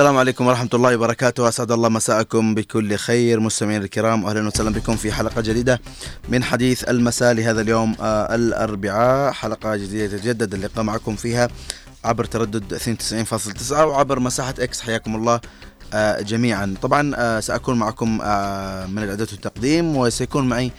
السلام 0.00 0.16
عليكم 0.18 0.46
ورحمة 0.46 0.68
الله 0.74 0.96
وبركاته. 0.96 1.48
أسعد 1.48 1.72
الله 1.72 1.88
مساءكم 1.88 2.54
بكل 2.54 2.96
خير. 2.96 3.40
مستمعينا 3.40 3.84
الكرام 3.84 4.26
أهلا 4.26 4.46
وسهلا 4.46 4.70
بكم 4.70 4.96
في 4.96 5.12
حلقة 5.12 5.40
جديدة 5.40 5.80
من 6.28 6.44
حديث 6.44 6.84
المساء 6.84 7.32
لهذا 7.32 7.60
اليوم 7.60 7.96
آه 8.00 8.34
الأربعاء. 8.34 9.32
حلقة 9.32 9.76
جديدة 9.76 10.16
تتجدد. 10.16 10.54
اللقاء 10.54 10.84
معكم 10.84 11.16
فيها 11.16 11.48
عبر 12.04 12.24
تردد 12.24 12.74
92.9 12.74 13.72
وعبر 13.72 14.20
مساحة 14.20 14.54
إكس 14.58 14.80
حياكم 14.80 15.16
الله 15.16 15.40
آه 15.94 16.20
جميعا. 16.20 16.74
طبعا 16.82 17.12
آه 17.16 17.40
سأكون 17.40 17.78
معكم 17.78 18.14
من 18.92 19.02
الإعداد 19.02 19.32
والتقديم 19.32 19.96
وسيكون 19.96 20.48
معي 20.48 20.72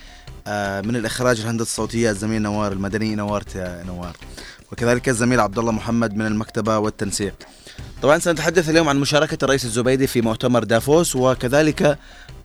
من 0.88 0.96
الإخراج 0.96 1.40
الهندسة 1.40 1.64
الصوتية 1.64 2.10
الزميل 2.10 2.42
نوار 2.42 2.72
المدني 2.72 3.16
نوارت 3.16 3.56
يا 3.56 3.84
نوار. 3.88 4.18
وكذلك 4.72 5.10
الزميل 5.10 5.40
عبد 5.40 5.60
الله 5.60 5.72
محمد 5.72 6.16
من 6.16 6.26
المكتبة 6.26 6.78
والتنسيق. 6.78 7.34
طبعا 8.02 8.20
سنتحدث 8.20 8.70
اليوم 8.70 8.90
عن 8.90 9.00
مشاركة 9.00 9.38
الرئيس 9.44 9.66
الزبيدي 9.66 10.08
في 10.08 10.22
مؤتمر 10.22 10.64
دافوس 10.64 11.16
وكذلك 11.16 11.98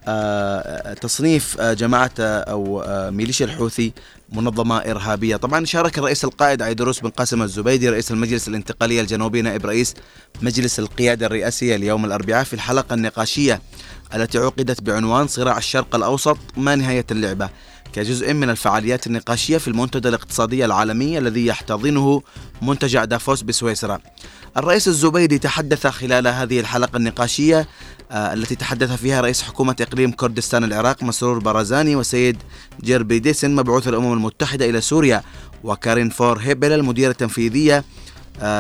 آه، 0.09 0.95
تصنيف 0.95 1.61
آه، 1.61 1.73
جماعة 1.73 2.11
آه، 2.21 2.41
أو 2.41 2.85
ميليشيا 3.11 3.47
الحوثي 3.47 3.93
منظمة 4.33 4.79
إرهابية. 4.79 5.37
طبعا 5.37 5.65
شارك 5.65 5.99
الرئيس 5.99 6.25
القائد 6.25 6.63
عيدروس 6.63 7.01
بن 7.01 7.09
قاسم 7.11 7.43
الزبيدي 7.43 7.89
رئيس 7.89 8.11
المجلس 8.11 8.49
الانتقالي 8.49 9.01
الجنوبي 9.01 9.43
نائب 9.43 9.67
رئيس 9.67 9.95
مجلس 10.43 10.79
القيادة 10.79 11.27
الرئاسية 11.27 11.77
اليوم 11.77 12.05
الأربعاء 12.05 12.45
في 12.45 12.55
الحلقة 12.55 12.95
النقاشية 12.95 13.63
التي 14.15 14.39
عقدت 14.39 14.83
بعنوان 14.83 15.27
صراع 15.27 15.59
الشرق 15.59 15.95
الأوسط 15.95 16.39
ما 16.57 16.75
نهاية 16.75 17.07
اللعبة. 17.11 17.49
كجزء 17.97 18.35
من 18.35 18.51
الفعاليات 18.51 19.07
النقاشية 19.07 19.59
في 19.59 19.69
المنتدى 19.69 20.09
الاقتصادي 20.09 20.65
العالمي 20.65 21.19
الذي 21.19 21.47
يحتضنه 21.47 22.23
منتجع 22.63 23.05
دافوس 23.05 23.43
بسويسرا. 23.43 23.99
الرئيس 24.57 24.89
الزبيدي 24.89 25.39
تحدث 25.39 25.87
خلال 25.87 26.27
هذه 26.27 26.61
الحلقة 26.61 26.97
النقاشية 26.97 27.69
آه، 28.11 28.33
التي 28.33 28.55
تحدث 28.55 28.93
فيها 28.93 29.21
رئيس 29.21 29.43
حكومة 29.43 29.77
إقليم 29.81 30.13
كردستان 30.13 30.65
العراق 30.65 31.03
مسرور 31.03 31.39
برزاني 31.39 31.97
وسيد 31.97 32.37
جير 32.85 33.19
بيدرسن 33.19 33.55
مبعوث 33.55 33.89
الأمم 33.89 34.13
المتحدة 34.13 34.71
إلى 34.71 34.81
سوريا 34.81 35.23
وكارين 35.65 36.11
فون 36.11 36.39
هيبل 36.39 36.73
المديرة 36.73 37.11
التنفيذية 37.11 37.85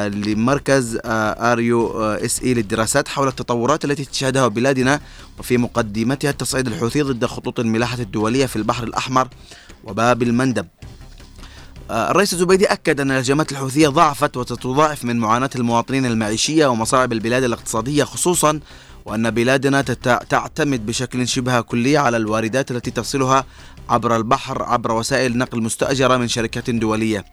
لمركز 0.08 0.98
RUSI 1.05 2.55
للدراسات 2.55 3.08
حول 3.08 3.28
التطورات 3.28 3.84
التي 3.84 4.05
تشهدها 4.05 4.48
بلادنا 4.48 5.00
وفي 5.38 5.56
مقدمتها 5.58 6.30
التصعيد 6.30 6.66
الحوثي 6.66 7.02
ضد 7.02 7.27
خطوط 7.27 7.60
الملاحة 7.60 7.98
الدولية 8.00 8.47
في 8.47 8.56
البحر 8.56 8.84
الأحمر 8.84 9.28
وباب 9.84 10.22
المندب. 10.22 10.66
آه، 11.91 12.10
الرئيس 12.10 12.32
الزبيدي 12.32 12.66
أكد 12.66 13.00
أن 13.00 13.10
الهجمات 13.10 13.52
الحوثية 13.52 13.88
ضعفت 13.88 14.36
وتتضاعف 14.36 15.04
من 15.04 15.19
معاناة 15.19 15.50
المواطنين 15.56 16.06
المعيشية 16.06 16.66
ومصاعب 16.66 17.12
البلاد 17.12 17.44
الاقتصادية 17.44 18.04
خصوصا 18.04 18.60
وأن 19.04 19.30
بلادنا 19.30 19.82
تعتمد 20.30 20.86
بشكل 20.86 21.28
شبه 21.28 21.60
كلي 21.60 21.97
على 21.97 22.16
الواردات 22.16 22.70
التي 22.70 22.91
تصلها 22.91 23.44
عبر 23.88 24.16
البحر 24.16 24.62
عبر 24.62 24.92
وسائل 24.92 25.38
نقل 25.38 25.62
مستأجرة 25.62 26.16
من 26.16 26.28
شركات 26.28 26.70
دولية. 26.70 27.24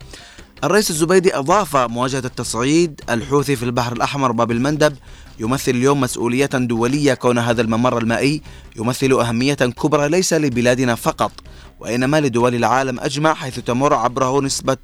الرئيس 0.64 0.90
الزبيدي 0.90 1.38
أضاف 1.38 1.76
مواجهة 1.76 2.20
التصعيد 2.26 3.02
الحوثي 3.10 3.56
في 3.56 3.64
البحر 3.64 3.94
الأحمر 3.94 4.32
باب 4.32 4.52
المندب 4.52 4.96
يمثل 5.40 5.72
اليوم 5.72 6.02
مسؤولية 6.02 6.46
دولية 6.46 7.14
كون 7.14 7.38
هذا 7.38 7.62
الممر 7.62 7.98
المائي 7.98 8.42
يمثل 8.76 9.12
أهمية 9.12 9.54
كبرى 9.54 10.10
ليس 10.10 10.34
لبلادنا 10.34 10.96
فقط 10.96 11.32
وإنما 11.80 12.22
لدول 12.22 12.56
العالم 12.56 13.00
أجمع 13.00 13.34
حيث 13.34 13.60
تمر 13.60 13.94
عبره 13.94 14.42
نسبة 14.42 14.78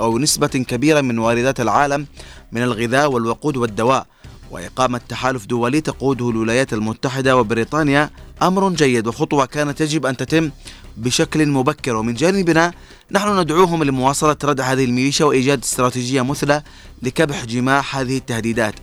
أو 0.00 0.18
نسبة 0.18 0.46
كبيرة 0.46 1.00
من 1.00 1.18
واردات 1.18 1.60
العالم 1.60 2.06
من 2.52 2.62
الغذاء 2.62 3.10
والوقود 3.10 3.56
والدواء 3.56 4.06
وإقامة 4.50 5.00
تحالف 5.08 5.46
دولي 5.46 5.80
تقوده 5.80 6.30
الولايات 6.30 6.72
المتحدة 6.72 7.36
وبريطانيا 7.36 8.10
أمر 8.42 8.70
جيد 8.70 9.06
وخطوة 9.06 9.46
كانت 9.46 9.80
يجب 9.80 10.06
أن 10.06 10.16
تتم 10.16 10.50
بشكل 10.96 11.46
مبكر 11.46 11.96
ومن 11.96 12.14
جانبنا 12.14 12.72
نحن 13.10 13.40
ندعوهم 13.40 13.84
لمواصلة 13.84 14.36
ردع 14.44 14.64
هذه 14.64 14.84
الميليشيا 14.84 15.26
وإيجاد 15.26 15.62
استراتيجية 15.62 16.22
مثلى 16.22 16.62
لكبح 17.02 17.44
جماح 17.44 17.96
هذه 17.96 18.16
التهديدات. 18.16 18.74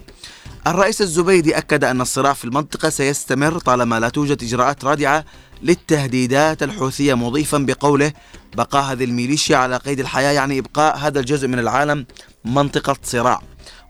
الرئيس 0.67 1.01
الزبيدي 1.01 1.57
أكد 1.57 1.83
أن 1.83 2.01
الصراع 2.01 2.33
في 2.33 2.45
المنطقة 2.45 2.89
سيستمر 2.89 3.59
طالما 3.59 3.99
لا 3.99 4.09
توجد 4.09 4.43
إجراءات 4.43 4.85
رادعة 4.85 5.25
للتهديدات 5.63 6.63
الحوثية 6.63 7.13
مضيفا 7.13 7.57
بقوله 7.57 8.13
بقاء 8.55 8.83
هذه 8.83 9.03
الميليشيا 9.03 9.57
على 9.57 9.77
قيد 9.77 9.99
الحياة 9.99 10.31
يعني 10.31 10.59
إبقاء 10.59 10.97
هذا 10.97 11.19
الجزء 11.19 11.47
من 11.47 11.59
العالم 11.59 12.05
منطقة 12.45 12.95
صراع 13.03 13.41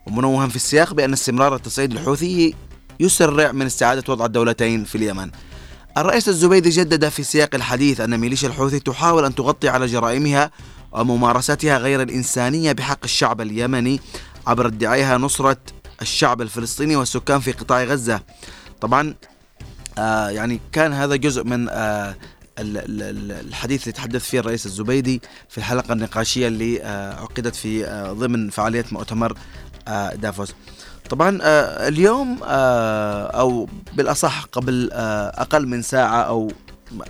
ومنوها 0.06 0.48
في 0.48 0.56
السياق 0.56 0.94
بأن 0.94 1.12
استمرار 1.12 1.54
التصعيد 1.54 1.92
الحوثي 1.92 2.54
يسرع 3.00 3.52
من 3.52 3.66
استعادة 3.66 4.12
وضع 4.12 4.26
الدولتين 4.26 4.84
في 4.84 4.94
اليمن. 4.94 5.30
الرئيس 5.98 6.28
الزبيدي 6.28 6.70
جدد 6.70 7.08
في 7.08 7.22
سياق 7.22 7.54
الحديث 7.54 8.00
أن 8.00 8.18
ميليشيا 8.20 8.48
الحوثي 8.48 8.80
تحاول 8.80 9.24
أن 9.24 9.34
تغطي 9.34 9.68
على 9.68 9.86
جرائمها 9.86 10.50
وممارستها 10.92 11.78
غير 11.78 12.02
الإنسانية 12.02 12.72
بحق 12.72 12.98
الشعب 13.04 13.40
اليمني 13.40 14.00
عبر 14.46 14.66
ادعائها 14.66 15.18
نصرة 15.18 15.56
الشعب 16.02 16.42
الفلسطيني 16.42 16.96
والسكان 16.96 17.40
في 17.40 17.52
قطاع 17.52 17.84
غزة. 17.84 18.20
طبعا 18.80 19.14
آه 19.98 20.28
يعني 20.28 20.60
كان 20.72 20.92
هذا 20.92 21.16
جزء 21.16 21.44
من 21.44 21.68
آه 21.68 22.16
الحديث 22.58 23.82
اللي 23.82 23.92
تحدث 23.92 24.24
فيه 24.24 24.40
الرئيس 24.40 24.66
الزبيدي 24.66 25.22
في 25.48 25.58
الحلقة 25.58 25.92
النقاشية 25.92 26.48
اللي 26.48 26.82
آه 26.82 27.14
عقدت 27.14 27.56
في 27.56 27.86
آه 27.86 28.12
ضمن 28.12 28.50
فعالية 28.50 28.84
مؤتمر 28.92 29.38
آه 29.88 30.14
دافوس. 30.14 30.54
طبعا 31.10 31.38
آه 31.42 31.88
اليوم 31.88 32.38
آه 32.44 33.26
أو 33.26 33.68
بالأصح 33.94 34.44
قبل 34.52 34.90
آه 34.92 35.42
أقل 35.42 35.66
من 35.66 35.82
ساعة 35.82 36.22
أو 36.22 36.52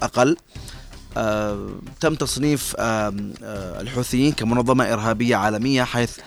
أقل 0.02 0.36
تم 2.00 2.14
تصنيف 2.14 2.76
الحوثيين 3.80 4.32
كمنظمة 4.32 4.92
إرهابية 4.92 5.36
عالمية 5.36 5.82
حيث 5.82 6.18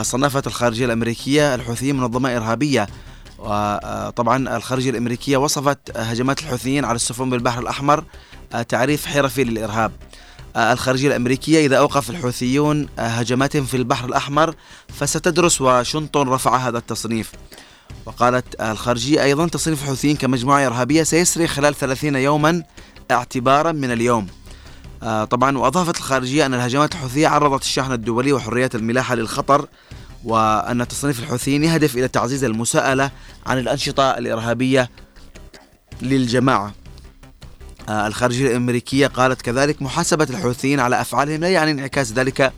صنفت 0.00 0.46
الخارجية 0.46 0.86
الأمريكية 0.86 1.54
الحوثيين 1.54 1.96
منظمة 1.96 2.36
إرهابية. 2.36 2.86
وطبعا 3.38 4.56
الخارجية 4.56 4.90
الأمريكية 4.90 5.36
وصفت 5.36 5.96
هجمات 5.96 6.40
الحوثيين 6.40 6.84
على 6.84 6.96
السفن 6.96 7.30
بالبحر 7.30 7.62
الأحمر 7.62 8.04
تعريف 8.68 9.06
حرفي 9.06 9.44
للإرهاب. 9.44 9.92
الخارجية 10.56 11.08
الأمريكية 11.08 11.66
إذا 11.66 11.78
أوقف 11.78 12.10
الحوثيون 12.10 12.88
آه، 12.98 13.02
هجماتهم 13.02 13.64
في 13.64 13.76
البحر 13.76 14.08
الأحمر 14.08 14.54
فستدرس 14.88 15.60
واشنطن 15.60 16.28
رفع 16.28 16.56
هذا 16.56 16.78
التصنيف. 16.78 17.32
وقالت 18.06 18.60
الخارجية 18.60 19.22
أيضا 19.22 19.48
تصنيف 19.48 19.82
الحوثيين 19.82 20.16
كمجموعة 20.16 20.66
إرهابية 20.66 21.02
سيسري 21.02 21.46
خلال 21.46 21.74
30 21.74 22.16
يوما 22.16 22.62
اعتبارا 23.10 23.72
من 23.72 23.92
اليوم. 23.92 24.26
آه، 25.02 25.24
طبعا 25.24 25.58
وأضافت 25.58 25.96
الخارجية 25.96 26.46
أن 26.46 26.54
الهجمات 26.54 26.94
الحوثية 26.94 27.28
عرضت 27.28 27.62
الشحن 27.62 27.92
الدولي 27.92 28.32
وحريات 28.32 28.74
الملاحة 28.74 29.14
للخطر 29.14 29.66
وأن 30.24 30.88
تصنيف 30.88 31.20
الحوثيين 31.20 31.64
يهدف 31.64 31.96
إلى 31.96 32.08
تعزيز 32.08 32.44
المساءلة 32.44 33.10
عن 33.46 33.58
الأنشطة 33.58 34.10
الإرهابية 34.10 34.90
للجماعة. 36.02 36.66
آه، 36.66 36.83
الخارجية 37.88 38.50
الأمريكية 38.50 39.06
قالت 39.06 39.42
كذلك 39.42 39.82
محاسبة 39.82 40.26
الحوثيين 40.30 40.80
على 40.80 41.00
أفعالهم 41.00 41.40
لا 41.40 41.48
يعني 41.48 41.70
انعكاس 41.70 42.12
ذلك 42.12 42.52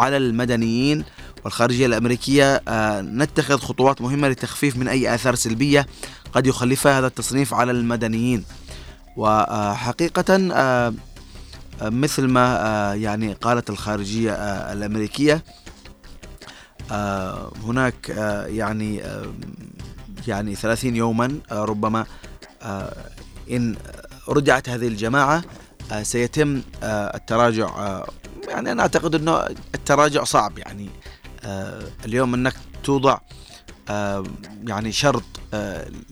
على 0.00 0.16
المدنيين. 0.16 1.04
والخارجية 1.44 1.86
الأمريكية 1.86 2.62
آه، 2.68 3.00
نتخذ 3.00 3.58
خطوات 3.58 4.02
مهمة 4.02 4.28
لتخفيف 4.28 4.76
من 4.76 4.88
أي 4.88 5.14
آثار 5.14 5.34
سلبية 5.34 5.86
قد 6.32 6.46
يخلفها 6.46 6.98
هذا 6.98 7.06
التصنيف 7.06 7.54
على 7.54 7.70
المدنيين. 7.70 8.44
وحقيقة 9.16 10.48
آه، 10.52 10.94
مثل 11.82 12.26
ما 12.26 12.94
يعني 12.94 13.32
قالت 13.32 13.70
الخارجية 13.70 14.32
الأمريكية 14.72 15.44
هناك 17.64 18.08
يعني 18.48 19.02
يعني 20.26 20.54
30 20.54 20.96
يوما 20.96 21.38
ربما 21.50 22.06
إن 23.50 23.76
رجعت 24.28 24.68
هذه 24.68 24.88
الجماعة 24.88 25.42
آه، 25.92 26.02
سيتم 26.02 26.62
آه، 26.82 27.16
التراجع 27.16 27.66
آه، 27.66 28.08
يعني 28.48 28.72
أنا 28.72 28.82
أعتقد 28.82 29.14
أنه 29.14 29.46
التراجع 29.74 30.24
صعب 30.24 30.58
يعني 30.58 30.88
اليوم 32.04 32.34
أنك 32.34 32.54
توضع 32.84 33.18
يعني 34.66 34.92
شرط 34.92 35.22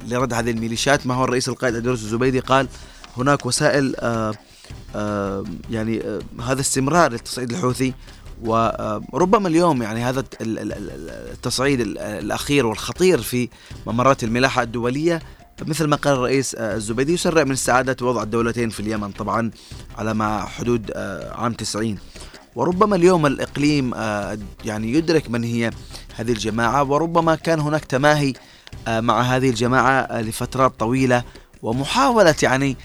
لرد 0.09 0.35
هذه 0.35 0.51
الميليشيات. 0.51 1.07
ما 1.07 1.15
هو 1.15 1.25
الرئيس 1.25 1.49
القائد 1.49 1.75
أدرس 1.75 2.03
الزبيدي 2.03 2.41
قال 2.41 2.69
هناك 3.17 3.47
وسائل 3.47 3.95
يعني 5.71 6.21
هذا 6.41 6.61
استمرار 6.61 7.13
للتصعيد 7.13 7.51
الحوثي 7.51 7.95
وربما 8.43 9.49
اليوم 9.49 9.83
يعني 9.83 10.05
هذا 10.05 10.25
التصعيد 10.41 11.81
الأخير 11.99 12.67
والخطير 12.67 13.19
في 13.23 13.49
ممرات 13.87 14.25
الملاحة 14.25 14.63
الدولية 14.63 15.23
مثل 15.63 15.85
ما 15.85 15.97
قال 15.97 16.15
الرئيس 16.15 16.55
آه، 16.55 16.77
الزبيدي 16.77 17.13
يسرع 17.13 17.45
من 17.45 17.53
استعادة 17.53 18.07
وضع 18.07 18.23
الدولتين 18.23 18.71
في 18.71 18.81
اليمن 18.81 19.11
طبعا 19.11 19.51
على 19.99 20.15
ما 20.15 20.45
حدود 20.45 20.91
آه، 20.95 21.35
عام 21.35 21.53
90 21.53 21.99
وربما 22.57 22.97
اليوم 22.97 23.27
الإقليم 23.27 23.95
آه، 23.95 24.39
يعني 24.65 24.93
يدرك 24.93 25.31
من 25.31 25.45
هي 25.45 25.71
هذه 26.17 26.33
الجماعة 26.33 26.91
وربما 26.91 27.35
كان 27.35 27.61
هناك 27.61 27.85
تماهي 27.85 28.33
مع 28.89 29.21
هذه 29.21 29.51
الجماعة 29.51 30.21
لفترات 30.21 30.81
طويلة 30.81 31.25
ومحاولة 31.63 32.35
يعني 32.43 32.77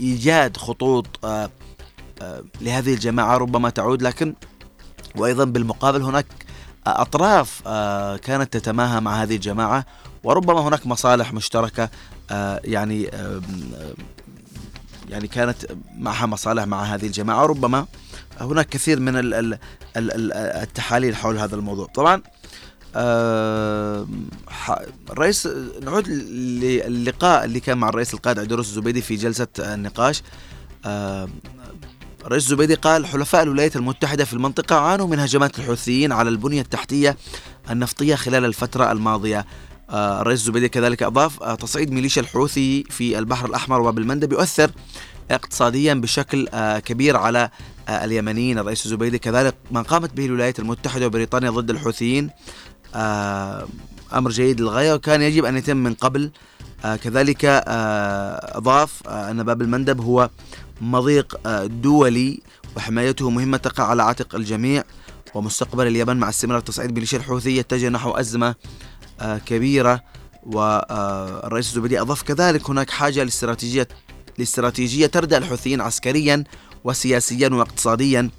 إيجاد 0.00 0.56
خطوط 0.56 1.06
لهذه 2.60 2.94
الجماعة 2.94 3.36
ربما 3.36 3.70
تعود. 3.70 4.02
لكن 4.02 4.34
وأيضا 5.16 5.44
بالمقابل 5.44 6.02
هناك 6.02 6.26
أطراف 6.86 7.62
كانت 8.18 8.52
تتماهى 8.52 9.00
مع 9.00 9.22
هذه 9.22 9.34
الجماعة 9.34 9.86
وربما 10.24 10.60
هناك 10.60 10.86
مصالح 10.86 11.32
مشتركة 11.32 11.90
يعني 12.64 13.10
يعني 15.08 15.28
كانت 15.28 15.56
معها 15.98 16.26
مصالح 16.26 16.64
مع 16.64 16.82
هذه 16.82 17.06
الجماعة 17.06 17.42
وربما 17.42 17.86
هناك 18.40 18.68
كثير 18.68 19.00
من 19.00 19.12
التحاليل 19.96 21.16
حول 21.16 21.38
هذا 21.38 21.56
الموضوع. 21.56 21.86
طبعا 21.86 22.22
الرئيس 25.10 25.48
نعود 25.82 26.08
للقاء 26.08 27.44
اللي 27.44 27.60
كان 27.60 27.78
مع 27.78 27.88
الرئيس 27.88 28.14
القائد 28.14 28.38
عيدروس 28.38 28.68
الزبيدي 28.68 29.02
في 29.02 29.16
جلسة 29.16 29.48
النقاش. 29.58 30.22
الرئيس 32.24 32.44
الزبيدي 32.44 32.74
قال 32.74 33.06
حلفاء 33.06 33.42
الولايات 33.42 33.76
المتحدة 33.76 34.24
في 34.24 34.32
المنطقة 34.32 34.76
عانوا 34.76 35.06
من 35.06 35.18
هجمات 35.18 35.58
الحوثيين 35.58 36.12
على 36.12 36.28
البنية 36.28 36.60
التحتية 36.60 37.16
النفطية 37.70 38.14
خلال 38.14 38.44
الفترة 38.44 38.92
الماضية. 38.92 39.46
الرئيس 39.92 40.40
الزبيدي 40.40 40.68
كذلك 40.68 41.02
أضاف 41.02 41.42
تصعيد 41.42 41.92
ميليشيا 41.92 42.22
الحوثي 42.22 42.84
في 42.90 43.18
البحر 43.18 43.46
الأحمر 43.46 43.80
وباب 43.80 43.98
المندب 43.98 44.32
يؤثر 44.32 44.70
اقتصاديا 45.30 45.94
بشكل 45.94 46.48
كبير 46.78 47.16
على 47.16 47.50
اليمنيين. 47.88 48.58
الرئيس 48.58 48.86
الزبيدي 48.86 49.18
كذلك 49.18 49.54
ما 49.70 49.82
قامت 49.82 50.16
به 50.16 50.26
الولايات 50.26 50.58
المتحدة 50.58 51.06
وبريطانيا 51.06 51.50
ضد 51.50 51.70
الحوثيين 51.70 52.30
أمر 54.12 54.30
جيد 54.30 54.60
للغاية 54.60 54.94
وكان 54.94 55.22
يجب 55.22 55.44
أن 55.44 55.56
يتم 55.56 55.76
من 55.76 55.94
قبل. 55.94 56.30
كذلك 56.82 57.44
أضاف 58.54 59.08
أن 59.08 59.42
باب 59.42 59.62
المندب 59.62 60.00
هو 60.00 60.30
مضيق 60.80 61.36
دولي 61.66 62.40
وحمايته 62.76 63.30
مهمة 63.30 63.56
تقع 63.56 63.84
على 63.84 64.02
عاتق 64.02 64.34
الجميع 64.34 64.84
ومستقبل 65.34 65.86
اليمن 65.86 66.16
مع 66.16 66.28
استمرار 66.28 66.60
تصعيد 66.60 66.92
ميليشيا 66.92 67.18
الحوثي 67.18 67.56
يتجه 67.56 67.88
نحو 67.88 68.10
أزمة 68.10 68.54
كبيرة 69.46 70.02
والرئيس 70.46 71.68
الزبيدي 71.68 72.00
أضاف 72.00 72.22
كذلك 72.22 72.70
هناك 72.70 72.90
حاجة 72.90 73.24
لاستراتيجية 73.24 73.88
لاستراتيجية 74.38 75.06
تردع 75.06 75.36
الحوثيين 75.36 75.80
عسكريا 75.80 76.44
وسياسيا 76.84 77.48
واقتصاديا 77.48 78.30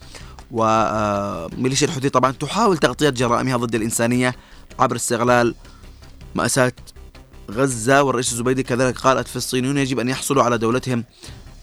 وميليشيا 0.51 1.87
الحوثي 1.87 2.09
طبعا 2.09 2.31
تحاول 2.31 2.77
تغطية 2.77 3.09
جرائمها 3.09 3.57
ضد 3.57 3.75
الإنسانية 3.75 4.35
عبر 4.79 4.95
استغلال 4.95 5.55
مأساة 6.35 6.73
غزة 7.51 8.03
والرئيس 8.03 8.31
الزبيدي 8.31 8.63
كذلك 8.63 8.97
قال 8.97 9.17
الفلسطينيون 9.17 9.77
يجب 9.77 9.99
أن 9.99 10.09
يحصلوا 10.09 10.43
على 10.43 10.57
دولتهم 10.57 11.03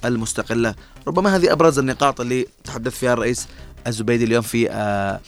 المستقلة. 0.05 0.75
ربما 1.09 1.37
هذه 1.37 1.53
أبرز 1.53 1.79
النقاط 1.79 2.21
اللي 2.21 2.47
تحدث 2.65 2.99
فيها 2.99 3.13
الرئيس 3.13 3.49
الزبيدي 3.87 4.25
اليوم 4.25 4.43
في 4.43 4.71
آه، 4.71 5.21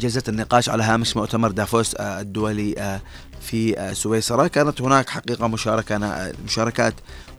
جلسة 0.00 0.22
النقاش 0.28 0.68
على 0.68 0.82
هامش 0.82 1.16
مؤتمر 1.16 1.50
دافوس 1.50 1.94
آه، 1.94 2.20
الدولي 2.20 2.74
آه، 2.78 3.00
في 3.40 3.90
سويسرا. 3.94 4.46
كانت 4.46 4.82
هناك 4.82 5.08
حقيقة 5.08 5.46
مشاركة 5.46 6.32
مشاركات 6.44 6.94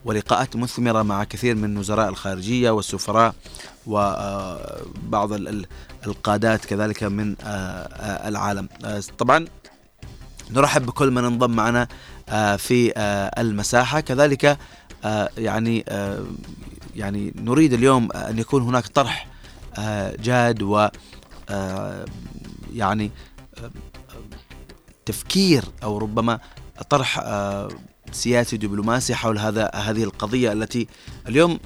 ولقاءات 0.06 0.56
مثمرة 0.56 1.02
مع 1.02 1.24
كثير 1.24 1.56
من 1.56 1.78
وزراء 1.78 2.10
الخارجية 2.10 2.72
والسفراء 2.72 3.36
وبعض 3.88 5.34
القادات 6.07 6.66
كذلك 6.66 7.04
من 7.04 7.36
العالم. 8.28 8.69
طبعا 9.18 9.46
نرحب 10.52 10.86
بكل 10.86 11.12
من 11.12 11.24
انضم 11.24 11.52
معنا 11.52 11.88
في 12.57 12.94
المساحة. 13.38 14.00
كذلك 14.00 14.57
يعني 15.38 15.86
يعني 16.96 17.34
نريد 17.36 17.74
اليوم 17.74 18.12
أن 18.12 18.40
يكون 18.40 18.62
هناك 18.62 18.88
طرح 18.88 19.28
جاد 20.19 20.62
و 20.62 20.88
يعني 22.73 23.12
تفكير 25.06 25.63
أو 25.83 25.97
ربما 25.97 26.39
طرح 26.89 27.23
سياسي 28.12 28.57
دبلوماسي 28.57 29.15
حول 29.15 29.38
هذا 29.39 29.71
هذه 29.75 30.03
القضية 30.03 30.51
التي 30.51 30.88
اليوم 31.27 31.59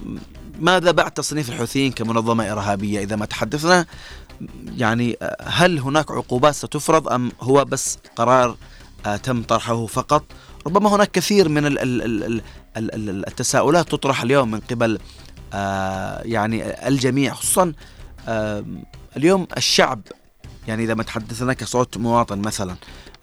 ماذا 0.59 0.91
بعد 0.91 1.11
تصنيف 1.11 1.49
الحوثيين 1.49 1.91
كمنظمة 1.91 2.51
إرهابية؟ 2.51 3.03
إذا 3.03 3.15
ما 3.15 3.25
تحدثنا 3.25 3.85
يعني 4.77 5.17
هل 5.41 5.79
هناك 5.79 6.11
عقوبات 6.11 6.55
ستفرض 6.55 7.07
أم 7.07 7.31
هو 7.41 7.65
بس 7.65 7.97
قرار 8.15 8.57
تم 9.23 9.43
طرحه 9.43 9.85
فقط؟ 9.85 10.23
ربما 10.67 10.95
هناك 10.95 11.11
كثير 11.11 11.49
من 11.49 11.61
التساؤلات 13.27 13.91
تطرح 13.91 14.21
اليوم 14.21 14.51
من 14.51 14.59
قبل 14.59 14.99
يعني 16.33 16.87
الجميع 16.87 17.33
خصوصا 17.33 17.73
اليوم 19.17 19.47
الشعب 19.57 20.01
يعني 20.69 20.83
إذا 20.83 20.93
ما 20.93 21.03
تحدثنا 21.03 21.53
كصوت 21.53 21.97
مواطن 21.97 22.39
مثلا. 22.39 22.75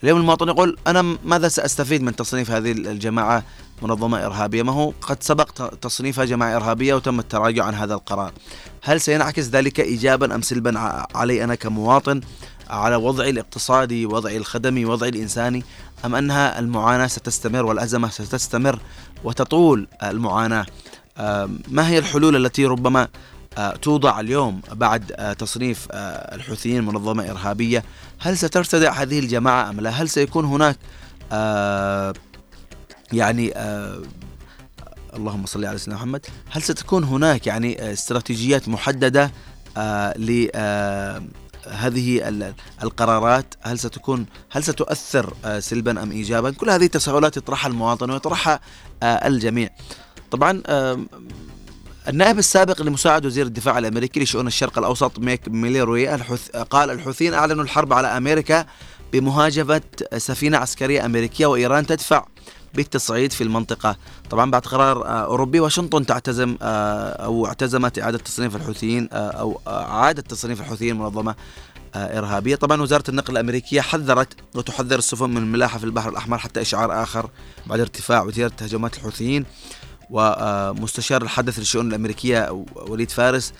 اليوم 0.02 0.20
المواطن 0.20 0.48
يقول 0.48 0.76
أنا 0.86 1.16
ماذا 1.24 1.48
سأستفيد 1.48 2.02
من 2.02 2.16
تصنيف 2.16 2.50
هذه 2.50 2.72
الجماعة 2.72 3.44
منظمة 3.82 4.26
إرهابية؟ 4.26 4.62
ما 4.62 4.72
هو 4.72 4.92
قد 5.02 5.22
سبق 5.22 5.74
تصنيفها 5.74 6.24
جماعة 6.24 6.56
إرهابية 6.56 6.94
وتم 6.94 7.18
التراجع 7.20 7.64
عن 7.64 7.74
هذا 7.74 7.94
القرار. 7.94 8.32
هل 8.82 9.00
سينعكس 9.00 9.48
ذلك 9.48 9.80
إيجابا 9.80 10.34
أم 10.34 10.42
سلبا 10.42 10.78
علي 11.14 11.44
أنا 11.44 11.54
كمواطن 11.54 12.20
على 12.70 12.96
وضعي 12.96 13.30
الاقتصادي 13.30 14.06
وضعي 14.06 14.36
الخدمي 14.36 14.84
وضعي 14.84 15.08
الإنساني 15.08 15.64
أم 16.04 16.14
أنها 16.14 16.58
المعاناة 16.58 17.06
ستستمر 17.06 17.66
والأزمة 17.66 18.08
ستستمر 18.08 18.78
وتطول 19.24 19.88
المعاناة؟ 20.02 20.66
ما 21.68 21.88
هي 21.88 21.98
الحلول 21.98 22.36
التي 22.36 22.66
ربما 22.66 23.08
توضع 23.56 24.20
اليوم 24.20 24.60
بعد 24.72 25.12
آه، 25.16 25.32
تصنيف 25.32 25.88
آه، 25.90 26.34
الحوثيين 26.34 26.84
منظمة 26.84 27.30
إرهابية. 27.30 27.84
هل 28.18 28.38
سترتدع 28.38 28.92
هذه 28.92 29.18
الجماعة 29.18 29.70
أم 29.70 29.80
لا؟ 29.80 29.90
هل 29.90 30.08
سيكون 30.08 30.44
هناك 30.44 30.76
يعني 33.12 33.52
اللهم 35.14 35.46
صل 35.46 35.64
على 35.64 35.78
سيدنا 35.78 35.94
محمد 35.96 36.26
هل 36.50 36.62
ستكون 36.62 37.04
هناك 37.04 37.46
يعني 37.46 37.92
استراتيجيات 37.92 38.68
محددة 38.68 39.32
لهذه 40.16 41.08
القرارات؟ 42.82 43.54
هل 43.62 43.78
ستكون 43.78 44.26
هل 44.50 44.64
ستؤثر 44.64 45.34
سلبا 45.58 46.02
أم 46.02 46.10
ايجابا؟ 46.10 46.50
كل 46.50 46.70
هذه 46.70 46.84
التساؤلات 46.84 47.36
يطرحها 47.36 47.68
المواطن 47.70 48.10
ويطرحها 48.10 48.60
الجميع. 49.02 49.70
طبعا 50.30 50.62
النائب 52.08 52.38
السابق 52.38 52.82
لمساعد 52.82 53.26
وزير 53.26 53.46
الدفاع 53.46 53.78
الأمريكي 53.78 54.20
لشؤون 54.20 54.46
الشرق 54.46 54.78
الأوسط 54.78 55.18
ميك 55.18 55.48
ميليروي 55.48 56.14
الحث 56.14 56.50
قال 56.50 56.90
الحوثيين 56.90 57.34
أعلنوا 57.34 57.64
الحرب 57.64 57.92
على 57.92 58.06
أمريكا 58.08 58.66
بمهاجمة 59.12 59.82
سفينة 60.16 60.58
عسكرية 60.58 61.06
أمريكية 61.06 61.46
وإيران 61.46 61.86
تدفع 61.86 62.26
بالتصعيد 62.74 63.32
في 63.32 63.44
المنطقة. 63.44 63.96
طبعا 64.30 64.50
بعد 64.50 64.66
قرار 64.66 65.06
آه، 65.06 65.24
أوروبي 65.24 65.60
واشنطن 65.60 66.06
تعتزم 66.06 66.56
آه، 66.62 67.08
أو 67.24 67.46
اعتزمت 67.46 67.98
إعادة 67.98 68.18
تصنيف 68.18 68.56
الحوثيين 68.56 69.08
آه، 69.12 69.30
أو 69.30 69.60
إعادة 69.66 70.22
تصنيف 70.22 70.60
الحوثيين 70.60 70.98
منظمة 70.98 71.34
إرهابية. 71.94 72.56
طبعا 72.56 72.82
وزارة 72.82 73.04
النقل 73.08 73.32
الأمريكية 73.32 73.80
حذرت 73.80 74.28
وتحذر 74.54 74.98
السفن 74.98 75.30
من 75.30 75.36
الملاحة 75.36 75.78
في 75.78 75.84
البحر 75.84 76.08
الأحمر 76.08 76.38
حتى 76.38 76.60
إشعار 76.60 77.02
آخر 77.02 77.30
بعد 77.66 77.80
ارتفاع 77.80 78.22
وتيرة 78.22 78.52
هجمات 78.60 78.96
الحوثيين. 78.96 79.44
ومستشار 80.10 81.22
الحدث 81.22 81.58
للشؤون 81.58 81.88
الأمريكية 81.88 82.64
وليد 82.74 83.10
فارس 83.10 83.52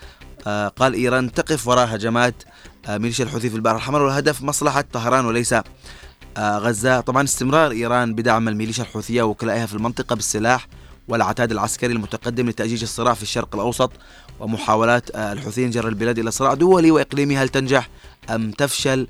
آه، 0.47 0.67
قال 0.67 0.93
إيران 0.93 1.31
تقف 1.31 1.67
وراء 1.67 1.95
هجمات 1.95 2.43
آه، 2.87 2.97
ميليشيا 2.97 3.25
الحوثي 3.25 3.49
في 3.49 3.55
البحر 3.55 3.75
الأحمر 3.75 4.01
والهدف 4.01 4.41
مصلحة 4.41 4.81
طهران 4.93 5.25
وليس 5.25 5.53
آه، 5.53 6.57
غزة. 6.57 6.99
طبعا 6.99 7.23
استمرار 7.23 7.71
إيران 7.71 8.15
بدعم 8.15 8.47
الميليشيا 8.47 8.83
الحوثية 8.83 9.23
ووكلائها 9.23 9.65
في 9.65 9.73
المنطقة 9.73 10.15
بالسلاح 10.15 10.67
والعتاد 11.07 11.51
العسكري 11.51 11.93
المتقدم 11.93 12.49
لتأجيج 12.49 12.81
الصراع 12.81 13.13
في 13.13 13.23
الشرق 13.23 13.55
الأوسط 13.55 13.91
ومحاولات 14.39 15.09
الحوثيين 15.15 15.69
جر 15.69 15.87
البلاد 15.87 16.19
إلى 16.19 16.31
صراع 16.31 16.53
دولي 16.53 16.91
وإقليمي. 16.91 17.37
هل 17.37 17.49
تنجح 17.49 17.89
أم 18.29 18.51
تفشل؟ 18.51 19.07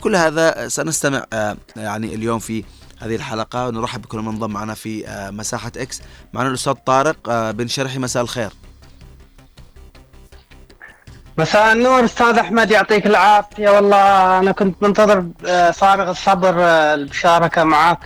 كل 0.00 0.16
هذا 0.16 0.68
سنستمع 0.68 1.26
يعني 1.76 2.14
اليوم 2.14 2.38
في 2.38 2.64
هذه 3.00 3.16
الحلقة 3.16 3.68
ونرحب 3.68 4.02
بكل 4.02 4.18
من 4.18 4.28
انضم 4.28 4.50
معنا 4.50 4.74
في 4.74 5.08
آه، 5.08 5.30
مساحة 5.30 5.72
إكس 5.76 6.02
معنا 6.32 6.48
الأستاذ 6.48 6.72
طارق 6.72 7.28
آه، 7.28 7.50
بن 7.50 7.68
شرحي 7.68 7.98
مساء 7.98 8.22
الخير. 8.22 8.50
مساء 11.38 11.72
النور 11.72 12.04
أستاذ 12.04 12.38
أحمد 12.38 12.70
يعطيك 12.70 13.06
العافية. 13.06 13.70
والله 13.70 14.38
أنا 14.38 14.52
كنت 14.52 14.82
منتظر 14.82 15.26
آه، 15.46 15.70
فارغ 15.70 16.10
الصبر 16.10 16.54
المشاركة 16.94 17.64
معك 17.64 17.98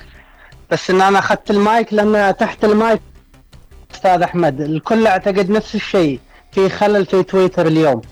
بس 0.70 0.90
إن 0.90 1.00
أنا 1.00 1.18
أخذت 1.18 1.50
المايك 1.50 1.92
لأن 1.92 2.36
تحت 2.36 2.64
المايك 2.64 3.00
أستاذ 3.94 4.22
أحمد. 4.22 4.60
الكل 4.60 5.06
أعتقد 5.06 5.50
نفس 5.50 5.74
الشيء 5.74 6.20
في 6.52 6.68
خلل 6.68 7.06
في 7.06 7.22
تويتر 7.22 7.66
اليوم. 7.66 8.02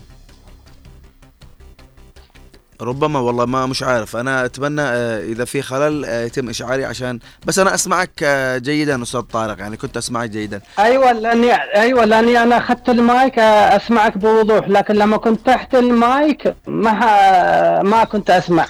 ربما 2.80 3.18
والله 3.18 3.44
ما 3.44 3.66
مش 3.66 3.82
عارف. 3.82 4.16
أنا 4.16 4.44
أتمنى 4.44 4.82
آه، 4.82 5.20
إذا 5.20 5.44
في 5.44 5.62
خلل 5.62 6.04
آه، 6.04 6.24
يتم 6.24 6.48
إشعاري 6.48 6.84
عشان 6.84 7.18
بس 7.46 7.58
أنا 7.58 7.74
أسمعك 7.74 8.10
آه، 8.22 8.58
جيدا 8.58 9.02
أستاذ 9.02 9.20
طارق. 9.20 9.58
يعني 9.58 9.76
كنت 9.76 9.96
أسمعك 9.96 10.30
جيدا. 10.30 10.60
أيوه 10.78 11.12
لأني 11.12 11.54
أيوه 11.54 12.04
لأني 12.04 12.42
أنا 12.42 12.56
أخذت 12.56 12.88
المايك 12.88 13.38
أسمعك 13.38 14.18
بوضوح. 14.18 14.68
لكن 14.68 14.94
لما 14.94 15.16
كنت 15.16 15.46
تحت 15.46 15.74
المايك 15.74 16.54
ما 16.66 17.82
ما 17.82 18.04
كنت 18.04 18.30
أسمع. 18.30 18.66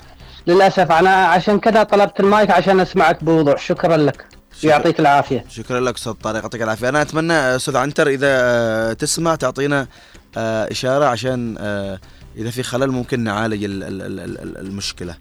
للأسف 0.47 0.93
أنا 0.93 1.27
عشان 1.27 1.61
كذا 1.61 1.83
طلبت 1.83 2.21
المايك 2.21 2.51
عشان 2.51 2.81
أسمعك 2.81 3.25
بوضوح. 3.25 3.61
شكرا 3.61 3.97
لك. 3.97 4.25
شكرا. 4.59 4.71
يعطيك 4.71 5.01
العافية. 5.01 5.45
شكرا 5.49 5.81
لك 5.81 5.95
أستاذ 5.95 6.13
طارق. 6.13 6.43
يعطيك 6.43 6.63
العافية. 6.63 6.89
أنا 6.89 7.03
أتمنى 7.03 7.33
أستاذ 7.33 7.77
عنتر 7.77 8.09
إذا 8.09 8.93
تسمع 8.93 9.35
تعطينا 9.35 9.87
إشارة 10.37 11.05
عشان 11.05 11.57
إذا 12.37 12.50
في 12.50 12.62
خلل 12.62 12.90
ممكن 12.90 13.21
نعالج 13.21 13.64
المشكلة. 13.64 15.16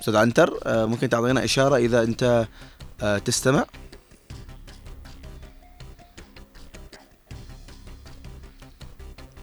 أستاذ 0.00 0.16
عنتر 0.16 0.58
آه، 0.66 0.84
ممكن 0.84 1.08
تعطينا 1.08 1.44
إشارة 1.44 1.76
إذا 1.76 2.02
أنت 2.02 2.46
آه، 3.02 3.18
تستمع؟ 3.18 3.64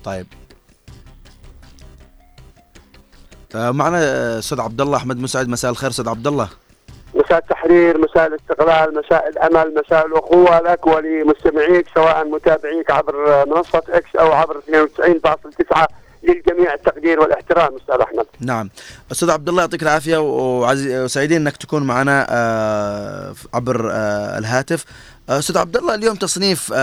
طيب. 0.04 0.28
آه، 3.56 3.72
معنا 3.72 4.40
أستاذ 4.40 4.62
عبد 4.62 4.82
الله 4.82 4.98
أحمد 4.98 5.18
مسعد. 5.18 5.48
مساء 5.48 5.72
الخير 5.72 5.90
أستاذ 5.90 6.10
عبد 6.10 6.28
الله 6.28 6.50
مساء 7.16 7.38
التحرير 7.38 7.98
مساء 7.98 8.28
الاستقلال 8.28 8.96
مساء 8.96 9.30
الأمل 9.30 9.74
مساء 9.74 10.06
الاخوه 10.06 10.60
لك 10.60 10.88
ولمستمعيك 10.88 11.88
سواء 11.96 12.28
متابعيك 12.28 12.92
عبر 12.92 13.46
منصة 13.46 13.82
إكس 13.90 14.16
أو 14.16 14.32
عبر 14.32 14.58
92.9 14.58 15.88
للجميع 16.27 16.74
التقدير 16.74 17.20
والاحترام 17.20 17.75
أستاذ 17.75 17.96
أحمد. 17.96 18.25
نعم 18.39 18.70
أستاذ 19.12 19.32
عبد 19.32 19.50
الله 19.50 19.62
يعطيك 19.62 19.84
العافية 19.84 20.17
وسعيدين 20.22 21.41
إنك 21.41 21.58
تكون 21.58 21.84
معنا 21.84 22.27
آه، 22.29 23.34
عبر 23.53 23.89
آه، 23.91 24.38
الهاتف. 24.38 24.86
آه، 25.29 25.39
أستاذ 25.39 25.58
عبد 25.58 25.77
الله 25.77 25.96
اليوم 25.96 26.15
تصنيف 26.15 26.74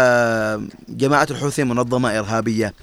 جماعة 0.89 1.27
الحوثي 1.31 1.65
منظمة 1.65 2.19
إرهابية. 2.19 2.75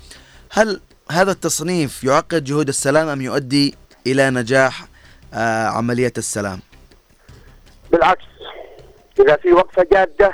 هل 0.52 0.82
هذا 1.12 1.32
التصنيف 1.32 2.04
يعقد 2.04 2.44
جهود 2.44 2.68
السلام 2.68 3.08
أم 3.08 3.22
يؤدي 3.22 3.76
إلى 4.08 4.30
نجاح 4.30 4.86
عملية 5.78 6.14
السلام؟ 6.18 6.60
بالعكس 7.92 8.26
إذا 9.20 9.36
في 9.36 9.54
وقفة 9.54 9.88
جادة 9.92 10.32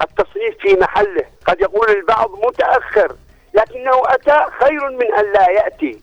التصنيف 0.00 0.54
في 0.62 0.74
محله، 0.80 1.24
قد 1.46 1.60
يقول 1.60 1.90
البعض 1.90 2.30
متأخر 2.46 3.16
لكنه 3.56 4.02
أتى 4.04 4.46
خير 4.60 4.90
من 4.90 5.14
أن 5.14 5.32
لا 5.32 5.50
يأتي. 5.50 6.00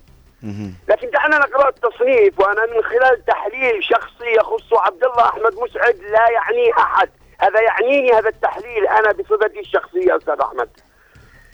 لكن 0.89 1.10
دعنا 1.10 1.38
نقرأ 1.38 1.69
التصنيف 1.69 2.39
وأنا 2.39 2.65
من 2.65 2.83
خلال 2.83 3.25
تحليل 3.25 3.83
شخصي 3.83 4.33
يخص 4.38 4.74
عبد 4.74 5.03
الله 5.03 5.25
أحمد 5.29 5.53
مسعد 5.55 5.95
لا 5.95 6.29
يعني 6.29 6.72
أحد. 6.77 7.10
هذا 7.39 7.62
يعنيني 7.62 8.13
هذا 8.13 8.29
التحليل 8.29 8.88
أنا 8.88 9.12
بصفتي 9.12 9.60
الشخصية 9.60 10.17
أستاذ 10.17 10.39
أحمد. 10.41 10.69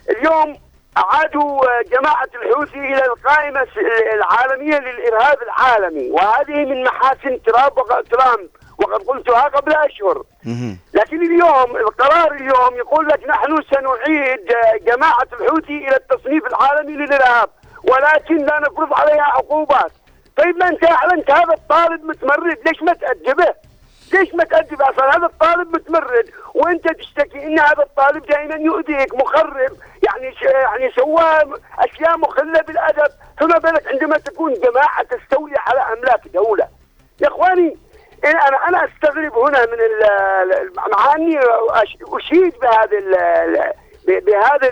اليوم 0.09 0.57
أعادوا 0.97 1.81
جماعة 1.81 2.29
الحوثي 2.35 2.79
إلى 2.79 3.05
القائمة 3.05 3.67
العالمية 4.13 4.79
للإرهاب 4.79 5.37
العالمي 5.41 6.11
وهذه 6.11 6.65
من 6.65 6.83
محاسن 6.83 7.39
ترامب. 8.11 8.49
وقد 8.79 9.03
قلتها 9.03 9.41
قبل 9.41 9.73
أشهر. 9.73 10.23
لكن 10.93 11.21
اليوم 11.21 11.77
القرار 11.77 12.31
اليوم 12.31 12.75
يقول 12.75 13.07
لك 13.07 13.29
نحن 13.29 13.61
سنعيد 13.73 14.47
جماعة 14.81 15.27
الحوثي 15.33 15.77
إلى 15.87 15.95
التصنيف 15.95 16.47
العالمي 16.47 16.93
للإرهاب 16.93 17.49
ولكن 17.83 18.37
لا 18.37 18.59
نفرض 18.59 18.93
عليها 18.93 19.23
عقوبات. 19.23 19.91
طيب 20.37 20.57
ما 20.57 20.67
أنت 20.67 20.83
أعلنت 20.91 21.31
هذا 21.31 21.53
الطالب 21.53 22.03
متمرد 22.05 22.57
ليش 22.67 22.81
ما 22.81 22.93
تأدبه؟ 22.93 23.53
ليش 24.13 24.33
ما 24.33 24.43
تأدب 24.43 24.81
أصلا 24.81 25.17
هذا 25.17 25.25
الطالب 25.25 25.75
متمرد 25.75 26.29
وأنت 26.55 26.87
تشتكي 26.87 27.47
أن 27.47 27.59
هذا 27.59 27.83
الطالب 27.83 28.25
دائما 28.25 28.55
يؤذيك 28.55 29.15
مخرب 29.15 29.71
يعني 30.03 30.35
يعني 30.43 30.91
سوى 30.95 31.59
أشياء 31.79 32.17
مخلة 32.17 32.61
بالأدب. 32.61 33.11
فما 33.39 33.57
بالك 33.57 33.87
عندما 33.87 34.17
تكون 34.17 34.53
جماعة 34.53 35.03
تستولي 35.03 35.55
على 35.57 35.79
أملاك 35.93 36.27
دولة؟ 36.27 36.67
يا 37.21 37.27
إخواني 37.27 37.77
أنا 38.25 38.67
أنا 38.67 38.85
أستغرب 38.85 39.37
هنا 39.37 39.65
من 39.65 39.77
مع 40.91 41.15
أني 41.15 41.39
أشيد 42.13 42.53
بهذا 42.61 43.73
بهذا 44.07 44.71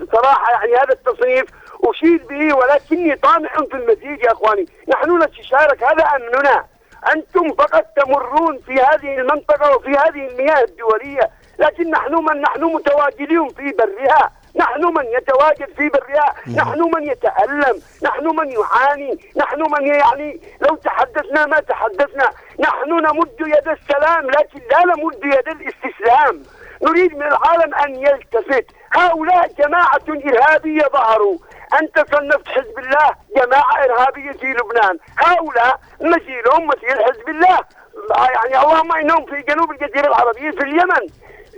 الصراحه 0.00 0.52
يعني 0.52 0.76
هذا 0.76 0.92
التصنيف 0.92 1.44
أشيد 1.84 2.26
به 2.26 2.56
ولكني 2.56 3.16
طامع 3.16 3.48
في 3.70 3.74
المزيد 3.74 4.24
يا 4.24 4.32
أخواني. 4.32 4.66
نحن 4.88 5.22
نتشارك 5.22 5.82
هذا 5.82 6.04
أمننا. 6.04 6.64
أنتم 7.14 7.52
فقط 7.52 7.84
تمرون 7.96 8.58
في 8.58 8.72
هذه 8.72 9.18
المنطقة 9.18 9.76
وفي 9.76 9.90
هذه 9.90 10.28
المياه 10.28 10.62
الدولية 10.62 11.30
لكن 11.58 11.90
نحن 11.90 12.14
من 12.14 12.40
نحن 12.40 12.64
متواجدين 12.64 13.48
في 13.48 13.72
برها. 13.78 14.32
نحن 14.56 14.84
من 14.84 15.04
يتواجد 15.06 15.68
في 15.76 15.88
برها 15.88 16.34
نحن 16.56 16.80
من 16.94 17.06
يتألم 17.06 17.82
نحن 18.02 18.26
من 18.26 18.50
يعاني 18.50 19.18
نحن 19.36 19.60
من 19.60 19.86
يعني 19.86 20.40
لو 20.60 20.76
تحدثنا 20.76 21.46
ما 21.46 21.60
تحدثنا. 21.60 22.30
نحن 22.60 22.90
نمد 22.90 23.40
يد 23.40 23.68
السلام 23.68 24.30
لكن 24.30 24.60
لا 24.70 24.84
نمد 24.84 25.24
يد 25.24 25.48
الاستسلام. 25.48 26.42
نريد 26.82 27.16
من 27.16 27.22
العالم 27.22 27.74
أن 27.74 27.94
يلتفت. 27.94 28.66
هؤلاء 28.92 29.52
جماعة 29.58 30.00
إرهابية 30.08 30.82
ظهروا. 30.92 31.38
أنت 31.80 31.98
صنفت 32.14 32.48
حزب 32.48 32.78
الله 32.78 33.10
جماعة 33.36 33.84
إرهابية 33.84 34.32
في 34.32 34.46
لبنان. 34.46 34.98
هؤلاء 35.18 35.80
مثيلهم 36.00 36.66
مثيل 36.66 37.04
حزب 37.04 37.28
الله. 37.28 37.58
يعني 38.18 38.64
اللهم 38.64 38.92
إنهم 38.92 39.26
في 39.26 39.42
جنوب 39.42 39.70
الجزيرة 39.70 40.06
العربية 40.06 40.50
في 40.50 40.62
اليمن. 40.62 41.08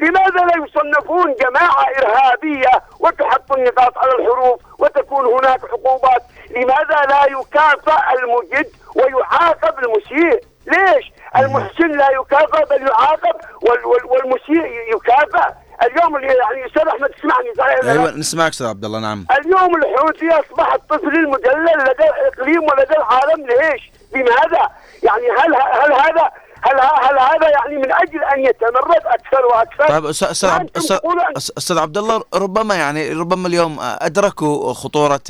لماذا 0.00 0.44
لا 0.44 0.64
يصنفون 0.64 1.34
جماعة 1.34 1.86
إرهابية 1.98 2.82
وتحط 3.00 3.52
النقاط 3.52 3.98
على 3.98 4.12
الحروف 4.12 4.60
وتكون 4.78 5.26
هناك 5.26 5.60
عقوبات 5.64 6.22
لماذا 6.50 7.06
لا 7.08 7.24
يكافأ 7.40 8.12
المجد 8.12 8.66
ويعاقب 8.96 9.78
المسيء؟ 9.78 10.40
ليش؟ 10.66 11.12
المحسن 11.36 11.88
لا 11.88 12.08
يكافأ 12.10 12.64
بل 12.64 12.82
يعاقب 12.88 13.34
والمسيء 14.10 14.94
يكافأ. 14.96 15.54
اليوم 15.82 16.16
يعني 16.20 16.66
أستاذ 16.66 16.88
أحمد 16.88 17.08
تسمعني 17.08 17.54
صحيح 17.58 17.78
أيوه 17.84 18.10
نسمعك 18.10 18.50
أستاذ 18.50 18.66
عبد 18.66 18.84
الله 18.84 19.00
نعم. 19.00 19.26
اليوم 19.40 19.76
الحوثي 19.76 20.28
أصبح 20.30 20.74
الطفل 20.74 21.08
المدلل 21.16 21.78
لدى 21.78 22.04
الإقليم 22.04 22.62
ولدى 22.62 22.96
العالم 22.96 23.46
ليش؟ 23.46 23.92
لماذا؟ 24.14 24.68
يعني 25.02 25.30
هل 25.38 25.54
هل 25.54 25.92
هذا 25.92 26.30
هل 26.66 26.80
هل 26.80 27.18
هذا 27.18 27.48
يعني 27.50 27.76
من 27.76 27.92
أجل 27.92 28.24
أن 28.24 28.40
يتمرد 28.40 29.02
أكثر 29.06 29.46
وأكثر؟ 29.46 29.88
طيب 29.88 30.06
أستاذ 31.58 31.78
عبد 31.78 31.98
الله 31.98 32.22
ربما 32.34 32.74
يعني 32.74 33.12
ربما 33.12 33.48
اليوم 33.48 33.76
أدركوا 33.80 34.72
خطورة 34.72 35.20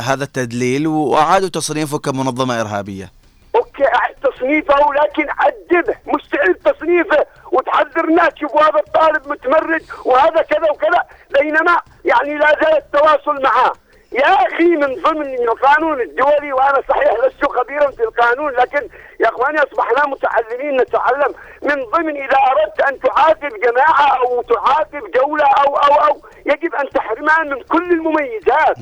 هذا 0.00 0.24
التدليل 0.24 0.86
وأعادوا 0.86 1.48
تصنيفه 1.48 1.98
كمنظمة 1.98 2.60
إرهابية. 2.60 3.10
أوكي 3.56 3.84
أعد 3.86 4.14
تصنيفه 4.24 4.74
ولكن 4.88 5.26
عدده 5.30 5.98
مستعد 6.06 6.54
تصنيفه 6.54 7.26
وتحذر 7.52 8.04
الناس 8.08 8.32
شوفوا 8.40 8.60
هذا 8.62 8.78
الطالب 8.86 9.28
متمرد 9.28 9.82
وهذا 10.04 10.42
كذا 10.42 10.70
وكذا 10.70 11.02
بينما 11.40 11.76
يعني 12.04 12.38
لا 12.38 12.58
زال 12.62 12.76
التواصل 12.76 13.42
معه 13.42 13.72
يا 14.14 14.46
أخي 14.46 14.64
من 14.64 15.02
ضمن 15.02 15.34
القانون 15.34 16.00
الدولي 16.00 16.52
وأنا 16.52 16.82
صحيح 16.88 17.12
لست 17.26 17.44
خبيرا 17.44 17.90
في 17.90 18.02
القانون 18.02 18.52
لكن 18.52 18.88
يا 19.20 19.28
إخواني 19.28 19.58
أصبحنا 19.58 20.06
متعلمين 20.06 20.80
نتعلم 20.80 21.34
من 21.62 21.84
ضمن 21.84 22.16
إذا 22.16 22.38
أردت 22.50 22.80
أن 22.80 23.00
تعاتب 23.00 23.60
جماعة 23.60 24.18
أو 24.18 24.42
تعاتب 24.42 25.10
دوله 25.10 25.44
أو 25.46 25.76
أو 25.76 25.94
أو 26.08 26.22
يجب 26.46 26.74
أن 26.74 26.88
تحرمها 26.88 27.42
من 27.42 27.62
كل 27.62 27.92
المميزات. 27.92 28.76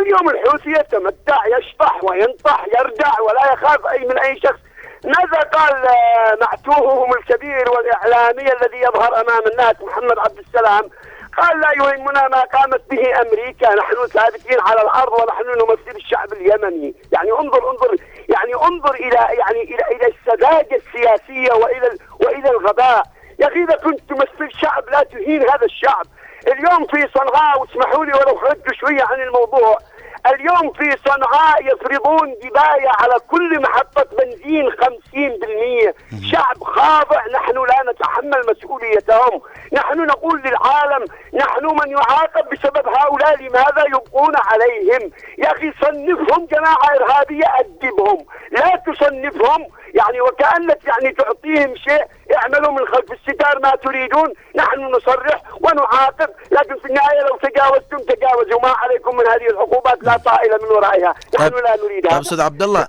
اليوم 0.00 0.30
الحوثي 0.30 0.70
يتمتع 0.70 1.38
يشطح 1.58 2.04
وينطح 2.04 2.64
يردع 2.80 3.20
ولا 3.20 3.52
يخاف 3.52 3.86
أي 3.86 3.98
من 3.98 4.18
أي 4.18 4.40
شخص. 4.40 4.60
ماذا 5.04 5.42
قال 5.42 5.86
آه، 5.86 6.38
معتوههم 6.40 7.10
الكبير 7.12 7.70
والإعلامي 7.70 8.42
الذي 8.42 8.78
يظهر 8.78 9.20
أمام 9.20 9.42
الناس 9.52 9.74
محمد 9.82 10.18
عبد 10.18 10.38
السلام 10.38 10.90
قال 11.38 11.60
لا 11.60 11.70
يهمنا 11.76 12.28
ما 12.28 12.40
قامت 12.40 12.82
به 12.90 13.20
أمريكا 13.20 13.74
نحن 13.74 14.06
ثابتين 14.06 14.60
على 14.60 14.82
الأرض 14.82 15.12
ونحن 15.12 15.44
نمثل 15.48 15.96
الشعب 15.96 16.32
اليمني. 16.32 16.94
يعني 17.12 17.32
انظر 17.32 17.70
انظر 17.70 17.96
يعني 18.28 18.54
انظر 18.54 18.94
إلى 18.94 19.38
يعني 19.38 19.62
إلى 19.62 19.84
إلى 19.96 20.14
السذاجة 20.14 20.76
السياسية 20.76 21.52
وإلى 21.52 21.98
وإلى 22.20 22.50
الغباء. 22.50 23.02
يا 23.38 23.46
أخي 23.46 23.64
إذا 23.64 23.76
كنت 23.76 24.00
تمثل 24.08 24.52
شعب 24.60 24.88
لا 24.88 25.02
تهين 25.02 25.42
هذا 25.42 25.64
الشعب. 25.64 26.06
اليوم 26.46 26.86
في 26.86 27.08
صنعاء 27.18 27.60
واسمحوا 27.60 28.04
لي 28.04 28.12
ولو 28.12 28.36
خرجت 28.36 28.72
شوية 28.72 29.02
عن 29.02 29.20
الموضوع. 29.20 29.78
اليوم 30.26 30.72
في 30.72 30.96
صنعاء 31.06 31.66
يفرضون 31.66 32.34
جباية 32.42 32.90
على 33.00 33.14
كل 33.30 33.60
محطة 33.60 34.06
بنزين 34.18 34.70
50% 34.70 35.94
شعب 36.32 36.64
خاضع. 36.64 37.20
نحن 37.34 37.54
لا 37.54 37.92
نتحمل 37.92 38.40
مسؤوليتهم. 38.50 39.40
نحن 39.72 40.06
نقول 40.06 40.42
للعالم 40.44 41.04
نحن 41.34 41.54
نحن 41.54 41.66
من 41.66 41.90
يعاقب 41.90 42.48
بسبب 42.52 42.88
هؤلاء 42.88 43.36
لماذا 43.42 43.84
يبقون 43.86 44.34
عليهم؟ 44.36 45.10
يا 45.38 45.52
أخي 45.52 45.72
صنفهم 45.80 46.46
جماعة 46.46 46.96
إرهابية 46.96 47.44
أدبهم. 47.58 48.26
لا 48.50 48.82
تصنفهم 48.86 49.66
يعني 49.94 50.20
وكأنك 50.20 50.78
يعني 50.84 51.14
تعطيهم 51.14 51.76
شيء 51.76 52.04
اعملوا 52.36 52.72
من 52.72 52.86
خلف 52.86 53.12
الستار 53.12 53.58
ما 53.62 53.72
تريدون. 53.84 54.28
نحن 54.56 54.80
نصرح 54.96 55.42
ونعاقب 55.60 56.30
لكن 56.52 56.74
في 56.82 56.86
النهاية 56.88 57.20
لو 57.20 57.36
تجاوزتم 57.48 58.14
تجاوزوا. 58.14 58.60
ما 58.62 58.68
عليكم 58.68 59.16
من 59.16 59.24
هذه 59.26 59.50
العقوبات 59.50 59.98
لا 60.02 60.16
طائل 60.16 60.50
من 60.62 60.76
ورائها. 60.76 61.14
نحن 61.34 61.48
طيب. 61.48 61.54
لا 61.54 61.76
نريد 61.84 62.10
طيب 62.10 62.20
أستاذ 62.20 62.40
عبد 62.40 62.62
الله 62.62 62.88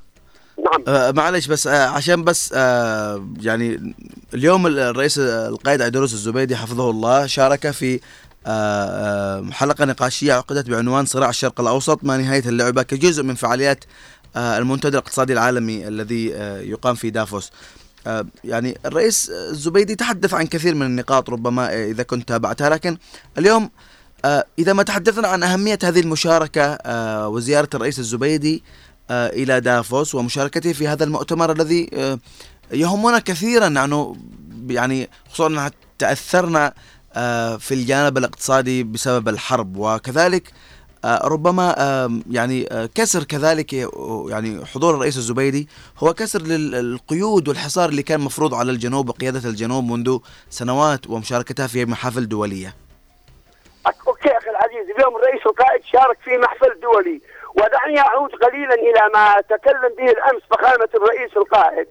نعم. 0.57 0.83
آه 0.87 1.11
معلش 1.11 1.47
بس 1.47 1.67
آه 1.67 1.87
عشان 1.87 2.23
بس 2.23 2.53
آه 2.57 3.27
يعني 3.41 3.93
اليوم 4.33 4.67
الرئيس 4.67 5.19
القائد 5.19 5.81
عيدروس 5.81 6.13
الزبيدي 6.13 6.55
حفظه 6.55 6.89
الله 6.89 7.25
شارك 7.27 7.71
في 7.71 7.99
آه 8.47 8.49
آه 8.49 9.45
حلقة 9.51 9.85
نقاشية 9.85 10.33
عقدت 10.33 10.69
بعنوان 10.69 11.05
صراع 11.05 11.29
الشرق 11.29 11.61
الأوسط 11.61 12.03
ما 12.03 12.17
نهاية 12.17 12.43
اللعبة 12.45 12.83
كجزء 12.83 13.23
من 13.23 13.35
فعاليات 13.35 13.83
المنتدى 14.37 14.97
الاقتصادي 14.97 15.33
العالمي 15.33 15.87
الذي 15.87 16.35
آه 16.35 16.59
يقام 16.59 16.95
في 16.95 17.09
دافوس. 17.09 17.51
آه 18.07 18.25
يعني 18.43 18.77
الرئيس 18.85 19.29
الزبيدي 19.29 19.95
تحدث 19.95 20.33
عن 20.33 20.47
كثير 20.47 20.75
من 20.75 20.85
النقاط 20.85 21.29
ربما 21.29 21.73
آه، 21.73 21.85
إذا 21.91 22.03
كنت 22.03 22.27
تابعتها 22.27 22.69
لكن 22.69 22.97
اليوم 23.37 23.69
آه 24.25 24.45
إذا 24.59 24.73
ما 24.73 24.83
تحدثنا 24.83 25.27
عن 25.27 25.43
أهمية 25.43 25.79
هذه 25.83 25.99
المشاركة 25.99 26.61
آه 26.61 27.27
وزيارة 27.27 27.69
الرئيس 27.73 27.99
الزبيدي 27.99 28.63
آه 29.09 29.27
إلى 29.27 29.61
دافوس 29.61 30.15
ومشاركته 30.15 30.73
في 30.73 30.87
هذا 30.87 31.03
المؤتمر 31.03 31.51
الذي 31.51 31.89
آه 31.93 32.19
يهمنا 32.71 33.19
كثيرا. 33.19 33.69
نحن 33.69 34.15
يعني 34.69 35.09
خصوصا 35.29 35.47
أننا 35.47 35.71
تأثرنا 35.99 36.73
آه 37.13 37.57
في 37.57 37.73
الجانب 37.73 38.17
الاقتصادي 38.17 38.83
بسبب 38.83 39.29
الحرب. 39.29 39.77
وكذلك 39.77 40.47
آه 40.49 40.53
ربما 41.05 41.75
آه 41.77 42.09
يعني 42.31 42.67
آه 42.71 42.89
كسر 42.95 43.23
كذلك 43.23 43.73
آه، 43.73 44.25
يعني 44.29 44.65
حضور 44.65 44.95
الرئيس 44.95 45.17
الزبيدي. 45.17 45.67
هو 46.03 46.13
كسر 46.13 46.41
للقيود 46.41 47.47
والحصار 47.47 47.89
اللي 47.89 48.03
كان 48.03 48.19
مفروض 48.19 48.53
على 48.53 48.71
الجنوب 48.71 49.09
وقيادة 49.09 49.49
الجنوب 49.49 49.83
منذ 49.91 50.17
سنوات 50.49 51.09
ومشاركتها 51.09 51.67
في 51.67 51.85
محافل 51.85 52.27
دولية. 52.29 52.75
أوكي 54.07 54.37
أخي 54.37 54.49
العزيز 54.49 54.89
اليوم 54.97 55.15
الرئيس 55.15 55.45
القائد 55.45 55.81
شارك 55.93 56.17
في 56.23 56.37
محفل 56.37 56.79
دولي 56.81 57.21
ودعني 57.57 57.99
أعود 57.99 58.31
قليلا 58.31 58.73
إلى 58.73 59.01
ما 59.13 59.41
تكلم 59.41 59.95
به 59.97 60.11
الأمس 60.11 60.41
فخامة 60.51 60.89
الرئيس 60.95 61.37
القائد. 61.37 61.87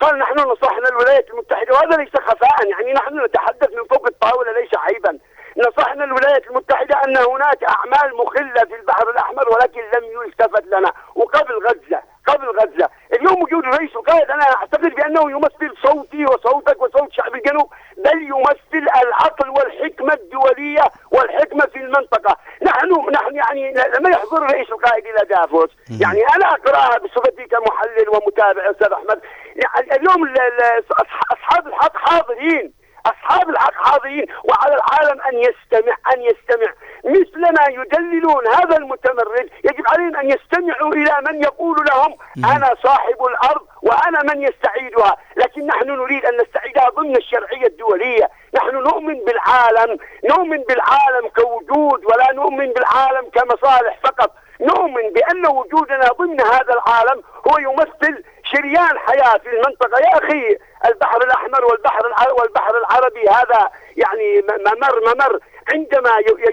قال 0.00 0.18
نحن 0.18 0.38
نصحنا 0.38 0.88
الولايات 0.88 1.30
المتحدة 1.30 1.72
وهذا 1.72 1.96
ليس 1.96 2.14
خفاء 2.28 2.68
يعني 2.70 2.92
نحن 2.92 3.24
نتحدث 3.24 3.68
من 3.76 3.84
فوق 3.90 4.06
الطاولة 4.06 4.52
ليس 4.60 4.70
عيبا. 4.74 5.18
نصحنا 5.56 6.04
الولايات 6.04 6.46
المتحدة 6.46 7.04
أن 7.04 7.16
هناك 7.16 7.64
أعمال 7.64 8.16
مخلة 8.16 8.64
في 8.68 8.74
البحر 8.80 9.10
الأحمر 9.10 9.48
ولكن 9.48 9.80
لم 9.80 10.04
يلتفت 10.22 10.64
لنا. 10.66 10.92
وقبل 11.14 11.54
غزة 11.66 12.02
قبل 12.26 12.46
غزة. 12.58 12.88
اليوم 13.12 13.42
وجود 13.42 13.64
الرئيس 13.64 13.96
القائد 13.96 14.30
أنا 14.30 14.42
أعتقد 14.42 14.94
بأنه 14.94 15.30
يمثل 15.30 15.74
صوتي 15.82 16.24
وصوتك 16.24 16.82
وصوت 16.82 17.12
شعب 17.12 17.34
الجنوب 17.34 17.72
بل 17.96 18.22
يمثل 18.22 18.86
العقل 19.02 19.50
والحكمة 19.50 20.12
الدولية 20.14 20.82
والحكمة 21.12 21.66
في 21.66 21.76
المنطقة. 21.78 22.36
نحن 22.62 23.10
نحن 23.12 23.34
يعني 23.36 23.74
لما 23.98 24.10
يحضر 24.10 24.36
الرئيس 24.46 24.68
القائد 24.70 25.06
إلى 25.06 25.26
دافوس. 25.30 25.70
يعني 26.00 26.22
أنا 26.36 26.46
أقرأها 26.48 26.98
بصفتي 26.98 27.44
كمحلل 27.44 28.08
ومتابع 28.08 28.70
أستاذ 28.70 28.92
أحمد. 28.92 29.20
يعني 29.56 29.96
اليوم 29.96 30.24
ال- 30.24 30.40
ال- 30.40 30.84
أصح- 30.92 31.32
أصحاب 31.32 31.66
الحق 31.66 31.96
حاضرين. 31.96 32.72
أصحاب 33.06 33.50
الحق 33.50 33.72
حاضرين 33.74 34.26
وعلى 34.44 34.74
العالم 34.74 35.20
أن 35.22 35.38
يستمع 35.38 35.96
أن 36.14 36.22
يستمع. 36.22 36.72
مثلما 37.04 37.64
يدللون 37.68 38.46
هذا 38.46 38.76
المتمرد 38.76 39.50
يجب 39.64 39.84
عليهم 39.88 40.16
أن 40.16 40.30
يستمعوا 40.30 40.92
إلى 40.92 41.16
من 41.28 41.42
يقول 41.42 41.76
لهم 41.90 42.16
أنا 42.56 42.74
صاحب 42.82 43.24
الأرض 43.24 43.66
وأنا 43.82 44.34
من 44.34 44.42
يستعيدها. 44.42 45.16
لكن 45.36 45.66
نحن 45.66 45.88
نريد 45.88 46.26
أن 46.26 46.36
نستعيدها 46.36 46.88
ضمن 46.88 47.16
الشرعية 47.16 47.66
الدولية. 47.66 48.30
نحن 48.54 48.74
نؤمن 48.76 49.24
بالعالم 49.24 49.98
نؤمن 50.24 50.62
بالعالم 50.68 51.28
كوجود 51.36 52.04
ولا 52.04 52.32
نؤمن 52.32 52.72
بالعالم 52.72 53.30
كمصالح 53.30 53.98
فقط. 54.04 54.30
نؤمن 54.60 55.12
بأن 55.12 55.46
وجودنا 55.46 56.08
ضمن 56.18 56.40
هذا 56.40 56.72
العالم 56.74 57.22
هو 57.48 57.58
يمثل 57.58 58.24
شريان 58.54 58.98
حياة 58.98 59.38
في 59.38 59.50
المنطقة. 59.50 60.00
يا 60.00 60.18
أخي 60.18 60.58
البحر 60.86 61.24
الأحمر 61.24 61.64
والبحر 61.64 62.12
والبحر 62.38 62.78
العربي 62.78 63.28
هذا 63.28 63.70
يعني 63.96 64.42
ممر 64.42 65.14
ممر. 65.14 65.40
عندما 65.72 66.10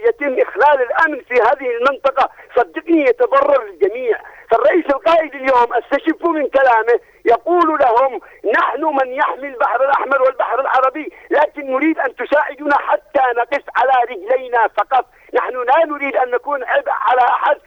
يتم 0.07 0.39
إخلال 0.41 0.81
الأمن 0.81 1.21
في 1.21 1.33
هذه 1.33 1.77
المنطقة 1.77 2.29
صدقني 2.55 3.01
يتضرر 3.01 3.63
الجميع. 3.63 4.19
فالرئيس 4.51 4.85
القائد 4.85 5.35
اليوم 5.35 5.73
استشف 5.73 6.25
من 6.25 6.47
كلامه 6.49 6.99
يقول 7.25 7.79
لهم 7.79 8.21
نحن 8.57 8.83
من 8.83 9.13
يحمي 9.13 9.47
البحر 9.47 9.83
الأحمر 9.83 10.21
والبحر 10.21 10.59
العربي 10.59 11.13
لكن 11.31 11.71
نريد 11.71 11.99
أن 11.99 12.15
تساعدنا 12.15 12.77
حتى 12.77 13.21
نقف 13.37 13.63
على 13.75 13.91
رجلينا 14.09 14.67
فقط. 14.67 15.05
نحن 15.33 15.53
لا 15.53 15.85
نريد 15.85 16.15
أن 16.15 16.31
نكون 16.31 16.63
عبء 16.63 16.91
على 16.91 17.21
أحد 17.21 17.57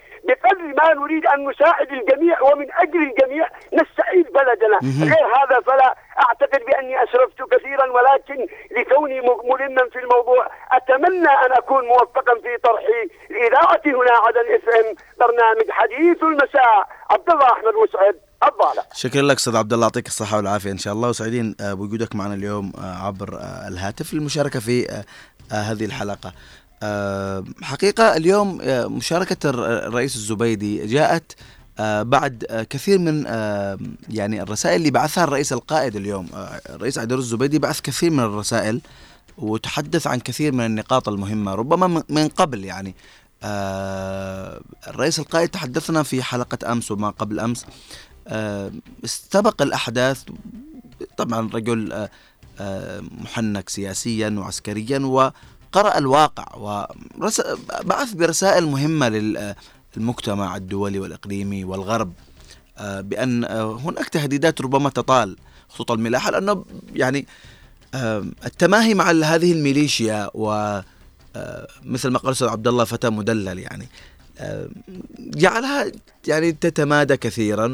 بقدر 0.44 0.74
ما 0.78 0.94
نريد 0.94 1.26
أن 1.26 1.48
نساعد 1.50 1.88
الجميع 1.92 2.42
ومن 2.42 2.66
أجل 2.72 3.02
الجميع 3.10 3.48
نستعيد 3.72 4.26
بلدنا؟ 4.38 4.78
غير 5.10 5.26
هذا 5.38 5.60
فلا 5.66 5.94
أعتقد 6.18 6.60
بأني 6.66 6.94
أسرفت 7.04 7.38
كثيرا 7.52 7.86
ولكن 7.92 8.46
لكوني 8.76 9.20
ملما 9.20 9.84
في 9.92 9.98
الموضوع 9.98 10.50
أتمنى 10.72 11.28
أن 11.44 11.52
أكون 11.52 11.84
موفقا 11.84 12.34
في 12.42 12.56
طرحي 12.64 13.00
لاذاعه 13.30 13.82
هنا 13.86 14.14
عدن 14.26 14.46
اف 14.54 14.68
إم 14.68 14.94
برنامج 15.20 15.70
حديث 15.70 16.22
المساء. 16.22 16.88
عبد 17.10 17.30
الله 17.30 17.46
أحمد 17.46 17.74
مسعد 17.88 18.16
الضالع 18.48 18.82
شكرا 18.94 19.22
لك 19.22 19.36
أستاذ 19.36 19.56
عبد 19.56 19.72
الله 19.72 19.86
يعطيك 19.86 20.06
الصحة 20.06 20.36
والعافية 20.36 20.70
إن 20.70 20.78
شاء 20.78 20.92
الله. 20.94 21.08
وسعيدين 21.08 21.56
آه، 21.60 21.74
بوجودك 21.74 22.16
معنا 22.16 22.34
اليوم 22.34 22.72
آه، 22.78 23.06
عبر 23.06 23.34
آه، 23.34 23.68
الهاتف 23.68 24.14
للمشاركة 24.14 24.60
في 24.60 25.04
هذه 25.52 25.84
الحلقة. 25.84 26.32
آه، 26.84 27.44
حقيقة 27.62 28.16
اليوم 28.16 28.58
آه، 28.62 28.86
مشاركة 28.86 29.50
الر- 29.50 29.86
الرئيس 29.86 30.16
الزبيدي 30.16 30.86
جاءت 30.86 31.32
آه، 31.78 32.02
بعد 32.02 32.66
كثير 32.70 32.98
من 32.98 33.24
يعني 34.08 34.42
الرسائل 34.42 34.76
اللي 34.76 34.90
بعثها 34.90 35.24
الرئيس 35.24 35.52
القائد 35.52 35.96
اليوم 35.96 36.28
الرئيس 36.70 36.98
عيدروس 36.98 37.24
الزبيدي 37.24 37.58
بعث 37.58 37.80
كثير 37.80 38.10
من 38.10 38.20
الرسائل 38.20 38.80
وتحدث 39.38 40.06
عن 40.06 40.20
كثير 40.20 40.52
من 40.52 40.66
النقاط 40.66 41.08
المهمة. 41.08 41.54
ربما 41.54 41.86
من- 41.86 42.02
قبل 42.28 42.64
يعني 42.64 42.94
الرئيس 44.88 45.18
القائد 45.18 45.48
تحدثنا 45.48 46.02
في 46.02 46.22
حلقة 46.22 46.72
أمس 46.72 46.90
وما 46.90 47.10
قبل 47.10 47.40
آه، 48.28 48.70
استبق 49.04 49.62
الأحداث 49.62 50.22
طبعا 51.16 51.50
رجل 51.54 52.08
محنك 53.22 53.68
سياسيا 53.68 54.34
وعسكريا 54.38 54.98
وقرأ 55.74 55.98
الواقع 55.98 56.46
وبعث 56.56 58.12
برسائل 58.12 58.66
مهمة 58.66 59.08
للمجتمع 59.96 60.56
الدولي 60.56 60.98
والإقليمي 60.98 61.64
والغرب 61.64 62.12
آه، 62.78 63.00
بأن 63.00 63.44
آه، 63.44 63.72
هناك 63.72 64.08
تهديدات 64.08 64.60
ربما 64.60 64.90
تطال 64.90 65.36
خطوط 65.68 65.90
الملاحة 65.90 66.30
لأنه 66.30 66.64
يعني 66.94 67.26
آه، 67.94 68.24
التماهي 68.46 68.94
مع 68.94 69.10
هذه 69.10 69.52
الميليشيا 69.52 70.30
و 70.34 70.80
مثل 71.84 72.08
ما 72.08 72.18
قال 72.18 72.28
الاستاذ 72.28 72.48
عبد 72.48 72.68
الله 72.68 72.84
فتى 72.84 73.10
مدلل 73.10 73.58
يعني 73.58 73.88
جعلها 75.18 75.92
يعني 76.26 76.52
تتمادى 76.52 77.16
كثيرا 77.16 77.66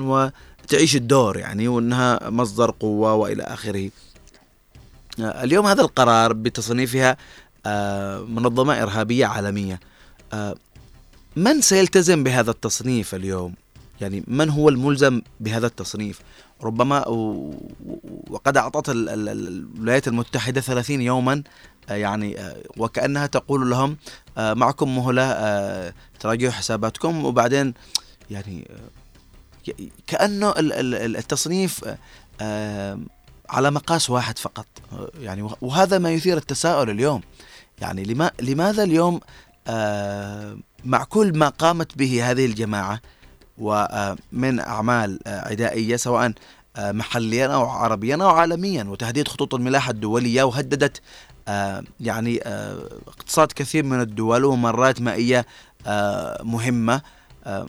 وتعيش 0.63 0.97
الدور 0.97 1.39
يعني 1.39 1.69
وإنها 1.69 2.31
مصدر 2.31 2.71
قوة 2.71 3.15
وإلى 3.15 3.43
آخره. 3.43 3.91
اليوم 5.19 5.67
هذا 5.67 5.83
القرار 5.83 6.33
بتصنيفها 6.33 7.17
آه، 7.67 8.19
منظمة 8.21 8.83
إرهابية 8.83 9.27
عالمية. 9.27 9.81
آه، 10.33 10.55
من 11.37 11.61
سيلتزم 11.61 12.25
بهذا 12.25 12.51
التصنيف 12.51 13.15
اليوم؟ 13.15 13.55
يعني 14.01 14.25
من 14.27 14.51
هو 14.51 14.69
الملزم 14.69 15.23
بهذا 15.41 15.67
التصنيف؟ 15.67 16.21
ربما 16.63 17.09
وقد 18.31 18.57
ال- 19.09 19.29
الولايات 19.29 20.09
المتحدة 20.09 20.61
30 20.61 21.01
يوما 21.01 21.43
آه، 21.89 21.95
يعني 21.95 22.37
وكأنها 22.77 23.27
تقول 23.27 23.71
لهم 23.71 23.97
معكم 24.37 24.97
مهلة 24.97 25.23
آه، 25.23 25.95
تراجعوا 26.21 26.53
حساباتكم 26.53 27.25
وبعدين 27.25 27.75
يعني 28.31 28.69
ال- 31.05 31.17
التصنيف 31.17 31.85
على 33.51 33.71
مقاس 33.71 34.11
واحد 34.11 34.39
فقط 34.39 34.67
يعني 35.21 35.43
وه- 35.43 35.57
وهذا 35.61 35.99
ما 35.99 36.11
يثير 36.11 36.37
التساؤل 36.37 36.91
اليوم 36.91 37.21
يعني 37.81 38.05
لما 38.05 38.31
لماذا 38.41 38.83
اليوم 38.83 39.21
آه، 39.67 40.57
مع 40.85 41.05
كل 41.05 41.39
ما 41.39 41.49
قامت 41.49 41.99
به 41.99 42.31
هذه 42.31 42.47
الجماعة؟ 42.47 43.01
ومن 43.61 44.61
أعمال 44.61 45.19
آه، 45.27 45.49
عدائية 45.49 45.97
سواء 45.97 46.33
آه، 46.77 46.93
محليا 46.93 47.47
أو 47.47 47.65
عربيا 47.65 48.15
أو 48.15 48.29
عالميا 48.29 48.85
وتهديد 48.85 49.29
خطوط 49.29 49.55
الملاحة 49.55 49.91
الدولية 49.91 50.43
وهددت 50.43 51.01
آه، 51.49 51.83
يعني 52.01 52.41
اقتصاد 53.09 53.53
كثير 53.53 53.85
من 53.85 54.01
الدول 54.01 54.45
ومرات 54.45 55.01
مائية 55.01 55.47
مهمة. 56.43 57.03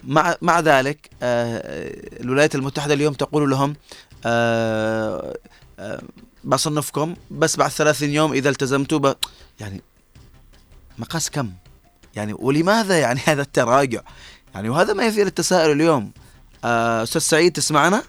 مع 0.04 0.36
مع 0.42 0.60
ذلك 0.60 1.10
الولايات 2.22 2.56
المتحدة 2.56 2.94
اليوم 2.94 3.14
تقول 3.14 3.50
لهم 3.50 3.76
بصنفكم 6.44 7.16
بس 7.32 7.56
بعد 7.56 7.72
30 7.72 8.10
يوم 8.10 8.34
إذا 8.34 8.50
التزمتوا 8.50 9.14
يعني 9.60 9.82
مقاس 11.02 11.30
كم؟ 11.30 11.52
يعني 12.16 12.34
ولماذا 12.34 13.00
يعني 13.00 13.20
هذا 13.30 13.42
التراجع؟ 13.42 14.02
يعني 14.56 14.70
وهذا 14.70 14.94
ما 14.94 15.06
يثير 15.06 15.28
التساؤل 15.28 15.72
اليوم. 15.72 16.12
آه، 16.66 17.04
أستاذ 17.04 17.22
سعيد 17.22 17.52
تسمعنا؟ 17.52 18.04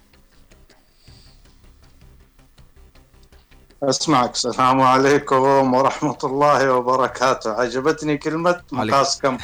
أسمعك 3.82 4.34
السلام 4.34 4.80
عليكم 4.80 5.74
ورحمة 5.74 6.18
الله 6.24 6.72
وبركاته. 6.72 7.50
عجبتني 7.52 8.16
كلمة 8.18 8.60
مقاس 8.72 9.18
كم. 9.18 9.38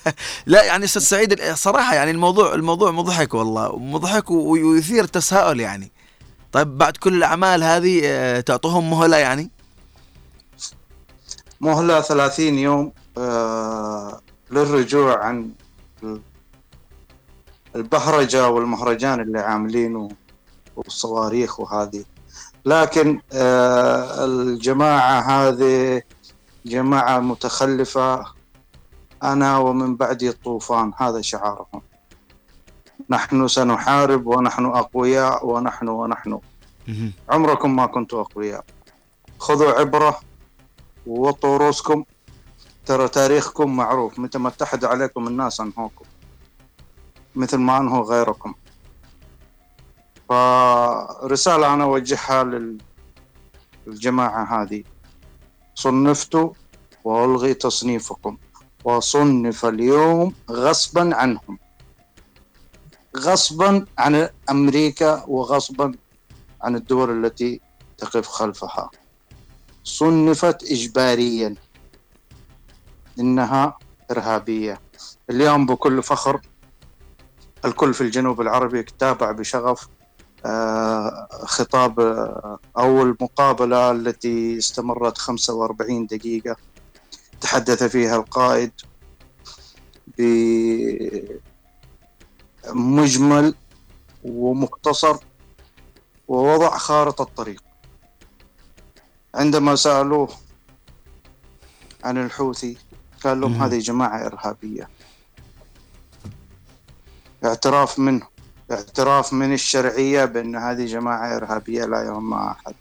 لا 0.46 0.64
يعني 0.64 0.84
أستاذ 0.84 1.02
سعيد 1.02 1.40
صراحة 1.54 1.94
يعني 1.94 2.10
الموضوع 2.10 2.54
الموضوع 2.54 2.90
مضحك 2.90 3.34
والله 3.34 3.78
مضحك 3.78 4.30
ويثير 4.30 5.04
التساؤل 5.04 5.60
يعني. 5.60 5.92
طيب 6.52 6.78
بعد 6.78 6.96
كل 6.96 7.14
الأعمال 7.14 7.62
هذه 7.62 8.00
آه، 8.04 8.40
تعطوهم 8.40 8.90
مهلة 8.90 9.16
يعني؟ 9.16 9.50
مهلة 11.64 12.00
30 12.00 12.58
يوم 12.58 12.92
آه، 13.18 14.20
للرجوع 14.50 15.24
عن 15.24 15.50
البهرجة 17.76 18.48
والمهرجان 18.48 19.20
اللي 19.20 19.40
عاملينه 19.40 20.08
والصواريخ 20.76 21.60
وهذه. 21.60 22.04
لكن 22.64 23.20
آه، 23.32 24.24
الجماعة 24.24 25.20
هذه 25.20 26.02
جماعة 26.66 27.18
متخلفة 27.18 28.24
أنا 29.22 29.58
ومن 29.58 29.96
بعدي 29.96 30.28
الطوفان 30.28 30.92
هذا 30.96 31.20
شعارهم. 31.20 31.82
نحن 33.10 33.48
سنحارب 33.48 34.26
ونحن 34.26 34.64
أقوياء 34.66 35.46
ونحن 35.46 35.88
ونحن. 35.88 36.38
عمركم 37.28 37.76
ما 37.76 37.86
كنتوا 37.86 38.20
أقوياء. 38.20 38.64
خذوا 39.38 39.72
عبرة. 39.72 40.20
ووطوا 41.06 41.56
رؤوسكم 41.56 42.04
ترى 42.86 43.08
تاريخكم 43.08 43.76
معروف. 43.76 44.18
متى 44.18 44.38
ما 44.38 44.48
اتحد 44.48 44.84
عليكم 44.84 45.28
الناس 45.28 45.60
انهوكم. 45.60 46.04
مثل 47.34 47.58
ما 47.58 47.78
انهوا 47.78 48.04
غيركم. 48.04 48.54
فرسالة 50.28 51.74
أنا 51.74 51.84
أوجهها 51.84 52.44
للجماعة 53.86 54.62
هذه. 54.62 54.84
صنفتوا 55.74 56.52
وألغي 57.04 57.54
تصنيفكم. 57.54 58.36
وصنف 58.84 59.66
اليوم 59.66 60.34
غصبا 60.50 61.16
عنهم. 61.16 61.58
غصبا 63.16 63.86
عن 63.98 64.28
أمريكا 64.50 65.24
وغصبا 65.28 65.94
عن 66.62 66.76
الدول 66.76 67.24
التي 67.24 67.60
تقف 67.98 68.28
خلفها. 68.28 68.90
صنفت 69.84 70.62
إجباريا 70.70 71.54
إنها 73.18 73.78
إرهابية. 74.10 74.80
اليوم 75.30 75.66
بكل 75.66 76.02
فخر 76.02 76.40
الكل 77.64 77.94
في 77.94 78.00
الجنوب 78.00 78.40
العربي 78.40 78.82
تابع 78.82 79.30
بشغف 79.32 79.88
آه، 80.46 81.28
خطاب 81.32 82.00
آه، 82.00 82.58
أو 82.78 83.02
المقابلة 83.02 83.90
التي 83.90 84.58
استمرت 84.58 85.18
45 85.18 86.06
دقيقة. 86.06 86.56
تحدث 87.40 87.82
فيها 87.82 88.16
القائد 88.16 88.72
بمجمل 92.68 93.54
ومختصر 94.24 95.16
ووضع 96.28 96.78
خارطة 96.78 97.22
الطريق. 97.22 97.63
عندما 99.34 99.76
سألوه 99.76 100.28
عن 102.04 102.18
الحوثي 102.18 102.76
قال 103.24 103.40
لهم 103.40 103.62
هذه 103.62 103.78
جماعة 103.78 104.26
إرهابية. 104.26 104.88
اعتراف 107.44 107.98
منه 107.98 108.26
اعتراف 108.70 109.32
من 109.32 109.52
الشرعية 109.52 110.24
بأن 110.24 110.56
هذه 110.56 110.86
جماعة 110.86 111.36
إرهابية 111.36 111.84
لا 111.84 112.02
يهمها 112.02 112.50
أحد. 112.50 112.74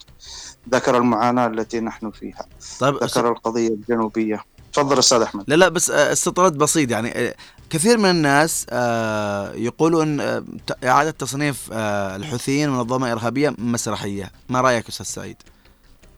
ذكر 0.69 0.97
المعاناة 0.97 1.47
التي 1.47 1.79
نحن 1.79 2.11
فيها. 2.11 2.45
طيب 2.79 2.95
ذكر 3.03 3.31
القضية 3.31 3.67
الجنوبية. 3.67 4.43
تفضل 4.73 4.99
أستاذ 4.99 5.21
أحمد. 5.21 5.43
لا 5.47 5.55
لا 5.55 5.69
بس 5.69 5.89
آه، 5.89 6.11
استطراد 6.11 6.57
بسيط 6.57 6.91
يعني. 6.91 7.11
آه، 7.11 7.35
كثير 7.69 7.97
من 7.97 8.09
الناس 8.09 8.65
آه، 8.69 9.53
يقولون 9.53 10.19
إعادة 10.83 11.11
تصنيف 11.11 11.69
الحوثيين 11.71 12.69
منظمة 12.69 13.11
إرهابية 13.11 13.55
مسرحية. 13.57 14.31
ما 14.49 14.61
رأيك 14.61 14.87
أستاذ 14.87 15.05
سعيد؟ 15.05 15.37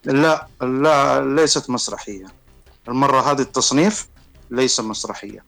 لا 0.06 0.48
لا 0.62 1.22
ليست 1.36 1.70
مسرحية. 1.70 2.26
المرة 2.88 3.32
هذه 3.32 3.42
التصنيف 3.42 4.08
ليس 4.52 4.80
مسرحية 4.80 5.46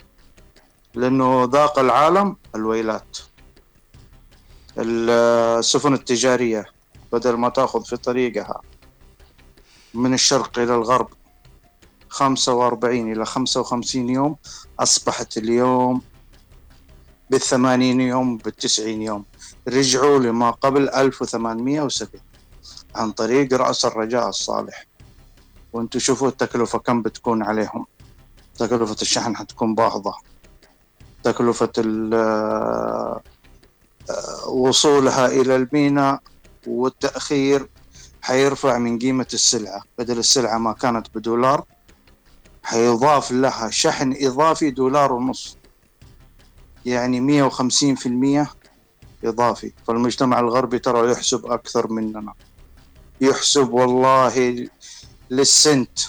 لأنه 0.94 1.50
ذاق 1.52 1.80
العالم 1.80 2.36
الويلات. 2.56 3.18
السفن 4.78 5.94
التجارية 5.94 6.66
بدل 7.12 7.34
ما 7.34 7.50
تأخذ 7.50 7.86
في 7.86 7.98
طريقها 7.98 8.62
من 9.94 10.14
الشرق 10.14 10.60
إلى 10.60 10.76
الغرب 10.76 11.10
45 12.10 13.12
إلى 13.12 13.26
55 13.26 14.10
يوم 14.10 14.36
أصبحت 14.80 15.38
اليوم 15.38 16.02
بالثمانين 17.30 18.02
يوم 18.02 18.38
بالتسعين 18.38 19.02
يوم. 19.02 19.26
رجعوا 19.68 20.20
لما 20.20 20.52
قبل 20.52 20.90
1807 20.90 22.22
عن 22.98 23.12
طريق 23.12 23.54
رأس 23.54 23.86
الرجاء 23.86 24.30
الصالح. 24.30 24.86
وأنتم 25.74 26.00
شوفوا 26.00 26.28
التكلفة 26.28 26.80
كم 26.80 27.02
بتكون 27.02 27.44
عليهم. 27.44 27.86
تكلفة 28.56 28.96
الشحن 29.02 29.36
حتكون 29.36 29.76
باهظة. 29.76 30.14
تكلفة 31.24 31.72
آه، 32.14 33.22
وصولها 34.48 35.28
إلى 35.28 35.56
الميناء 35.56 36.20
والتأخير 36.68 37.70
حيرفع 38.22 38.78
من 38.78 39.00
قيمة 39.00 39.28
السلعة. 39.34 39.84
بدل 39.98 40.18
السلعة 40.18 40.58
ما 40.58 40.74
كانت 40.74 41.08
بدولار 41.16 41.66
حيضاف 42.64 43.32
لها 43.32 43.70
شحن 43.70 44.16
إضافي 44.22 44.72
دولار 44.72 45.14
ونص. 45.14 45.58
يعني 46.86 47.22
مية 47.22 47.44
وخمسين 47.44 47.96
في 47.96 48.06
المية 48.06 48.50
إضافي. 49.24 49.74
فالمجتمع 49.88 50.40
الغربي 50.40 50.80
ترى 50.80 51.12
يحسب 51.12 51.46
أكثر 51.46 51.92
مننا. 51.92 52.34
يحسب 53.22 53.70
والله 53.74 54.68
للسنت. 55.30 56.00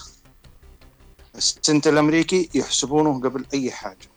السنت 1.36 1.86
الأمريكي 1.86 2.50
يحسبونه 2.54 3.20
قبل 3.20 3.46
أي 3.54 3.70
حاجة. 3.70 4.08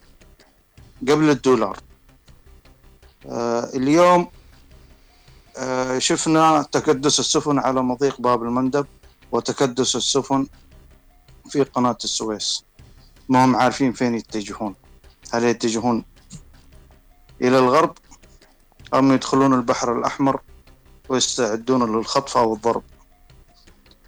قبل 1.02 1.30
الدولار. 1.30 1.78
آه 3.26 3.70
اليوم 3.74 4.28
آه 5.58 6.00
شفنا 6.00 6.62
تكدس 6.72 7.20
السفن 7.20 7.60
على 7.60 7.82
مضيق 7.82 8.22
باب 8.22 8.44
المندب 8.44 8.88
وتكدس 9.32 9.96
السفن 9.96 10.48
في 11.50 11.64
قناة 11.64 11.98
السويس. 12.04 12.64
ما 13.30 13.46
هم 13.46 13.56
عارفين 13.56 13.94
فين 13.94 14.16
يتجهون. 14.16 14.76
هل 15.32 15.44
يتجهون 15.44 16.06
إلى 17.42 17.60
الغرب 17.60 17.98
أم 18.94 19.12
يدخلون 19.12 19.54
البحر 19.54 20.00
الأحمر؟ 20.00 20.42
ويستعدون 21.12 21.98
للخطف 21.98 22.38
أو 22.38 22.54
الضرب. 22.54 22.84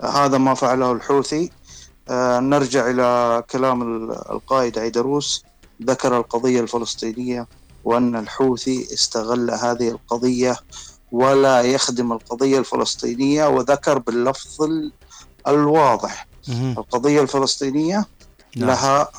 هذا 0.01 0.37
ما 0.37 0.53
فعله 0.53 0.91
الحوثي. 0.91 1.51
آه 2.09 2.39
نرجع 2.39 2.89
إلى 2.89 3.43
كلام 3.51 4.11
القائد 4.11 4.79
عيدروس. 4.79 5.43
ذكر 5.83 6.17
القضية 6.17 6.61
الفلسطينية 6.61 7.47
وأن 7.83 8.15
الحوثي 8.15 8.87
استغل 8.93 9.51
هذه 9.51 9.89
القضية 9.89 10.57
ولا 11.11 11.61
يخدم 11.61 12.11
القضية 12.11 12.59
الفلسطينية 12.59 13.47
وذكر 13.47 13.97
باللفظ 13.97 14.69
الواضح. 15.47 16.27
القضية 16.49 17.21
الفلسطينية 17.21 18.05
نعم. 18.55 18.69
لها 18.69 19.11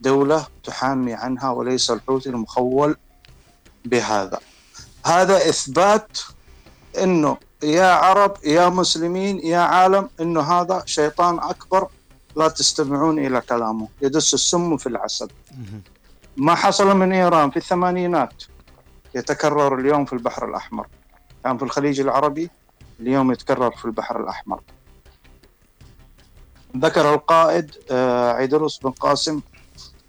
دولة 0.00 0.46
تحامي 0.64 1.14
عنها 1.14 1.50
وليس 1.50 1.90
الحوثي 1.90 2.28
المخول 2.28 2.96
بهذا. 3.84 4.38
هذا 5.06 5.48
إثبات 5.48 6.18
أنه 7.02 7.36
يا 7.62 7.86
عرب 7.86 8.36
يا 8.44 8.68
مسلمين 8.68 9.38
يا 9.38 9.58
عالم 9.58 10.08
أنه 10.20 10.40
هذا 10.40 10.82
شيطان 10.86 11.38
أكبر 11.38 11.88
لا 12.36 12.48
تستمعون 12.48 13.18
إلى 13.26 13.40
كلامه 13.40 13.88
يدس 14.02 14.34
السم 14.34 14.76
في 14.76 14.86
العسل. 14.88 15.28
ما 16.36 16.54
حصل 16.54 16.96
من 16.96 17.12
إيران 17.12 17.50
في 17.50 17.56
الثمانينات 17.56 18.42
يتكرر 19.14 19.78
اليوم 19.78 20.04
في 20.04 20.12
البحر 20.12 20.48
الأحمر. 20.48 20.86
كان 21.44 21.58
في 21.58 21.64
الخليج 21.64 22.00
العربي 22.00 22.50
اليوم 23.00 23.32
يتكرر 23.32 23.70
في 23.70 23.84
البحر 23.84 24.20
الأحمر. 24.20 24.60
ذكر 26.76 27.14
القائد 27.14 27.70
آه، 27.90 28.32
عيدروس 28.32 28.78
بن 28.78 28.90
قاسم 28.90 29.40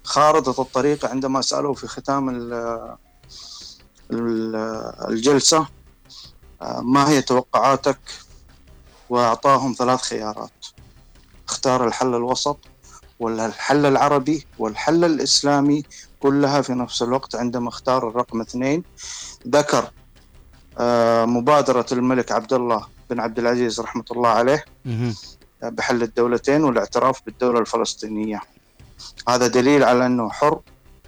خارطة 0.04 0.62
الطريق 0.62 1.06
عندما 1.06 1.40
سألوه 1.40 1.72
في 1.74 1.86
ختام 1.86 2.28
ال- 2.28 2.96
ال- 4.10 4.56
الجلسة 5.10 5.66
ما 6.62 7.08
هي 7.08 7.22
توقعاتك؟ 7.22 7.98
وأعطاهم 9.08 9.74
ثلاث 9.78 10.00
خيارات. 10.02 10.66
اختار 11.48 11.86
الحل 11.86 12.14
الوسط 12.14 12.58
ولا 13.20 13.46
الحل 13.46 13.86
العربي 13.86 14.46
والحل 14.58 15.04
الإسلامي 15.04 15.82
كلها 16.20 16.60
في 16.60 16.72
نفس 16.72 17.02
الوقت 17.02 17.34
عندما 17.34 17.68
اختار 17.68 18.08
الرقم 18.08 18.40
اثنين. 18.40 18.84
ذكر 19.48 19.90
آه، 20.78 21.24
مبادرة 21.24 21.86
الملك 21.92 22.32
عبد 22.32 22.52
الله 22.52 22.86
بن 23.10 23.20
عبد 23.20 23.38
العزيز 23.38 23.80
رحمة 23.80 24.04
الله 24.10 24.28
عليه. 24.28 24.64
مهم. 24.84 25.14
بحل 25.62 26.02
الدولتين 26.02 26.64
والاعتراف 26.64 27.22
بالدولة 27.26 27.60
الفلسطينية. 27.60 28.40
هذا 29.28 29.46
دليل 29.46 29.84
على 29.84 30.06
أنه 30.06 30.30
حر 30.30 30.60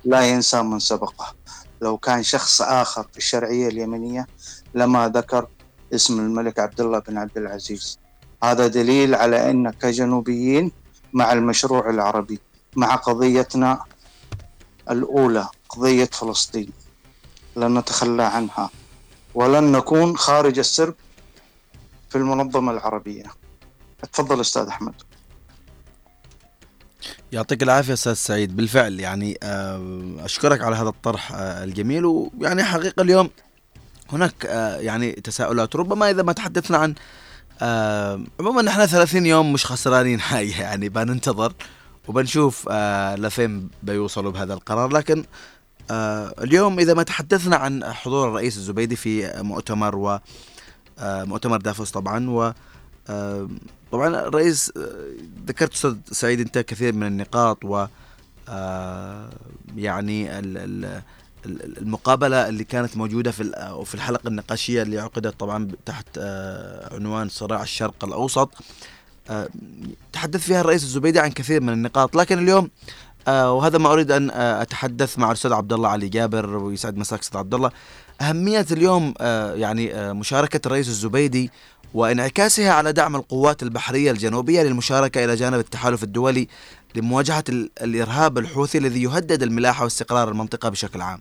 لا 0.04 0.20
ينسى 0.20 0.62
من 0.62 0.78
سبقه. 0.78 1.34
لو 1.80 1.96
كان 1.96 2.22
شخص 2.22 2.62
آخر 2.62 3.06
في 3.12 3.18
الشرعية 3.18 3.68
اليمنية 3.68 4.26
لما 4.74 5.08
ذكر 5.08 5.48
اسم 5.94 6.20
الملك 6.20 6.58
عبد 6.58 6.80
الله 6.80 6.98
بن 6.98 7.18
عبد 7.18 7.38
العزيز. 7.38 7.98
هذا 8.42 8.66
دليل 8.66 9.14
على 9.14 9.50
أن 9.50 9.70
كجنوبيين 9.70 10.72
مع 11.12 11.32
المشروع 11.32 11.90
العربي 11.90 12.40
مع 12.76 12.94
قضيتنا 12.94 13.84
الأولى 14.90 15.48
قضية 15.68 16.04
فلسطين. 16.04 16.70
لن 17.56 17.78
نتخلى 17.78 18.22
عنها. 18.22 18.70
ولن 19.34 19.72
نكون 19.72 20.16
خارج 20.16 20.58
السرب 20.58 20.94
في 22.10 22.18
المنظمة 22.18 22.72
العربية. 22.72 23.24
تفضل 24.12 24.40
أستاذ 24.40 24.66
أحمد. 24.66 24.94
يعطيك 27.32 27.62
العافية 27.62 27.92
أستاذ 27.92 28.12
سعيد. 28.12 28.56
بالفعل 28.56 29.00
يعني 29.00 29.38
آه، 29.42 30.14
أشكرك 30.18 30.62
على 30.62 30.76
هذا 30.76 30.88
الطرح 30.88 31.32
آه، 31.32 31.64
الجميل. 31.64 32.04
ويعني 32.04 32.64
حقيقة 32.64 33.02
اليوم 33.02 33.30
هناك 34.12 34.46
آه، 34.46 34.76
يعني 34.76 35.12
تساؤلات. 35.12 35.76
ربما 35.76 36.10
إذا 36.10 36.22
ما 36.22 36.32
تحدثنا 36.32 36.78
عن 36.78 36.94
آه، 37.62 38.20
عموما 38.40 38.62
نحن 38.62 38.86
30 38.86 39.26
يوم 39.26 39.52
مش 39.52 39.66
خسرانين 39.66 40.20
حاجة 40.28 40.60
يعني 40.62 40.88
بننتظر 40.88 41.52
وبنشوف 42.08 42.68
آه، 42.70 43.14
لفين 43.16 43.68
بيوصلوا 43.82 44.32
بهذا 44.32 44.54
القرار. 44.54 44.92
لكن 44.92 45.24
اليوم 45.90 46.78
إذا 46.78 46.94
ما 46.94 47.02
تحدثنا 47.02 47.56
عن 47.56 47.84
حضور 47.84 48.28
الرئيس 48.28 48.56
الزبيدي 48.56 48.96
في 48.96 49.32
مؤتمر 49.42 49.96
و 49.96 50.18
مؤتمر 51.02 51.56
دافوس 51.56 51.90
طبعا 51.90 52.30
و 52.30 52.52
طبعا 53.92 54.08
الرئيس 54.08 54.72
ذكرت 55.46 55.72
أستاذ 55.72 55.94
سعيد 56.12 56.40
أنت 56.40 56.58
كثير 56.58 56.92
من 56.94 57.06
النقاط 57.06 57.64
و 57.64 57.86
يعني 59.76 60.38
ال- 60.38 60.58
ال- 60.84 61.02
المقابلة 61.78 62.48
اللي 62.48 62.64
كانت 62.64 62.96
موجودة 62.96 63.30
في 63.30 63.42
في 63.84 63.94
الحلقة 63.94 64.28
النقاشية 64.28 64.82
اللي 64.82 64.98
عقدت 64.98 65.40
طبعا 65.40 65.68
تحت 65.86 66.06
آه، 66.18 66.94
عنوان 66.94 67.28
صراع 67.28 67.62
الشرق 67.62 68.04
الأوسط 68.04 68.50
آه، 69.30 69.48
تحدث 70.12 70.40
فيها 70.40 70.60
الرئيس 70.60 70.82
الزبيدي 70.82 71.20
عن 71.20 71.30
كثير 71.30 71.60
من 71.60 71.72
النقاط 71.72 72.16
لكن 72.16 72.38
اليوم 72.38 72.70
آه، 73.28 73.52
وهذا 73.52 73.78
ما 73.78 73.92
أريد 73.92 74.10
أن 74.12 74.30
أتحدث 74.30 75.18
مع 75.18 75.28
الأستاذ 75.28 75.52
عبد 75.52 75.72
الله 75.72 75.88
علي 75.88 76.08
جابر 76.08 76.56
ويسعد 76.56 76.96
مساك 76.96 77.20
أستاذ 77.20 77.38
عبد 77.38 77.54
الله 77.54 77.70
أهمية 78.20 78.66
اليوم 78.72 79.14
يعني 79.54 80.12
مشاركة 80.12 80.66
الرئيس 80.66 80.88
الزبيدي 80.88 81.50
وانعكاسها 81.94 82.72
على 82.72 82.92
دعم 82.92 83.16
القوات 83.16 83.62
البحرية 83.62 84.10
الجنوبية 84.10 84.62
للمشاركة 84.62 85.24
إلى 85.24 85.34
جانب 85.34 85.58
التحالف 85.58 86.02
الدولي 86.02 86.48
لمواجهة 86.94 87.44
ال- 87.48 87.70
الإرهاب 87.82 88.38
الحوثي 88.38 88.78
الذي 88.78 89.02
يهدد 89.02 89.42
الملاحة 89.42 89.84
واستقرار 89.84 90.28
المنطقة 90.28 90.68
بشكل 90.68 91.00
عام. 91.00 91.20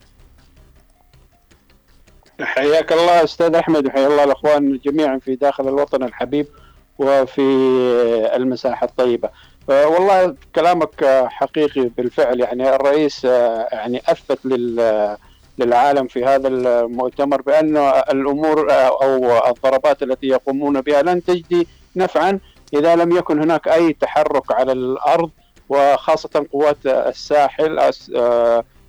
حياك 2.42 2.92
الله 2.92 3.24
أستاذ 3.24 3.56
أحمد 3.56 3.86
وحيا 3.86 4.08
الله 4.08 4.24
الأخوان 4.24 4.80
جميعا 4.86 5.20
في 5.20 5.36
داخل 5.36 5.68
الوطن 5.68 6.04
الحبيب 6.04 6.48
وفي 7.00 7.42
المساحة 8.36 8.86
الطيبة. 8.88 9.30
آه، 9.70 9.88
والله 9.88 10.36
كلامك 10.56 11.26
حقيقي 11.28 11.90
بالفعل 11.98 12.40
يعني 12.40 12.76
الرئيس 12.76 13.26
آه، 13.26 13.68
يعني 13.72 14.02
أثبت 14.08 14.46
لل 14.46 15.18
للعالم 15.58 16.08
في 16.08 16.26
هذا 16.26 16.48
المؤتمر 16.48 17.42
بأن 17.42 17.78
الأمور 18.12 18.72
آه، 18.72 19.04
أو 19.04 19.48
الضربات 19.50 20.04
التي 20.04 20.28
يقومون 20.28 20.82
بها 20.82 21.02
لن 21.02 21.24
تجدي 21.24 21.68
نفعا 21.96 22.40
إذا 22.74 22.96
لم 22.96 23.18
يكن 23.18 23.40
هناك 23.40 23.68
أي 23.68 23.94
تحرك 23.94 24.52
على 24.52 24.72
الأرض 24.72 25.30
وخاصة 25.70 26.46
قوات 26.52 26.78
الساحل 26.86 27.92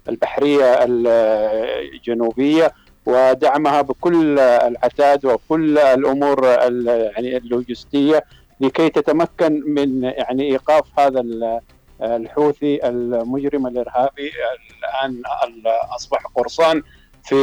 البحرية 0.08 0.84
الجنوبية 0.84 2.72
ودعمها 3.06 3.82
بكل 3.82 4.38
العتاد 4.38 5.24
وكل 5.26 5.78
الأمور 5.78 6.46
ال- 6.54 6.86
يعني 7.16 7.36
اللوجستية 7.36 8.24
لكي 8.60 8.88
تتمكن 8.90 9.62
من 9.66 10.02
يعني 10.04 10.42
إيقاف 10.52 10.84
هذا 11.00 11.20
ال- 11.20 11.60
الحوثي 12.02 12.80
المجرم 12.88 13.66
الإرهابي. 13.66 14.32
الآن 14.78 15.22
ال- 15.44 15.66
أصبح 15.96 16.22
قرصان 16.34 16.82
في 17.24 17.34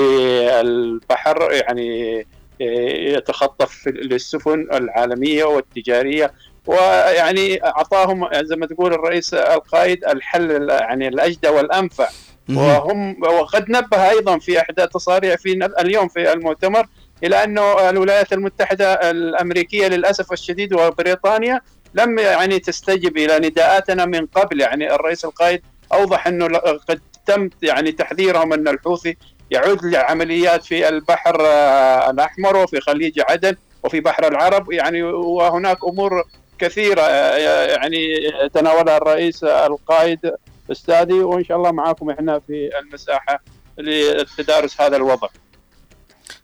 البحر 0.62 1.52
يعني 1.52 2.26
يتخطف 3.14 3.88
للسفن 3.88 4.68
العالمية 4.74 5.44
والتجارية. 5.44 6.32
ويعني 6.68 7.66
أعطاهم 7.66 8.30
زي 8.34 8.56
ما 8.56 8.66
تقول 8.66 8.94
الرئيس 8.94 9.34
القائد 9.34 10.06
الحل 10.06 10.70
يعني 10.70 11.08
الأجدى 11.08 11.50
والأنفع. 11.50 12.08
وهم 12.50 13.24
وقد 13.24 13.70
نبه 13.70 14.10
أيضا 14.10 14.40
في 14.40 14.60
إحدى 14.60 14.88
تصاريح 14.88 15.36
في 15.36 15.70
اليوم 15.80 16.08
في 16.08 16.34
المؤتمر 16.34 16.86
إلى 17.24 17.44
أنه 17.44 17.90
الولايات 17.90 18.34
المتحدة 18.34 18.94
الأمريكية 18.94 19.88
للأسف 19.88 20.32
الشديد 20.32 20.74
وبريطانيا 20.74 21.62
لم 21.94 22.20
يعني 22.20 22.60
تستجب 22.60 23.18
إلى 23.18 23.50
نداءاتنا 23.50 24.06
من 24.06 24.26
قبل. 24.26 24.62
يعني 24.62 24.96
الرئيس 24.96 25.26
القائد 25.26 25.62
أوضح 25.94 26.28
أنه 26.28 26.58
قد 26.58 27.02
تم 27.26 27.50
يعني 27.62 27.92
تحذيرهم 27.92 28.54
أن 28.54 28.68
الحوثي 28.68 29.18
يعود 29.52 29.86
لعمليات 29.86 30.64
في 30.64 30.90
البحر 30.90 31.38
آه، 31.42 32.10
الأحمر 32.10 32.58
وفي 32.58 32.82
خليج 32.82 33.22
عدن 33.30 33.56
وفي 33.84 34.00
بحر 34.00 34.28
العرب. 34.28 34.72
يعني 34.72 35.04
وهناك 35.04 35.78
أمور 35.84 36.24
كثيرة 36.60 37.02
آه، 37.02 37.66
يعني 37.66 38.08
تناولها 38.54 38.98
الرئيس 38.98 39.44
القائد 39.44 40.32
استاذي 40.72 41.14
وإن 41.14 41.44
شاء 41.46 41.58
الله 41.58 41.72
معاكم 41.72 42.10
إحنا 42.10 42.40
في 42.40 42.70
المساحة 42.80 43.42
لتدارس 43.78 44.82
هذا 44.82 44.98
الوضع. 44.98 45.28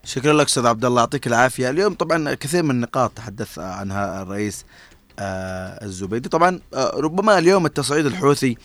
شكرا 0.04 0.34
لك 0.34 0.46
أستاذ 0.46 0.66
عبد 0.66 0.86
الله 0.86 1.02
يعطيك 1.02 1.28
العافية 1.28 1.70
اليوم 1.70 1.94
طبعا 1.94 2.34
كثير 2.34 2.64
من 2.64 2.72
النقاط 2.72 3.12
تحدث 3.12 3.60
عنها 3.60 4.22
الرئيس 4.22 4.66
آه، 5.20 5.86
الزبيدي 5.86 6.30
طبعا 6.30 6.60
آه، 6.74 6.92
ربما 6.96 7.38
اليوم 7.38 7.66
التصعيد 7.66 8.06
الحوثي 8.06 8.58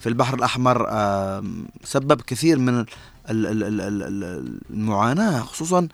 في 0.00 0.08
البحر 0.08 0.34
الأحمر 0.34 0.86
آه، 0.90 1.44
سبب 1.84 2.20
كثير 2.20 2.58
من 2.58 2.78
ال- 2.78 2.86
ال- 3.30 3.46
ال- 3.46 3.80
ال- 3.80 4.02
ال- 4.02 4.60
المعاناة 4.70 5.40
خصوصا 5.40 5.88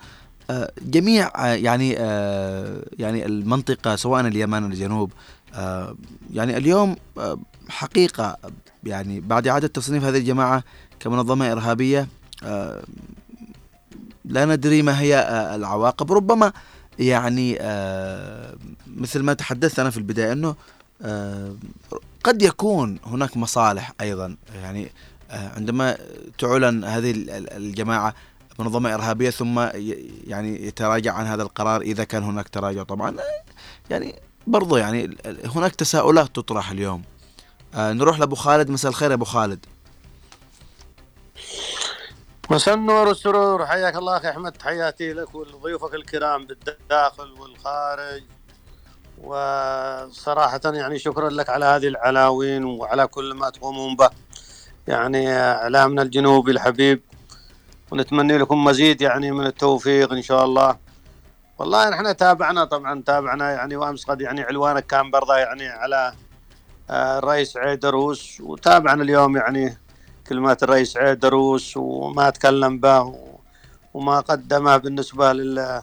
آه، 0.49 0.71
جميع 0.81 1.31
آه، 1.35 1.45
يعني 1.53 1.95
آه، 1.99 2.81
يعني 2.99 3.25
المنطقة 3.25 3.95
سواء 3.95 4.21
اليمن 4.27 4.65
الجنوب 4.71 5.11
يعني 6.33 6.57
اليوم 6.57 6.95
حقيقة 7.69 8.37
يعني 8.83 9.19
بعد 9.19 9.47
إعادة 9.47 9.67
تصنيف 9.67 10.03
هذه 10.03 10.17
الجماعة 10.17 10.63
كمنظمة 10.99 11.51
إرهابية 11.51 12.07
آه، 12.43 12.83
لا 14.25 14.45
ندري 14.45 14.81
ما 14.81 14.99
هي 14.99 15.15
آه، 15.17 15.55
العواقب. 15.55 16.11
ربما 16.11 16.53
يعني 16.99 17.57
آه، 17.61 18.55
مثل 18.87 19.19
ما 19.23 19.33
تحدثت 19.33 19.79
أنا 19.79 19.89
في 19.89 19.97
البداية 19.97 20.31
إنه 20.31 20.55
آه، 21.01 21.55
قد 22.23 22.41
يكون 22.41 22.99
هناك 23.05 23.37
مصالح 23.37 23.93
أيضا. 24.01 24.35
يعني 24.55 24.91
عندما 25.31 25.97
تعلن 26.37 26.83
هذه 26.83 27.11
ال- 27.11 27.29
ال- 27.29 27.53
الجماعة 27.53 28.13
منظمة 28.59 28.93
إرهابية 28.93 29.29
ثم 29.29 29.59
يعني 30.27 30.65
يتراجع 30.67 31.13
عن 31.13 31.25
هذا 31.25 31.43
القرار 31.43 31.81
إذا 31.81 32.03
كان 32.03 32.23
هناك 32.23 32.49
تراجع 32.49 32.83
طبعا 32.83 33.15
يعني 33.89 34.15
برضو 34.47 34.77
يعني 34.77 35.17
هناك 35.45 35.75
تساؤلات 35.75 36.35
تطرح 36.35 36.71
اليوم. 36.71 37.01
آه، 37.75 37.93
نروح 37.93 38.19
لأبو 38.19 38.35
خالد. 38.35 38.69
مساء 38.69 38.89
الخير 38.89 39.09
يا 39.09 39.15
أبو 39.15 39.25
خالد. 39.25 39.65
مساء 42.49 42.75
النور 42.75 43.07
والسرور. 43.07 43.65
حياك 43.65 43.95
الله 43.95 44.17
أخي 44.17 44.29
أحمد. 44.29 44.51
تحياتي 44.51 45.13
لك 45.13 45.35
ولضيوفك 45.35 45.93
الكرام 45.93 46.45
بالداخل 46.45 47.31
والخارج. 47.31 48.23
وصراحة 49.23 50.61
يعني 50.65 50.99
شكرا 50.99 51.29
لك 51.29 51.49
على 51.49 51.65
هذه 51.65 51.87
العناوين 51.87 52.63
وعلى 52.63 53.07
كل 53.07 53.33
ما 53.33 53.49
تقومون 53.49 53.95
به. 53.95 54.09
يعني 54.87 55.33
إعلامنا 55.33 56.01
الجنوبي 56.01 56.51
الحبيب. 56.51 57.01
ونتمنى 57.91 58.37
لكم 58.37 58.63
مزيد 58.63 59.01
يعني 59.01 59.31
من 59.31 59.45
التوفيق 59.45 60.13
إن 60.13 60.21
شاء 60.21 60.45
الله. 60.45 60.77
والله 61.57 61.89
نحن 61.89 62.17
تابعنا 62.17 62.65
طبعا. 62.65 63.03
تابعنا 63.05 63.51
يعني 63.51 63.75
وأمس 63.75 64.05
قد 64.05 64.21
يعني 64.21 64.41
علوانك 64.41 64.85
كان 64.85 65.11
برضه 65.11 65.35
يعني 65.35 65.67
على 65.67 66.13
الرئيس 66.89 67.57
عيدروس 67.57 68.41
وتابعنا 68.41 69.03
اليوم 69.03 69.37
يعني 69.37 69.77
كلمات 70.29 70.63
الرئيس 70.63 70.97
عيدروس 70.97 71.77
وما 71.77 72.29
تكلم 72.29 72.79
به 72.79 73.15
وما 73.93 74.19
قدمه 74.19 74.77
بالنسبة 74.77 75.33
لل 75.33 75.81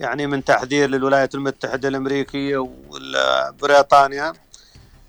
يعني 0.00 0.26
من 0.26 0.44
تحذير 0.44 0.88
للولايات 0.88 1.34
المتحدة 1.34 1.88
الأمريكية 1.88 2.58
وبريطانيا 2.58 4.32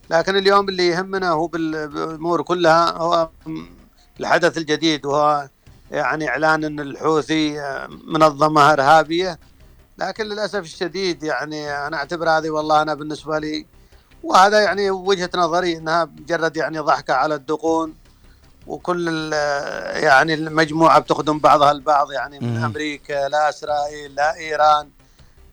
لكن 0.10 0.36
اليوم 0.36 0.70
اللي 0.70 0.88
يهمنا 0.88 1.30
هو 1.30 1.48
بال- 1.48 1.88
بالأمور 1.88 2.42
كلها 2.42 2.92
هو 2.98 3.30
الحدث 4.20 4.58
الجديد 4.58 5.06
وهو 5.06 5.50
يعني 5.92 6.30
إعلان 6.30 6.64
أن 6.64 6.80
الحوثي 6.80 7.62
آه، 7.62 7.88
منظمة 8.08 8.74
إرهابية. 8.74 9.40
لكن 9.98 10.24
للأسف 10.26 10.60
الشديد 10.60 11.24
يعني 11.24 11.88
أنا 11.88 11.98
أعتبر 11.98 12.30
هذه 12.30 12.50
والله 12.50 12.82
أنا 12.82 12.94
بالنسبة 12.94 13.40
لي 13.40 13.66
وهذا 14.24 14.60
يعني 14.60 14.90
وجهة 14.92 15.30
نظري 15.36 15.78
أنها 15.78 16.06
مجرد 16.06 16.58
يعني 16.58 16.80
ضحكة 16.80 17.14
على 17.14 17.36
الدقون 17.36 17.94
وكل 18.68 19.34
يعني 19.94 20.34
المجموعة 20.34 21.00
بتخدم 21.00 21.40
بعضها 21.40 21.72
البعض 21.72 22.12
يعني 22.12 22.40
من 22.40 22.58
مم. 22.58 22.66
أمريكا 22.66 23.28
لا 23.28 23.50
إسرائيل 23.50 24.16
لا 24.16 24.36
إيران 24.36 24.90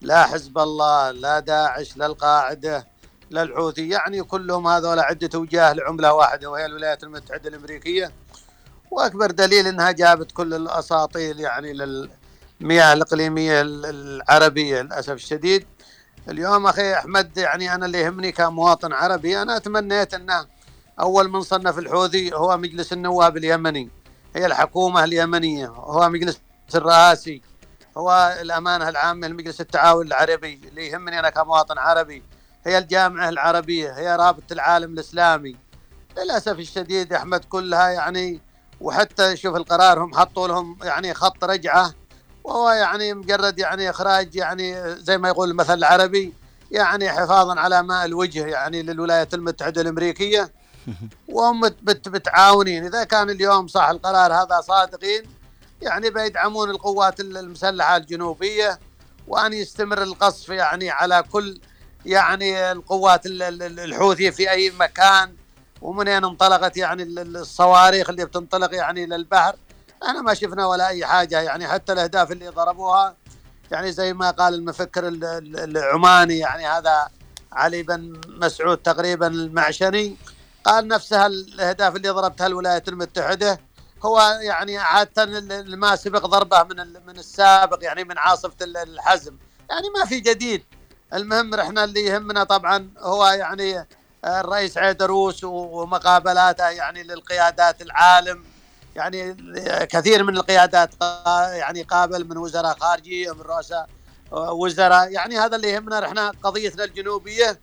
لا 0.00 0.22
حزب 0.27 0.59
الله 0.59 1.11
لا 1.11 1.40
داعش 1.40 1.96
لا 1.96 2.07
القاعدة 2.07 2.87
لا 3.31 3.42
الحوثي 3.42 3.88
يعني 3.88 4.22
كلهم 4.22 4.66
هذول 4.68 4.98
عدة 5.00 5.38
وجاه 5.38 5.72
لعملة 5.72 6.12
واحدة 6.12 6.50
وهي 6.50 6.66
الولايات 6.66 7.03
المتحدة 7.05 7.48
الأمريكية 7.48 8.12
وأكبر 8.90 9.31
دليل 9.31 9.66
أنها 9.66 9.90
جابت 9.90 10.33
كل 10.33 10.55
الأساطيل 10.55 11.40
يعني 11.40 11.72
للمياه 11.72 12.92
الإقليمية 12.92 13.61
ال- 13.61 13.87
العربية 13.87 14.83
للأسف 14.83 15.12
الشديد 15.12 15.66
اليوم 16.29 16.67
أخي 16.67 16.95
أحمد 16.95 17.37
يعني 17.37 17.75
أنا 17.75 17.87
اللي 17.87 18.01
يهمني 18.01 18.33
كمواطن 18.33 18.93
عربي 18.93 19.43
أنا 19.43 19.59
تمنيت 19.59 20.15
أنه 20.15 20.47
أول 21.01 21.31
من 21.31 21.41
صنف 21.41 21.79
الحوثي 21.79 22.35
هو 22.35 22.57
مجلس 22.57 22.93
النواب 22.93 23.37
اليمني. 23.37 23.91
هي 24.37 24.47
الحكومة 24.47 25.05
اليمنية 25.05 25.67
هو 25.67 26.09
مجلس 26.09 26.41
الرئاسي 26.75 27.43
هو 27.97 28.39
الأمانة 28.41 28.89
العامة 28.89 29.29
لمجلس 29.29 29.61
التعاون 29.61 30.07
العربي 30.07 30.61
اللي 30.69 30.87
يهمني 30.89 31.19
أنا 31.19 31.31
كمواطن 31.31 31.79
عربي. 31.79 32.23
هي 32.67 32.79
الجامعة 32.79 33.29
العربية 33.29 33.93
هي 33.99 34.17
رابطة 34.17 34.53
العالم 34.53 34.93
الإسلامي. 34.93 35.57
للأسف 36.19 36.59
الشديد 36.59 37.13
يا 37.13 37.17
أحمد 37.17 37.45
كلها 37.45 37.89
يعني 37.89 38.41
وحتى 38.81 39.37
شوف 39.37 39.57
القرار 39.57 40.05
هم 40.05 40.15
حطوا 40.15 40.49
لهم 40.49 40.79
يعني 40.83 41.15
خط 41.15 41.45
رجعة 41.45 41.95
وهو 42.44 42.70
يعني 42.70 43.14
مجرد 43.14 43.59
يعني 43.59 43.90
إخراج 43.90 44.37
يعني 44.37 44.94
زي 44.96 45.18
ما 45.18 45.28
يقول 45.28 45.50
المثل 45.50 45.74
العربي 45.78 46.33
يعني 46.70 47.11
حفاظا 47.11 47.61
على 47.61 47.83
ماء 47.83 48.04
الوجه 48.04 48.46
يعني 48.46 48.83
للولايات 48.83 49.35
المتحدة 49.35 49.80
الأمريكية. 49.80 50.52
وهم 51.28 51.61
بت- 51.61 51.76
بت- 51.83 52.09
بتعاونين 52.09 52.85
إذا 52.87 53.04
كان 53.04 53.30
اليوم 53.30 53.66
صح 53.68 53.88
القرار 53.88 54.33
هذا 54.33 54.61
صادقين 54.61 55.22
يعني 55.83 56.11
بيدعمون 56.11 56.70
القوات 56.70 57.20
ال- 57.20 57.37
المسلحة 57.37 57.96
الجنوبية 57.96 58.78
وأن 59.28 59.52
يستمر 59.52 60.02
القصف 60.02 60.48
يعني 60.48 60.90
على 60.90 61.22
كل 61.33 61.61
يعني 62.07 62.72
القوات 62.72 63.26
ال- 63.26 63.42
ال- 63.42 63.80
الحوثية 63.80 64.30
في 64.30 64.50
أي 64.50 64.70
مكان. 64.80 65.35
ومنين 65.83 66.24
انطلقت 66.24 66.76
يعني 66.76 67.02
ال- 67.02 67.18
ال- 67.18 67.37
الصواريخ 67.37 68.11
اللي 68.11 68.24
بتنطلق 68.24 68.74
يعني 68.74 69.07
للبحر. 69.07 69.57
أنا 70.02 70.22
ما 70.22 70.35
شفنا 70.35 70.66
ولا 70.66 70.88
أي 70.88 71.07
حاجة 71.07 71.40
يعني 71.40 71.68
حتى 71.68 71.92
الأهداف 71.92 72.33
اللي 72.33 72.48
ضربوها 72.48 73.16
يعني 73.70 73.92
زي 73.92 74.12
ما 74.12 74.30
قال 74.30 74.54
المفكر 74.54 75.09
ال- 75.09 75.24
ال- 75.24 75.76
العماني 75.76 76.38
يعني 76.38 76.66
هذا 76.66 77.09
علي 77.52 77.83
بن 77.83 78.20
مسعود 78.28 78.76
تقريبا 78.78 79.26
المعشني 79.26 80.16
قال 80.64 80.88
نفسها 80.88 81.26
الأهداف 81.26 81.96
اللي 81.96 82.09
ضربتها 82.09 82.46
الولايات 82.46 82.88
المتحدة 82.88 83.61
هو 84.04 84.20
يعني 84.42 84.78
عادة 84.78 85.22
ال- 85.22 85.78
ما 85.78 85.96
سبق 85.96 86.26
ضربه 86.26 86.62
من 86.62 86.76
من 87.07 87.18
السابق 87.18 87.78
يعني 87.85 88.04
من 88.04 88.18
عاصفة 88.18 88.54
ال- 88.62 88.76
الحزم. 88.76 89.37
يعني 89.70 89.88
ما 89.98 90.04
في 90.04 90.20
جديد. 90.20 90.64
المهم 91.14 91.54
إحنا 91.54 91.85
اللي 91.85 92.00
يهمنا 92.04 92.44
طبعا 92.44 92.90
هو 92.98 93.26
يعني 93.26 93.87
الرئيس 94.24 94.78
عيدروس 94.78 95.44
ومقابلاته 95.44 96.68
يعني 96.68 97.02
للقيادات 97.02 97.83
العالم. 97.83 98.44
يعني 98.96 99.37
كثير 99.87 100.22
من 100.24 100.37
القيادات 100.37 100.90
يعني 101.52 101.83
قابل 101.83 102.28
من 102.28 102.37
وزراء 102.37 102.78
خارجيه 102.78 103.33
من 103.33 103.40
رؤساء 103.40 103.88
وزراء 104.33 105.11
يعني 105.12 105.38
هذا 105.38 105.57
اللي 105.57 105.68
يهمنا 105.70 106.07
إحنا 106.07 106.33
قضيتنا 106.42 106.85
الجنوبية. 106.85 107.61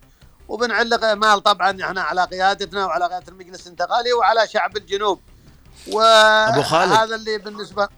وبنعلق 0.48 1.04
امال 1.04 1.42
طبعا 1.42 1.82
إحنا 1.82 2.02
على 2.02 2.24
قيادتنا 2.24 2.86
وعلى 2.86 3.06
قيادة 3.06 3.28
المجلس 3.28 3.66
الانتقالي 3.66 4.12
وعلى 4.12 4.48
شعب 4.48 4.76
الجنوب. 4.76 5.20
أبو 5.88 6.62
خالد. 6.62 6.92
وهذا 6.92 7.14
اللي 7.14 7.38
بالنسبة 7.38 7.88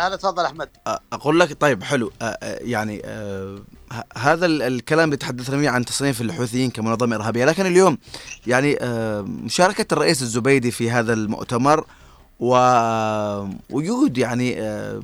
هذا 0.00 0.16
تفضل 0.16 0.44
أحمد. 0.44 0.68
أقول 1.12 1.40
لك 1.40 1.60
طيب 1.60 1.82
حلو. 1.82 2.12
يعني 2.42 3.02
هذا 4.16 4.46
ال- 4.46 4.62
الكلام 4.62 5.04
اللي 5.04 5.16
تحدثنا 5.16 5.58
فيه 5.58 5.70
عن 5.70 5.84
تصنيف 5.84 6.20
الحوثيين 6.20 6.70
كمنظمة 6.70 7.16
إرهابية. 7.16 7.44
لكن 7.44 7.66
اليوم 7.66 7.98
يعني 8.46 8.78
مشاركة 9.22 9.86
الرئيس 9.92 10.22
الزبيدي 10.22 10.70
في 10.70 10.90
هذا 10.90 11.12
المؤتمر 11.12 11.86
ووجود 12.40 14.18
يعني 14.18 14.62
أ، 14.62 15.00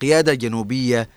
قيادة 0.00 0.34
جنوبية 0.34 1.08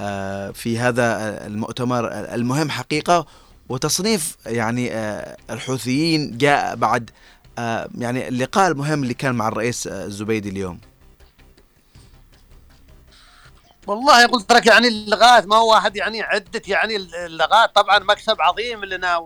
أ، 0.00 0.52
في 0.52 0.78
هذا 0.78 1.06
المؤتمر 1.46 2.08
المهم 2.12 2.70
حقيقة 2.70 3.26
وتصنيف 3.68 4.36
يعني 4.46 4.92
أ، 4.94 5.36
الحوثيين 5.50 6.38
جاء 6.38 6.76
بعد 6.76 7.10
يعني 7.98 8.28
اللقاء 8.28 8.70
المهم 8.70 9.02
اللي 9.02 9.14
كان 9.14 9.34
مع 9.34 9.48
الرئيس 9.48 9.86
الزبيدي 9.86 10.48
اليوم. 10.48 10.78
والله 13.86 14.26
قلت 14.26 14.52
لك 14.52 14.66
يعني 14.66 14.88
اللغات 14.88 15.46
ما 15.46 15.56
هو 15.56 15.70
واحد 15.70 15.96
يعني 15.96 16.22
عدة 16.22 16.62
يعني 16.68 16.96
اللغات 16.96 17.74
طبعا 17.74 17.98
مكسب 17.98 18.36
عظيم 18.40 18.84
لنا 18.84 19.16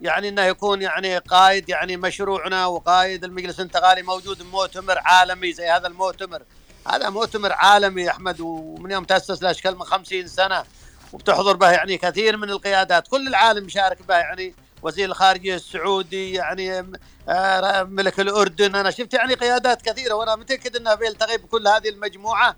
يعني 0.00 0.28
إنه 0.28 0.42
يكون 0.42 0.82
يعني 0.82 1.18
قائد 1.18 1.68
يعني 1.68 1.96
مشروعنا 1.96 2.66
وقائد 2.66 3.24
المجلس 3.24 3.60
الانتقالي 3.60 4.02
موجود 4.02 4.42
مؤتمر 4.42 4.98
عالمي 4.98 5.52
زي 5.52 5.68
هذا 5.68 5.86
المؤتمر. 5.86 6.42
هذا 6.88 7.10
مؤتمر 7.10 7.52
عالمي 7.52 8.02
يا 8.02 8.10
أحمد 8.10 8.40
ومن 8.40 8.90
يوم 8.90 9.04
تأسس 9.04 9.42
الاشكال 9.42 9.74
من 9.78 9.84
خمسين 9.84 10.28
سنة 10.28 10.64
وبتحضر 11.12 11.56
به 11.56 11.70
يعني 11.70 11.98
كثير 11.98 12.36
من 12.36 12.50
القيادات. 12.50 13.08
كل 13.08 13.28
العالم 13.28 13.66
يشارك 13.66 14.02
به 14.02 14.14
يعني 14.14 14.54
وزير 14.82 15.08
الخارجية 15.08 15.54
السعودي 15.54 16.32
يعني 16.32 16.92
آه، 17.28 17.82
ملك 17.82 18.20
الأردن. 18.20 18.74
أنا 18.74 18.90
شفت 18.90 19.14
يعني 19.14 19.34
قيادات 19.34 19.82
كثيرة 19.82 20.14
وأنا 20.14 20.36
متأكد 20.36 20.76
إنه 20.76 20.94
بيلتقي 20.94 21.38
بكل 21.38 21.68
هذه 21.68 21.88
المجموعة. 21.88 22.56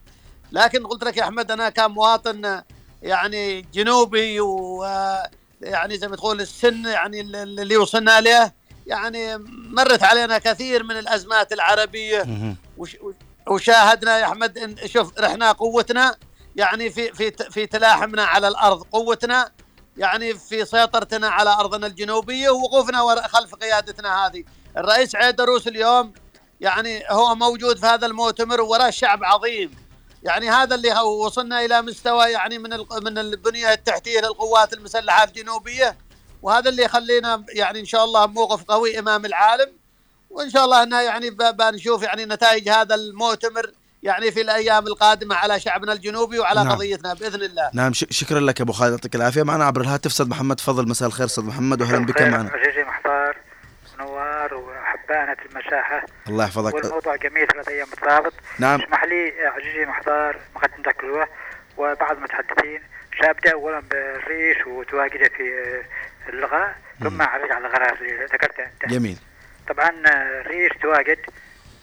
لكن 0.53 0.87
قلت 0.87 1.05
لك 1.05 1.17
يا 1.17 1.23
أحمد 1.23 1.51
أنا 1.51 1.69
كمواطن 1.69 2.63
يعني 3.03 3.63
جنوبي 3.63 4.41
و 4.41 4.85
يعني 5.61 5.99
زي 5.99 6.09
ما 6.09 6.17
تقول 6.17 6.41
السن 6.41 6.85
يعني 6.85 7.21
اللي 7.21 7.77
وصلنا 7.77 8.21
له 8.21 8.53
يعني 8.87 9.37
مرت 9.49 10.03
علينا 10.03 10.39
كثير 10.39 10.85
من 10.85 10.99
الأزمات 10.99 11.53
العربية. 11.53 12.25
وش 12.79 12.97
وشاهدنا 13.49 14.19
يا 14.19 14.25
أحمد 14.25 14.81
شوف 14.87 15.19
رحنا 15.19 15.53
قوتنا 15.53 16.17
يعني 16.57 16.91
في 16.91 17.13
في 17.13 17.31
في 17.51 17.67
تلاحمنا 17.67 18.25
على 18.25 18.49
الأرض 18.49 18.83
قوتنا 18.83 19.51
يعني 19.97 20.35
في 20.35 20.65
سيطرتنا 20.65 21.29
على 21.29 21.51
أرضنا 21.51 21.87
الجنوبية 21.87 22.51
ووقوفنا 22.51 23.03
وراء 23.03 23.29
خلف 23.29 23.55
قيادتنا 23.55 24.27
هذه. 24.27 24.45
الرئيس 24.77 25.17
عيدروس 25.17 25.69
اليوم 25.69 26.13
يعني 26.61 27.03
هو 27.11 27.35
موجود 27.35 27.79
في 27.79 27.87
هذا 27.87 28.07
المؤتمر 28.07 28.61
وراه 28.61 28.91
شعب 28.91 29.25
عظيم. 29.25 29.71
يعني 30.23 30.51
هذا 30.51 30.75
اللي 30.75 30.93
هو 30.93 31.27
وصلنا 31.27 31.65
إلى 31.65 31.83
مستوى 31.83 32.27
يعني 32.27 32.59
من 32.59 32.73
ال- 32.73 32.87
من 33.05 33.19
البنية 33.19 33.73
التحتية 33.73 34.21
للقوات 34.21 34.73
المسلحة 34.73 35.25
الجنوبية. 35.25 35.97
وهذا 36.43 36.69
اللي 36.69 36.83
يخلينا 36.83 37.45
يعني 37.55 37.81
إن 37.81 37.85
شاء 37.85 38.05
الله 38.05 38.27
موقف 38.27 38.63
قوي 38.65 38.99
إمام 38.99 39.25
العالم. 39.27 39.73
وإن 40.31 40.51
شاء 40.51 40.65
الله 40.65 40.83
انها 40.83 41.03
يعني 41.03 41.31
بنشوف 41.31 42.03
يعني 42.03 42.25
نتائج 42.25 42.69
هذا 42.69 42.95
المؤتمر 42.95 43.71
يعني 44.03 44.31
في 44.33 44.41
الأيام 44.41 44.87
القادمة 44.87 45.35
على 45.35 45.61
شعبنا 45.61 45.93
الجنوبي 45.93 46.39
وعلى 46.39 46.65
نعم. 46.65 46.73
قضيتنا 46.73 47.15
بإذن 47.15 47.43
الله. 47.43 47.71
نعم 47.75 47.93
ش- 47.93 48.05
شكرا 48.11 48.41
لك 48.41 48.61
أبو 48.61 48.73
خالد 48.73 48.93
يعطيك 48.93 49.15
العافية. 49.15 49.43
معنا 49.43 49.65
عبر 49.65 49.81
الهاتف 49.81 50.11
أستاذ 50.11 50.29
محمد 50.29 50.57
تفضل 50.57 50.89
مساء 50.89 51.09
الخير 51.09 51.27
أستاذ 51.27 51.45
محمد 51.45 51.81
واهلا 51.83 52.07
بك 52.07 52.23
معنا. 52.23 52.51
عزيزي 52.53 52.85
محضار 52.85 53.37
نوار 53.99 54.55
وحبانة 55.11 55.37
المساحة. 55.51 56.03
الله 56.29 56.45
يحفظك. 56.45 56.75
والموضوع 56.75 57.17
جميل 57.17 57.47
ثلاث 57.47 57.69
أيام 57.69 57.89
مترابط 57.93 58.33
نعم. 58.59 58.81
اسمح 58.81 59.05
لي 59.05 59.33
عزيزي 59.47 59.87
محضار 59.87 60.37
مقدمتك 60.55 60.97
كلها 60.97 61.29
وبعض 61.77 62.17
المتحدثين. 62.17 62.83
سأبدأ 63.21 63.53
أولا 63.53 63.81
بالرئيس 63.81 64.67
وتواجده 64.67 65.29
في 65.29 65.83
اللغة 66.29 66.75
ثم 67.01 67.23
أعرج 67.23 67.53
على 67.53 67.67
القرار 67.67 67.95
اللي 68.01 68.25
ذكرته 68.25 68.65
أنت. 68.65 68.87
جميل. 68.87 69.19
طبعا 69.69 69.91
الرئيس 70.07 70.73
تواجد 70.83 71.19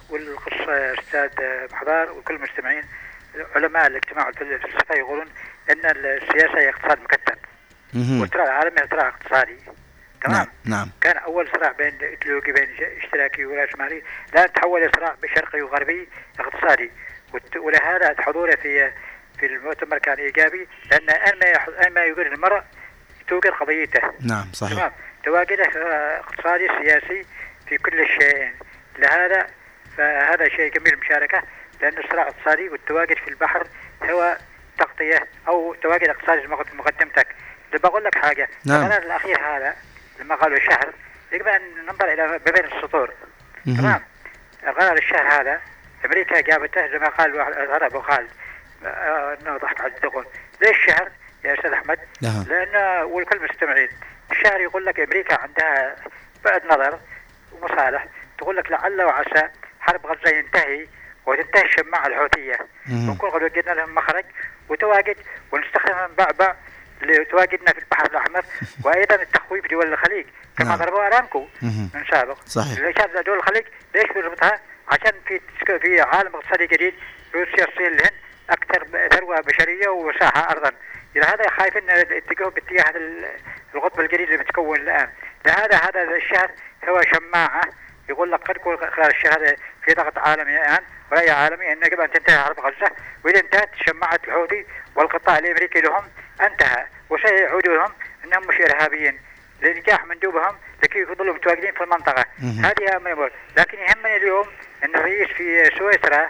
والقصة 0.10 0.94
أستاذ 1.00 1.30
محضار 1.72 2.12
وكل 2.12 2.36
المستمعين 2.36 2.84
علماء 3.56 3.88
الاجتماع 3.88 4.28
والفلسفة 4.28 4.96
يقولون 4.96 5.28
أن 5.70 5.86
السياسة 5.86 6.60
هي 6.60 6.70
اقتصاد 6.70 7.02
مكتب. 7.02 7.38
مهم. 7.94 8.22
والصراع 8.22 8.44
العالمي 8.44 8.88
صراع 8.92 9.08
اقتصادي. 9.08 9.58
تمام؟ 10.28 10.48
نعم 10.66 10.78
نعم. 10.80 10.90
كان 11.02 11.18
أول 11.18 11.50
صراع 11.56 11.72
بين 11.72 11.98
ايديولوجي 12.02 12.52
بين 12.52 12.76
اشتراكي 13.04 13.46
وراسمالي 13.46 14.04
الان 14.34 14.54
تحول 14.54 14.84
إلى 14.84 14.92
صراع 14.96 15.16
شرقي 15.36 15.62
وغربي 15.62 16.10
اقتصادي. 16.40 16.92
ولهذا 17.58 18.16
حضوره 18.22 18.56
في 18.56 18.92
في 19.40 19.46
المؤتمر 19.46 19.98
كان 19.98 20.18
إيجابي 20.18 20.68
لأن 20.92 21.10
أين 21.10 21.40
ما 21.40 21.46
يح- 21.46 21.70
أين 21.84 21.94
ما 21.94 22.02
يوجد 22.02 22.20
المرء 22.26 22.62
توجد 23.28 23.52
قضيته. 23.52 24.02
نعم 24.22 24.46
صحيح. 24.54 24.78
تمام. 24.78 24.92
تواجده 25.24 25.64
آه، 25.66 26.20
اقتصادي 26.20 26.68
سياسي 26.68 27.26
في 27.70 27.78
كل 27.78 28.00
الشيئين. 28.02 28.54
لهذا 29.00 29.48
فهذا 29.98 30.50
شيء 30.50 30.72
جميل 30.72 30.94
المشاركة 30.94 31.44
لأن 31.82 31.98
الصراع 31.98 32.28
الاقتصادي 32.28 32.70
والتواجد 32.70 33.18
في 33.18 33.28
البحر 33.28 33.68
هو 34.04 34.38
تغطية 34.80 35.28
أو 35.48 35.74
تواجد 35.74 36.10
اقتصادي 36.10 36.48
مقدمتك. 36.74 37.28
بقول 37.84 38.04
لك 38.04 38.16
حاجة. 38.18 38.50
نعم. 38.66 38.82
القرار 38.86 39.04
الأخير 39.04 39.40
هذا 39.40 39.76
لما 40.20 40.36
قالوا 40.36 40.60
شهر 40.60 40.94
يجب 41.32 41.48
أن 41.48 41.62
ننظر 41.86 42.14
إلى 42.14 42.28
ما 42.28 42.38
بين 42.38 42.66
السطور. 42.66 43.14
تمام 43.66 44.02
القرار 44.68 44.98
الشهر 44.98 45.42
هذا 45.42 45.62
أمريكا 46.06 46.42
جابته 46.42 46.88
زي 46.88 47.00
ما 47.00 47.10
قال 47.10 47.40
العرب 47.40 47.96
وقال 47.96 48.28
آه، 48.86 49.38
إنه 49.42 49.58
ضحك 49.58 49.82
على 49.82 49.94
الدقون 49.96 50.26
ليش 50.62 50.78
شهر 50.88 51.10
يا 51.46 51.54
أستاذ 51.54 51.72
أحمد؟ 51.72 52.00
نعم. 52.22 52.44
لأن 52.48 53.04
والكل 53.04 53.44
مستمعين 53.44 53.90
الشهر 54.32 54.62
يقول 54.62 54.86
لك 54.86 55.00
أمريكا 55.00 55.42
عندها 55.42 55.96
بعد 56.46 56.66
نظر 56.66 57.00
ومصالح 57.52 58.08
تقول 58.38 58.58
لك 58.58 58.72
لعل 58.72 59.02
وعسى 59.02 59.50
حرب 59.80 60.06
غزة 60.06 60.30
ينتهي 60.38 60.88
وتنتهي 61.26 61.66
الشماعة 61.66 62.08
الحوثية 62.08 62.60
مهم. 62.88 63.10
ونكون 63.10 63.30
قد 63.30 63.44
وجدنا 63.44 63.74
لهم 63.74 63.96
مخرج 63.96 64.26
وتواجد 64.70 65.18
ونستخدم 65.52 66.16
بعبع 66.18 66.56
لتواجدنا 67.02 67.72
في 67.72 67.80
البحر 67.80 68.06
الأحمر 68.06 68.46
وأيضا 68.86 69.16
التخويف 69.16 69.68
دول 69.68 69.94
الخليج 69.94 70.26
كما 70.58 70.68
نعم. 70.70 70.78
ضربوا 70.78 71.08
أرامكو. 71.08 71.48
من 71.62 72.04
سابق 72.12 72.38
صحيح. 72.46 72.80
دول 73.26 73.38
الخليج 73.38 73.64
ليش 73.96 74.12
بيربطها؟ 74.12 74.60
عشان 74.88 75.12
في 75.28 75.42
في 75.80 76.02
عالم 76.02 76.36
اقتصادي 76.36 76.68
جديد 76.68 76.94
روسيا 77.36 77.66
الصين 77.68 77.88
الهند 77.88 78.12
أكثر 78.50 78.88
ثروة 79.10 79.42
بشرية 79.42 79.88
ومساحه 79.88 80.52
ارضا 80.52 80.72
لهذا 81.16 81.50
خايف 81.50 81.78
إن 81.78 82.16
يتجهوا 82.18 82.50
باتجاه 82.50 82.90
ال- 82.90 83.26
القطب 83.76 84.00
الجديد 84.00 84.22
اللي 84.32 84.44
بتكون 84.44 84.80
الآن 84.80 85.10
لهذا 85.46 85.76
هذا 85.78 86.04
الشهر 86.04 86.52
هو 86.90 87.02
شماعة 87.02 87.62
يقول 88.10 88.32
لك 88.32 88.40
قد 88.40 88.56
يكون 88.56 88.78
خلال 88.78 89.10
الشهر 89.12 89.34
هذا 89.40 89.56
في 89.86 89.94
ضغط 89.94 90.18
عالمي 90.18 90.58
الآن 90.58 90.80
رأي 91.12 91.30
عالمي 91.30 91.72
ان 91.74 91.78
يجب 91.86 92.00
أن 92.00 92.12
تنتهي 92.12 92.38
حرب 92.40 92.60
غزة 92.60 92.92
وإذا 93.26 93.40
انتهت 93.40 93.70
شماعة 93.86 94.20
الحوثي 94.28 94.66
والقطاع 94.96 95.38
الأمريكي 95.38 95.82
لهم 95.82 96.04
انتهى. 96.42 96.86
وسيعودوا 97.10 97.76
لهم 97.78 97.94
انهم 98.26 98.48
مش 98.48 98.56
إرهابيين. 98.62 99.20
لنجاح 99.62 100.06
مندوبهم 100.06 100.58
لكي 100.84 101.00
يظلوا 101.00 101.34
متواجدين 101.34 101.74
في 101.74 101.84
المنطقة. 101.84 102.26
هذه 102.64 102.96
أهم 102.96 103.08
الأمور 103.08 103.32
لكن 103.58 103.78
يهمني 103.78 104.18
اليوم 104.18 104.48
إن 104.84 104.96
الرئيس 104.96 105.28
في 105.28 105.70
سويسرا 105.78 106.30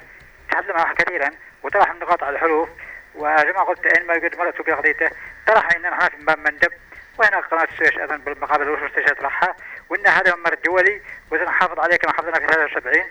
تحدث 0.51 0.70
معه 0.70 0.93
كثيرا 0.93 1.30
وطرح 1.64 1.91
النقاط 1.91 2.24
على 2.24 2.36
الحروف. 2.36 2.70
وزي 3.16 3.51
ما 3.51 3.64
قلت 3.64 3.86
اينما 3.86 4.14
يوجد 4.14 4.38
مرأة 4.38 4.51
في 4.51 4.72
قضيته 4.72 5.10
طرح 5.47 5.76
إن 5.76 5.82
نحن 5.82 6.10
في 6.10 6.26
باب 6.26 6.39
مندب. 6.39 6.72
وهنا 7.20 7.39
قناة 7.39 7.64
السويس 7.64 7.97
أيضا 7.97 8.18
بالمقابل 8.18 8.64
الوسطى 8.64 9.03
تطرحها 9.03 9.55
وإن 9.89 10.08
هذا 10.08 10.36
ممر 10.36 10.53
دولي 10.66 11.01
وسنحافظ 11.32 11.80
عليه 11.80 11.95
كما 11.95 12.12
حافظنا 12.12 12.39
في 12.39 12.47
73 12.47 13.03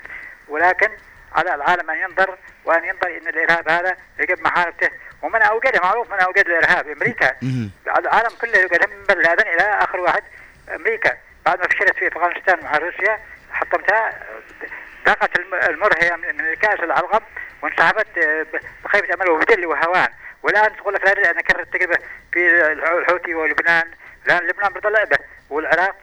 ولكن 0.48 0.88
على 1.34 1.54
العالم 1.54 1.90
أن 1.90 1.96
ينظر 1.96 2.38
وأن 2.64 2.84
ينظر 2.84 3.08
إن 3.08 3.28
الإرهاب 3.28 3.68
هذا 3.68 3.96
يجب 4.18 4.40
محاربته. 4.40 4.90
ومن 5.26 5.42
اوجده 5.42 5.80
معروف 5.82 6.12
من 6.12 6.18
أوجد 6.20 6.46
الإرهاب 6.48 6.88
أمريكا. 6.88 7.36
العالم 7.98 8.30
كله 8.40 8.58
يقدم 8.58 8.90
من 8.96 9.04
بن 9.14 9.22
لادن 9.22 9.48
إلى 9.48 9.62
آخر 9.62 10.00
واحد 10.00 10.22
أمريكا. 10.74 11.16
بعد 11.46 11.58
ما 11.60 11.68
فشلت 11.68 11.96
في 11.98 12.08
أفغانستان 12.08 12.64
مع 12.64 12.76
روسيا 12.76 13.18
حطمتها 13.52 14.12
ذاقت 15.06 15.38
الم- 15.38 15.54
المر 15.54 15.92
هي 16.02 16.16
من 16.16 16.36
من 16.36 16.54
كاس 16.54 16.80
العلقم 16.80 17.20
وانسحبت 17.62 18.18
آه، 18.18 18.46
بخيبه 18.84 19.14
أمل 19.14 19.28
وبدل 19.30 19.66
وهوان. 19.66 20.08
والآن 20.42 20.76
تقول 20.76 20.94
لك 20.94 21.04
لا 21.04 21.12
اريد 21.12 21.26
ان 21.26 21.38
اكرر 21.38 21.60
التجربه 21.60 21.98
في 22.32 22.62
الح- 22.72 22.90
الحوثي 22.90 23.34
ولبنان. 23.34 23.90
لأن 24.26 24.46
لبنان 24.46 24.72
برضه 24.72 24.90
لعبه 24.90 25.18
والعراق 25.50 25.94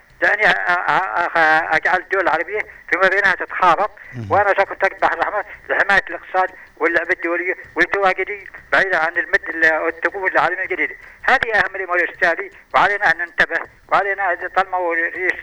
أ- 0.53 1.75
أجعل 1.75 1.99
الدول 1.99 2.21
العربية 2.21 2.59
فيما 2.89 3.07
بينها 3.07 3.35
تتخابط 3.35 3.91
وأنا 4.29 4.53
ساكن 4.57 4.77
تحت 4.77 4.91
البحر 4.93 5.13
الأحمر 5.13 5.43
لحماية 5.69 6.03
الإقتصاد 6.09 6.49
واللعبه 6.77 7.11
الدولية 7.13 7.55
والتواجدي 7.75 8.47
بعيدا 8.71 8.97
عن 8.97 9.17
المد 9.17 9.49
ال- 9.49 9.65
التقوم 9.65 10.25
العالمي 10.27 10.63
الجديد. 10.63 10.97
هذه 11.23 11.53
أهم 11.55 11.75
الأمور 11.75 11.99
يا 11.99 12.11
استاذي 12.11 12.51
وعلينا 12.75 13.11
أن 13.11 13.17
ننتبه 13.17 13.59
وعلينا 13.91 14.49
طالما 14.55 14.77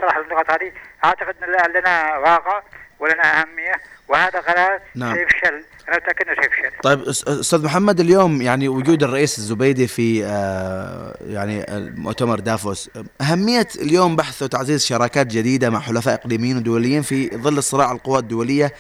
طرح 0.01 0.17
النقط 0.17 0.51
هذه 0.51 0.73
أعتقد 1.05 1.35
إن 1.43 1.73
لنا 1.73 2.17
واقع. 2.19 2.63
ولنا 3.01 3.41
أهمية 3.41 3.73
وهذا 4.09 4.41
قرار 4.41 4.81
نعم. 4.95 5.15
سيفشل 5.17 5.65
أنا 5.89 5.97
متأكد 5.97 6.29
إنه 6.29 6.43
سيفشل 6.43 6.71
طيب 6.83 7.01
أستاذ 7.41 7.65
محمد 7.65 8.01
اليوم 8.01 8.43
يعني 8.43 8.69
وجود 8.69 9.03
الرئيس 9.03 9.39
الزبيدي 9.39 9.87
في 9.87 10.25
آه، 10.25 11.17
يعني 11.27 11.65
مؤتمر 11.97 12.41
دافوس 12.41 12.91
أهمية 13.21 13.69
اليوم 13.83 14.17
بحث 14.17 14.43
وتعزيز 14.43 14.87
شراكات 14.87 15.27
جديدة 15.27 15.71
مع 15.71 15.81
حلفاء 15.81 16.15
إقليميين 16.15 16.57
ودوليين 16.57 17.03
في 17.03 17.37
ظل 17.37 17.63
صراع 17.63 17.93
القوى 17.93 18.19
الدولية 18.19 18.73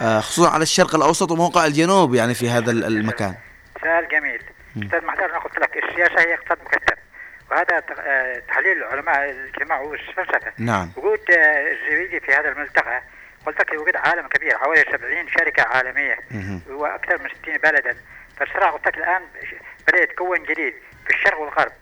آه، 0.00 0.20
خصوصا 0.20 0.50
على 0.50 0.62
الشرق 0.62 0.94
الأوسط 0.94 1.30
وموقع 1.30 1.66
الجنوب 1.66 2.14
يعني 2.14 2.34
في 2.34 2.48
هذا 2.50 2.70
ال- 2.70 2.84
المكان. 2.84 3.34
سؤال 3.82 4.08
جميل. 4.08 4.40
أستاذ 4.86 5.04
محمد 5.06 5.20
أنا 5.20 5.38
قلت 5.38 5.58
لك 5.58 5.70
السياسة 5.76 6.20
هي 6.28 6.34
اقتصاد 6.34 6.58
مكتب 6.64 6.96
وهذا 7.50 7.76
آه، 8.00 8.42
تحليل 8.48 8.84
علماء 8.84 9.30
الاجتماع 9.30 9.80
والفلسفه 9.80 10.52
نعم. 10.58 10.90
وجود 10.96 11.18
الزبيدي 11.30 12.20
في 12.26 12.32
هذا 12.32 12.48
الملتقى 12.48 13.02
قلت 13.46 13.60
لك 13.60 13.72
وجود 13.72 13.96
عالم 13.96 14.28
كبير 14.28 14.58
حوالي 14.58 14.84
70 14.92 15.28
شركة 15.28 15.62
عالمية. 15.62 16.18
وأكثر 16.68 17.22
من 17.22 17.28
60 17.42 17.56
بلدا. 17.56 17.96
فالصراع 18.36 18.70
قلت 18.70 18.86
لك 18.86 18.98
الآن 18.98 19.22
بدأ 19.88 20.02
يتكون 20.02 20.42
جديد 20.42 20.74
في 21.06 21.14
الشرق 21.14 21.38
والغرب. 21.38 21.72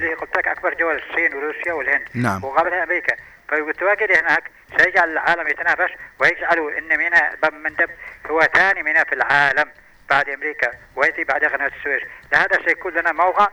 اللي 0.00 0.14
قلت 0.14 0.36
لك 0.36 0.48
أكبر 0.48 0.74
دول 0.74 0.96
الصين 0.96 1.34
وروسيا 1.34 1.72
والهند. 1.72 2.08
نعم. 2.14 2.44
وقابلها 2.44 2.82
أمريكا. 2.82 3.16
فالتواجد 3.48 4.12
هناك 4.12 4.50
سيجعل 4.78 5.10
العالم 5.10 5.48
يتنافس 5.48 5.90
ويجعل 6.18 6.74
إن 6.78 6.98
ميناء 6.98 7.36
باب 7.42 7.54
مندب 7.54 7.90
هو 8.30 8.40
ثاني 8.40 8.82
ميناء 8.82 9.04
في 9.04 9.14
العالم 9.14 9.70
بعد 10.10 10.28
أمريكا 10.28 10.70
ويأتي 10.96 11.24
بعد 11.24 11.44
قناة 11.44 11.70
السويس. 11.78 12.02
لهذا 12.32 12.58
سيكون 12.66 12.92
لنا 12.92 13.12
موقع. 13.12 13.48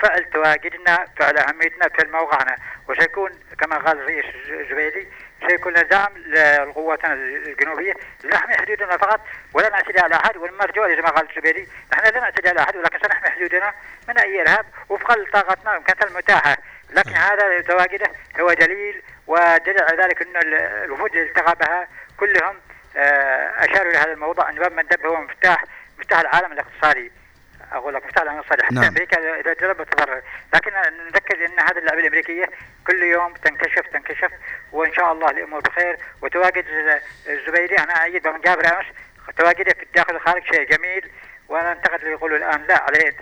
فعل 0.00 0.24
تواجدنا 0.24 1.06
فعل 1.18 1.38
أهميتنا 1.38 1.88
في 1.88 2.08
موقعنا 2.12 2.56
وسيكون 2.88 3.30
كما 3.60 3.78
قال 3.78 3.98
الرئيس 3.98 4.24
الزبيدي 4.48 5.08
سيكون 5.48 5.72
دعم 5.72 6.12
لقواتنا 6.18 7.12
الجنوبية 7.14 7.94
لنحمي 8.24 8.54
حدودنا 8.54 8.96
فقط 8.96 9.20
ولا 9.54 9.68
نعتدي 9.68 10.00
على 10.00 10.14
أحد 10.14 10.36
والمرجو 10.36 10.88
زي 10.88 11.02
ما 11.02 11.10
قال 11.10 11.28
الزبيدي 11.30 11.68
نحن 11.92 12.04
لا 12.04 12.20
نعتدي 12.20 12.48
على 12.48 12.60
أحد 12.60 12.76
ولكن 12.76 12.98
سنحمي 12.98 13.30
حدودنا 13.30 13.74
من 14.08 14.18
أي 14.18 14.40
إرهاب 14.40 14.66
وفقا 14.88 15.16
لطاقتنا 15.16 15.72
وامكاناتنا 15.72 16.08
المتاحة. 16.08 16.56
لكن 16.90 17.10
هذا 17.10 17.60
تواجده 17.60 18.06
هو 18.40 18.52
دليل 18.52 19.02
ودليل 19.26 19.82
على 19.82 20.02
ذلك 20.02 20.22
انه 20.22 20.40
الوفود 20.84 21.10
اللي 21.10 21.28
التقى 21.28 21.54
بها 21.60 21.88
كلهم 22.16 22.56
آه، 22.96 23.64
أشاروا 23.64 23.90
إلى 23.90 23.98
هذا 23.98 24.12
الموضوع 24.12 24.50
إن 24.50 24.54
باب 24.54 24.72
مندب 24.72 25.06
هو 25.06 25.20
مفتاح 25.20 25.64
مفتاح 25.98 26.20
العالم 26.20 26.52
الاقتصادي. 26.52 27.12
أقول 27.72 27.94
لك 27.94 28.02
العالم 28.16 28.32
الاقتصادي 28.32 28.62
حتى 28.62 28.74
نعم. 28.74 28.84
أمريكا 28.84 29.40
إذا 29.40 29.54
جرب 29.54 29.82
تضرر 29.82 30.22
لكن 30.54 30.72
نذكر 31.06 31.46
إن 31.46 31.60
هذه 31.60 31.78
اللعبة 31.78 32.00
الأمريكية 32.00 32.50
كل 32.86 33.02
يوم 33.02 33.34
تنكشف 33.34 33.86
تنكشف 33.92 34.30
وإن 34.72 34.92
شاء 34.94 35.12
الله 35.12 35.30
الأمور 35.30 35.60
بخير. 35.60 35.98
وتواجد 36.22 36.64
الزبيدي 37.28 37.78
أنا 37.78 38.04
ايد 38.04 38.22
بن 38.22 38.40
جابر 38.40 38.66
امس 38.66 38.86
تواجده 39.38 39.74
في 39.74 39.82
الداخل 39.82 40.14
والخارج 40.14 40.42
شيء 40.44 40.76
جميل. 40.76 41.10
وأنا 41.48 41.72
انتقد 41.72 42.00
اللي 42.00 42.10
يقولوا 42.10 42.36
الآن 42.38 42.62
لا 42.68 42.82
عليه 42.82 43.14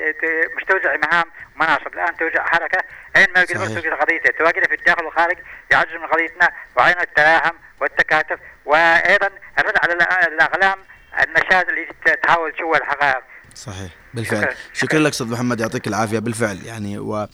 مش 0.57 0.64
توزع 0.64 0.97
مهام 0.97 1.24
ومناصب 1.57 1.95
الآن 1.95 2.16
توزع 2.16 2.45
حركة 2.45 2.84
اين 3.16 3.26
ما 3.34 3.40
يقدر. 3.40 3.66
توجد 3.66 3.92
قضيته. 3.92 4.38
تواجده 4.38 4.66
في 4.66 4.74
الداخل 4.74 5.05
والخارج 5.05 5.36
يعزز 5.70 5.92
من 5.92 6.07
قضيتنا 6.07 6.53
وعين 6.76 7.01
التلاحم 7.01 7.55
والتكاتف. 7.80 8.38
وأيضا 8.64 9.30
الرد 9.59 9.78
على 9.82 9.92
الأقلام 10.28 10.78
النشاز 11.22 11.68
اللي 11.68 11.88
تحاول 12.22 12.53
تشوه 12.53 12.76
الحقائق. 12.76 13.22
صحيح. 13.55 13.94
بالفعل. 14.14 14.55
شكراً. 14.72 14.98
لك 14.98 15.12
أستاذ 15.12 15.26
محمد 15.26 15.61
يعطيك 15.61 15.88
العافية. 15.88 16.18
بالفعل 16.18 16.59
يعني 16.66 16.98
و 16.98 17.28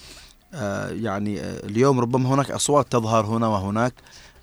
آه، 0.54 0.88
يعني 0.90 1.40
آه، 1.40 1.66
اليوم 1.66 2.00
ربما 2.00 2.34
هناك 2.34 2.50
أصوات 2.50 2.92
تظهر 2.92 3.26
هنا 3.26 3.46
وهناك 3.46 3.94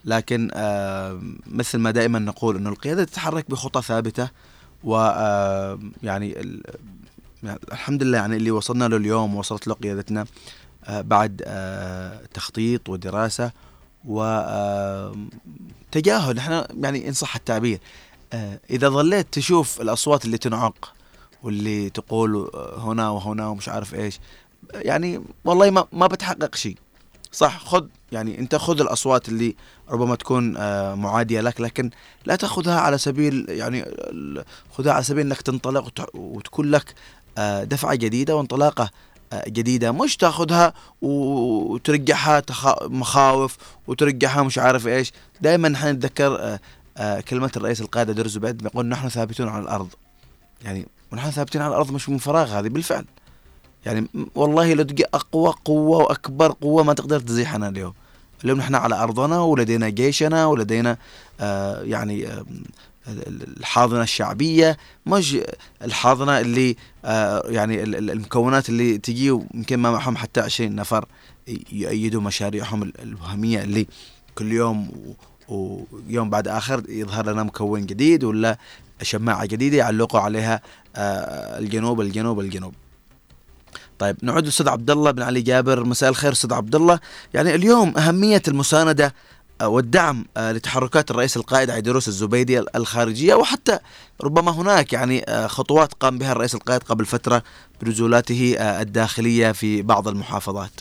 لكن 0.05 0.49
آه، 0.53 1.21
مثل 1.47 1.77
ما 1.77 1.91
دائما 1.91 2.19
نقول 2.19 2.55
إنه 2.55 2.69
القيادة 2.69 3.03
تتحرك 3.03 3.51
بخطى 3.51 3.81
ثابتة 3.81 4.29
و 4.83 4.95
يعني 6.03 6.39
ال- 6.39 6.63
الحمد 7.71 8.03
لله 8.03 8.17
يعني 8.17 8.37
اللي 8.37 8.51
وصلنا 8.51 8.85
له 8.85 8.97
اليوم 8.97 9.35
وصلت 9.35 9.67
له 9.67 9.73
قيادتنا 9.73 10.25
بعد 10.89 11.41
تخطيط 12.33 12.89
ودراسة 12.89 13.51
وتجاهل 14.05 15.17
إحنا 16.37 16.67
يعني 16.81 17.07
إن 17.07 17.13
صح 17.13 17.35
التعبير 17.35 17.79
إذا 18.69 18.89
ظليت 18.89 19.27
تشوف 19.33 19.81
الأصوات 19.81 20.25
اللي 20.25 20.37
تنعق 20.37 20.93
واللي 21.51 21.89
تقول 21.89 22.51
آه، 22.53 22.79
هنا 22.79 23.09
وهنا 23.09 23.47
ومش 23.47 23.69
عارف 23.69 23.95
إيش. 23.95 24.19
يعني 24.73 25.21
والله 25.45 25.69
ما 25.69 25.85
ما 25.93 26.07
بتحقق 26.07 26.55
شيء. 26.55 26.77
صح 27.31 27.59
خذ 27.59 27.85
يعني 28.11 28.39
أنت 28.39 28.55
خذ 28.55 28.81
الأصوات 28.81 29.29
اللي 29.29 29.55
ربما 29.89 30.15
تكون 30.15 30.57
آه، 30.57 30.95
معادية 30.95 31.41
لك 31.41 31.61
لكن 31.61 31.89
لا 32.25 32.35
تأخذها 32.35 32.79
على 32.79 32.97
سبيل 32.97 33.45
يعني 33.49 33.85
خذها 34.77 34.93
على 34.93 35.03
سبيل 35.03 35.25
إنك 35.25 35.41
تنطلق 35.41 35.85
وت- 35.85 36.15
وتكون 36.15 36.71
لك 36.71 36.93
آه، 37.37 37.63
دفعة 37.63 37.95
جديدة 37.95 38.35
وانطلاقة 38.35 38.89
جديدة. 39.47 39.91
مش 39.91 40.17
تأخذها 40.17 40.73
وترجعها 41.01 42.43
مخاوف 42.81 43.57
وترجعها 43.87 44.43
مش 44.43 44.57
عارف 44.57 44.87
إيش. 44.87 45.11
دائما 45.41 45.69
نحن 45.69 45.87
نتذكر 45.87 46.57
كلمة 47.27 47.51
الرئيس 47.57 47.81
القائد 47.81 48.11
درز 48.11 48.31
زبيد 48.31 48.65
يقول 48.65 48.85
نحن 48.85 49.09
ثابتون 49.09 49.47
على 49.49 49.63
الأرض. 49.63 49.87
يعني 50.63 50.87
ونحن 51.11 51.31
ثابتين 51.31 51.61
على 51.61 51.69
الأرض 51.71 51.91
مش 51.91 52.09
من 52.09 52.17
فراغ 52.17 52.59
هذه 52.59 52.67
بالفعل. 52.67 53.05
يعني 53.85 54.07
والله 54.35 54.73
لو 54.73 54.83
تجي 54.83 55.05
أقوى 55.13 55.53
قوة 55.65 55.97
وأكبر 55.97 56.51
قوة 56.51 56.83
ما 56.83 56.93
تقدر 56.93 57.19
تزيحنا 57.19 57.67
اليوم. 57.67 57.93
اليوم 58.43 58.57
نحن 58.57 58.75
على 58.75 58.95
أرضنا 58.95 59.39
ولدينا 59.39 59.89
جيشنا 59.89 60.45
ولدينا 60.45 60.97
آه 61.39 61.81
يعني 61.81 62.27
آه 62.27 62.45
الحاضنة 63.57 64.01
الشعبية. 64.01 64.77
مش 65.05 65.37
الحاضنة 65.83 66.39
اللي 66.39 66.75
آه 67.05 67.43
يعني 67.47 67.83
ال- 67.83 67.95
ال- 67.95 68.11
المكونات 68.11 68.69
اللي 68.69 68.97
تجي 68.97 69.27
يمكن 69.53 69.79
ما 69.79 69.91
معهم 69.91 70.17
حتى 70.17 70.39
20 70.41 70.75
نفر 70.75 71.05
يؤيدوا 71.71 72.21
مشاريعهم 72.21 72.83
ال- 72.83 73.01
الوهمية 73.01 73.61
اللي 73.61 73.87
كل 74.35 74.51
يوم 74.51 74.89
ويوم 75.49 76.29
بعد 76.29 76.47
آخر 76.47 76.83
يظهر 76.89 77.31
لنا 77.31 77.43
مكون 77.43 77.85
جديد 77.85 78.23
ولا 78.23 78.57
شماعة 79.01 79.45
جديدة 79.45 79.77
يعلقوا 79.77 80.19
عليها 80.19 80.61
آه 80.95 81.59
الجنوب 81.59 82.01
الجنوب 82.01 82.39
الجنوب. 82.39 82.73
طيب 83.99 84.17
نعود 84.21 84.43
للاستاذ 84.43 84.69
عبد 84.69 84.91
الله 84.91 85.11
بن 85.11 85.21
علي 85.21 85.41
جابر. 85.41 85.83
مساء 85.83 86.09
الخير 86.09 86.31
أستاذ 86.31 86.53
عبد 86.53 86.75
الله 86.75 86.99
يعني 87.33 87.55
اليوم 87.55 87.97
أهمية 87.97 88.41
المساندة 88.47 89.13
آه، 89.61 89.67
والدعم 89.67 90.25
آه، 90.37 90.51
لتحركات 90.51 91.11
الرئيس 91.11 91.37
القائد 91.37 91.69
عيدروس 91.69 92.07
الزبيدي 92.07 92.59
الخارجية 92.59 93.35
وحتى 93.35 93.79
ربما 94.23 94.51
هناك 94.51 94.93
يعني 94.93 95.25
خطوات 95.47 95.93
قام 95.93 96.17
بها 96.17 96.31
الرئيس 96.31 96.55
القائد 96.55 96.83
قبل 96.83 97.05
فترة 97.05 97.43
بنزولاته 97.81 98.55
الداخلية 98.59 99.51
في 99.51 99.81
بعض 99.81 100.07
المحافظات. 100.07 100.71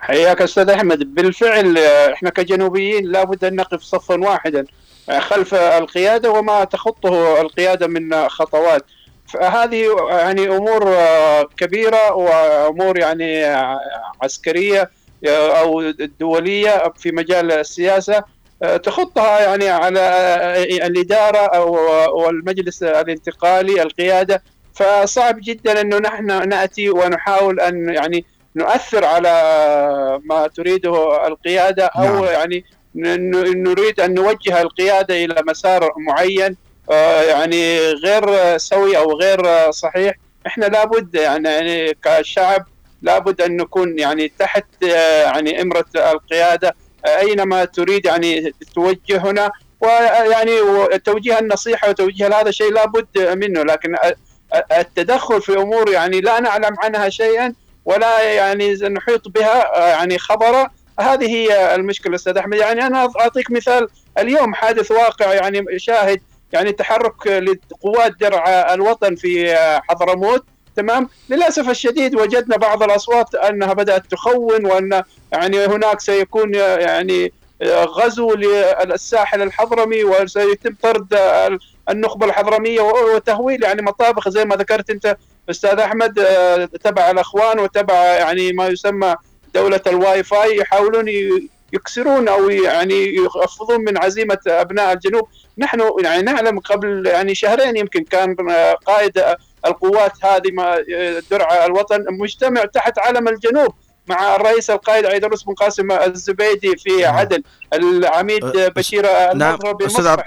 حياك 0.00 0.42
أستاذ 0.42 0.70
أحمد. 0.70 1.14
بالفعل 1.14 1.78
إحنا 2.12 2.30
كجنوبيين 2.30 3.06
لابد 3.06 3.44
أن 3.44 3.56
نقف 3.56 3.82
صفا 3.82 4.14
واحدا. 4.14 4.64
خلف 5.10 5.54
القيادة 5.54 6.30
وما 6.30 6.64
تخطه 6.64 7.40
القيادة 7.40 7.86
من 7.86 8.12
آه، 8.12 8.28
خطوات 8.28 8.82
فهذه 9.26 9.96
يعني 10.10 10.48
أمور 10.48 10.94
آه، 10.96 11.42
كبيرة 11.56 12.12
وأمور 12.14 12.98
يعني 12.98 13.44
آه، 13.44 13.80
عسكرية 14.22 14.90
آه، 15.26 15.60
أو 15.60 15.90
دولية 16.20 16.92
في 16.96 17.12
مجال 17.12 17.52
السياسة 17.52 18.22
آه، 18.62 18.76
تخطها 18.76 19.40
يعني 19.40 19.68
على 19.68 20.00
آه، 20.00 20.86
الإدارة 20.86 21.38
أو 21.38 21.78
والمجلس 22.22 22.82
الانتقالي 22.82 23.82
القيادة 23.82 24.42
فصعب 24.74 25.36
جدا 25.42 25.80
أنه 25.80 25.98
نحن 25.98 26.48
نأتي 26.48 26.90
ونحاول 26.90 27.60
أن 27.60 27.88
يعني 27.88 28.24
نؤثر 28.56 29.04
على 29.04 29.30
ما 30.24 30.46
تريده 30.46 31.26
القيادة 31.26 31.86
أو 31.86 32.04
نعم. 32.04 32.24
يعني 32.24 32.64
نريد 32.98 34.00
أن 34.00 34.14
نوجه 34.14 34.62
القيادة 34.62 35.24
إلى 35.24 35.42
مسار 35.46 35.92
معين 35.98 36.56
آه، 36.90 37.22
يعني 37.22 37.78
غير 37.92 38.58
سوي 38.58 38.96
أو 38.98 39.12
غير 39.12 39.70
صحيح. 39.70 40.14
إحنا 40.46 40.66
لابد 40.66 41.14
يعني 41.14 41.94
كشعب 41.94 42.66
لابد 43.02 43.40
أن 43.40 43.56
نكون 43.56 43.98
يعني 43.98 44.32
تحت 44.38 44.64
آه، 44.84 45.22
يعني 45.22 45.62
إمرة 45.62 45.84
القيادة 45.96 46.76
آه، 47.06 47.18
أينما 47.18 47.64
تريد 47.64 48.06
يعني 48.06 48.52
توجهنا. 48.74 49.50
ويعني 49.80 50.52
توجيه 51.04 51.38
النصيحة 51.38 51.88
وتوجيه 51.88 52.26
هذا 52.26 52.48
الشيء 52.48 52.72
لابد 52.72 53.06
منه. 53.18 53.62
لكن 53.62 53.96
التدخل 54.78 55.42
في 55.42 55.58
أمور 55.58 55.90
يعني 55.90 56.20
لا 56.20 56.40
نعلم 56.40 56.76
عنها 56.78 57.08
شيئا 57.08 57.54
ولا 57.84 58.22
يعني 58.22 58.74
نحيط 58.74 59.28
بها 59.28 59.88
يعني 59.88 60.18
خبرا. 60.18 60.70
هذه 61.00 61.26
هي 61.26 61.74
المشكلة 61.74 62.14
أستاذ 62.14 62.38
أحمد. 62.38 62.56
يعني 62.56 62.86
أنا 62.86 63.12
أعطيك 63.20 63.50
مثال. 63.50 63.88
اليوم 64.18 64.54
حادث 64.54 64.90
واقع 64.90 65.34
يعني 65.34 65.78
شاهد 65.78 66.20
يعني 66.52 66.72
تحرك 66.72 67.26
لقوات 67.26 68.12
درع 68.20 68.74
الوطن 68.74 69.14
في 69.14 69.56
حضرموت 69.88 70.44
تمام؟ 70.76 71.08
للأسف 71.30 71.70
الشديد 71.70 72.14
وجدنا 72.14 72.56
بعض 72.56 72.82
الأصوات 72.82 73.34
أنها 73.34 73.72
بدأت 73.72 74.06
تخون 74.06 74.66
وأن 74.66 75.02
يعني 75.32 75.66
هناك 75.66 76.00
سيكون 76.00 76.54
يعني 76.54 77.32
غزو 77.62 78.34
للساحل 78.34 79.42
الحضرمي 79.42 80.04
وسيتم 80.04 80.74
طرد 80.82 81.18
النخبة 81.88 82.26
الحضرمية 82.26 82.80
وتهويل 82.80 83.64
يعني 83.64 83.82
مطابخ 83.82 84.28
زي 84.28 84.44
ما 84.44 84.56
ذكرت 84.56 84.90
أنت 84.90 85.16
أستاذ 85.50 85.78
أحمد 85.78 86.14
تبع 86.84 87.10
الأخوان 87.10 87.58
وتبع 87.58 87.94
يعني 87.94 88.52
ما 88.52 88.68
يسمى 88.68 89.16
دولة 89.58 89.80
الواي 89.86 90.22
فاي 90.22 90.56
يحاولون 90.56 91.08
يكسرون 91.72 92.28
أو 92.28 92.50
يعني 92.50 93.14
يخفضون 93.14 93.80
من 93.80 93.98
عزيمة 93.98 94.38
أبناء 94.46 94.92
الجنوب. 94.92 95.28
نحن 95.58 95.80
يعني 96.04 96.22
نعلم 96.22 96.58
قبل 96.58 97.06
يعني 97.06 97.34
شهرين 97.34 97.76
يمكن 97.76 98.04
كان 98.04 98.36
قائد 98.86 99.24
القوات 99.66 100.24
هذه 100.24 100.50
ما 100.52 100.76
درع 101.30 101.64
الوطن 101.66 102.04
مجتمع 102.08 102.64
تحت 102.64 102.98
علم 102.98 103.28
الجنوب 103.28 103.74
مع 104.06 104.36
الرئيس 104.36 104.70
القائد 104.70 105.06
عيدروس 105.06 105.42
بن 105.42 105.54
قاسم 105.54 105.92
الزبيدي 105.92 106.76
في 106.76 106.96
نعم. 106.96 107.16
عدن. 107.16 107.42
العميد 107.74 108.44
بشير 108.76 109.06
نعم. 109.34 109.58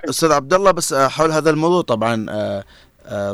أستاذ 0.09 0.31
عبد 0.31 0.53
الله 0.53 0.71
بس 0.71 0.93
حول 0.93 1.31
هذا 1.31 1.49
الموضوع 1.49 1.81
طبعا 1.81 2.25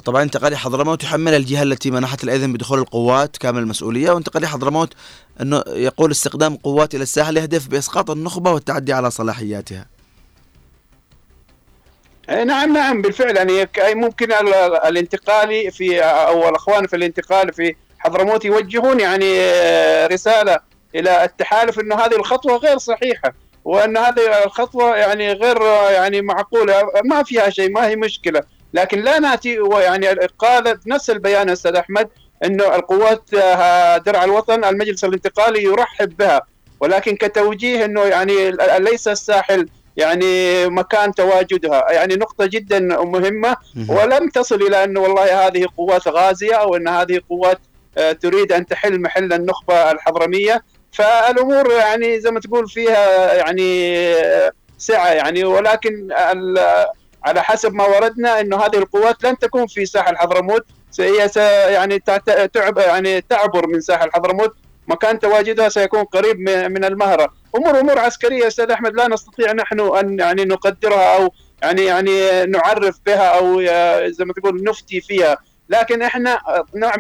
طبعا 0.06 0.24
انتقالي 0.24 0.58
حضرموت 0.58 1.04
يحمل 1.04 1.34
الجهة 1.34 1.64
التي 1.64 1.92
منحت 1.92 2.24
الاذن 2.24 2.54
بدخول 2.54 2.80
القوات 2.80 3.38
كامل 3.38 3.60
المسؤولية 3.62 4.12
وانتقالي 4.12 4.48
حضرموت 4.48 4.94
أنه 5.42 5.64
يقول 5.68 6.12
استخدام 6.12 6.56
قوات 6.56 6.96
إلى 6.96 7.04
الساحل 7.04 7.38
يهدف 7.38 7.68
بإسقاط 7.68 8.10
النخبة 8.12 8.52
والتعدي 8.52 8.94
على 8.94 9.12
صلاحياتها. 9.12 9.86
إيه 12.30 12.44
نعم 12.44 12.74
نعم 12.74 13.02
بالفعل. 13.02 13.36
يعني 13.38 13.68
ممكن 13.96 14.32
ال- 14.32 14.54
ال- 14.54 14.76
الانتقالي 14.76 15.72
في 15.72 16.00
أو 16.02 16.50
الأخوان 16.50 16.88
في 16.88 16.96
الانتقال 16.96 17.54
في 17.54 17.76
حضرموت 18.00 18.46
يوجهون 18.46 19.00
يعني 19.00 19.40
آه، 19.40 20.08
رسالة 20.08 20.60
إلى 20.96 21.24
التحالف 21.24 21.80
إنه 21.80 21.96
هذه 21.96 22.16
الخطوة 22.16 22.58
غير 22.58 22.78
صحيحة 22.78 23.34
وأن 23.66 23.98
هذه 23.98 24.44
الخطوة 24.46 24.96
يعني 24.96 25.32
غير 25.34 25.62
آه، 25.64 25.90
يعني 25.92 26.22
معقولة. 26.22 26.74
ما 27.06 27.24
فيها 27.24 27.50
شيء 27.50 27.72
ما 27.72 27.88
هي 27.88 27.96
مشكلة. 27.96 28.42
لكن 28.74 29.02
لا 29.02 29.20
ناتي 29.20 29.60
ويعني 29.60 30.08
قالت 30.40 30.88
نفس 30.88 31.10
البيان 31.10 31.50
أستاذ 31.50 31.76
أحمد 31.76 32.10
إنه 32.46 32.76
القوات 32.76 33.34
آه، 33.34 33.98
درع 33.98 34.24
الوطن 34.24 34.64
المجلس 34.66 35.04
الانتقالي 35.04 35.64
يرحب 35.64 36.18
بها. 36.18 36.42
ولكن 36.80 37.16
كتوجيه 37.16 37.86
إنه 37.86 38.04
يعني 38.04 38.52
ليس 38.80 39.08
الساحل 39.08 39.70
يعني 39.98 40.66
مكان 40.70 41.14
تواجدها. 41.14 41.92
يعني 41.92 42.16
نقطة 42.16 42.46
جدا 42.46 42.80
مهمة. 43.04 43.56
مهم. 43.76 43.90
ولم 43.98 44.30
تصل 44.30 44.56
إلى 44.56 44.84
أنه 44.84 45.00
والله 45.00 45.48
هذه 45.48 45.66
قوات 45.78 46.08
غازية 46.08 46.54
أو 46.56 46.76
أن 46.76 46.88
هذه 46.88 47.22
قوات 47.30 47.60
آه، 47.98 48.12
تريد 48.12 48.52
أن 48.52 48.66
تحل 48.66 49.02
محل 49.02 49.34
النخبة 49.34 49.92
الحضرمية. 49.92 50.64
فالأمور 50.92 51.72
يعني 51.72 52.20
زي 52.20 52.32
ما 52.32 52.40
تقول 52.40 52.70
فيها 52.70 53.34
يعني 53.34 53.98
آه، 54.16 54.52
سعة 54.78 55.08
يعني. 55.08 55.44
ولكن 55.44 56.08
ال- 56.12 56.86
على 57.24 57.44
حسب 57.44 57.74
ما 57.74 57.86
وردنا 57.86 58.40
أنه 58.40 58.58
هذه 58.58 58.76
القوات 58.78 59.24
لن 59.24 59.38
تكون 59.38 59.68
في 59.68 59.86
ساحل 59.86 60.18
حضرموت. 60.18 60.66
هي 61.00 61.30
يعني 61.74 62.00
تعب 62.54 62.78
يعني 62.78 63.22
تعبر 63.22 63.68
من 63.68 63.82
ساحل 63.82 64.12
حضرموت. 64.14 64.56
مكان 64.88 65.20
تواجدها 65.20 65.70
سيكون 65.70 66.04
قريب 66.04 66.40
من 66.50 66.84
المهرة. 66.86 67.34
امور 67.56 67.80
أمور 67.80 68.00
عسكرية 68.00 68.48
أستاذ 68.48 68.72
أحمد 68.72 68.94
لا 68.96 69.08
نستطيع 69.08 69.52
نحن 69.52 69.80
أن 69.80 70.20
يعني 70.20 70.46
نقدرها 70.46 71.16
أو 71.18 71.34
يعني 71.64 71.86
يعني 71.86 72.46
نعرف 72.46 73.00
بها 73.06 73.28
أو 73.38 73.62
زي 74.10 74.26
ما 74.26 74.34
تقول 74.34 74.64
نفتي 74.64 75.02
فيها. 75.02 75.38
لكن 75.70 76.02
إحنا 76.02 76.40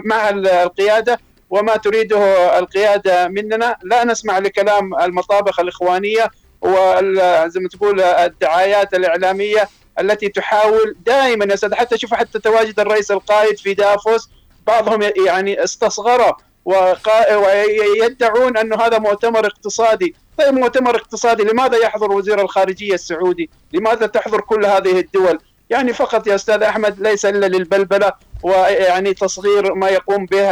مع 0.05 0.29
ال- 0.29 0.47
القيادة 0.47 1.19
وما 1.49 1.75
تريده 1.77 2.19
القيادة 2.59 3.27
مننا 3.27 3.77
لا 3.83 4.03
نسمع 4.03 4.37
لكلام 4.39 4.95
المطابخ 4.95 5.59
الإخوانية 5.59 6.29
وزي 6.61 7.59
ما 7.59 7.69
تقول 7.71 8.01
الدعايات 8.01 8.93
الإعلامية 8.93 9.69
التي 9.99 10.29
تحاول 10.29 10.95
دائما 11.05 11.45
يا 11.45 11.53
أستاذ 11.53 11.73
حتى 11.73 11.97
شوف 11.97 12.13
حتى 12.13 12.39
تواجد 12.39 12.79
الرئيس 12.79 13.11
القائد 13.11 13.57
في 13.57 13.73
دافوس 13.73 14.29
بعضهم 14.67 15.01
يعني 15.01 15.63
استصغره 15.63 16.37
ويدعون 16.65 18.57
أنه 18.57 18.75
هذا 18.75 18.99
مؤتمر 18.99 19.45
اقتصادي 19.45 20.15
طيب 20.37 20.53
مؤتمر 20.53 20.95
اقتصادي 20.95 21.43
لماذا 21.43 21.77
يحضر 21.77 22.11
وزير 22.11 22.41
الخارجية 22.41 22.93
السعودي؟ 22.93 23.49
لماذا 23.73 24.05
تحضر 24.05 24.41
كل 24.41 24.65
هذه 24.65 24.99
الدول؟ 24.99 25.39
يعني 25.69 25.93
فقط 25.93 26.27
يا 26.27 26.35
أستاذ 26.35 26.63
أحمد 26.63 26.99
ليس 26.99 27.25
إلا 27.25 27.45
للبلبلة 27.45 28.11
ويعني 28.43 29.13
تصغير 29.13 29.73
ما 29.73 29.89
يقوم 29.89 30.25
به 30.25 30.49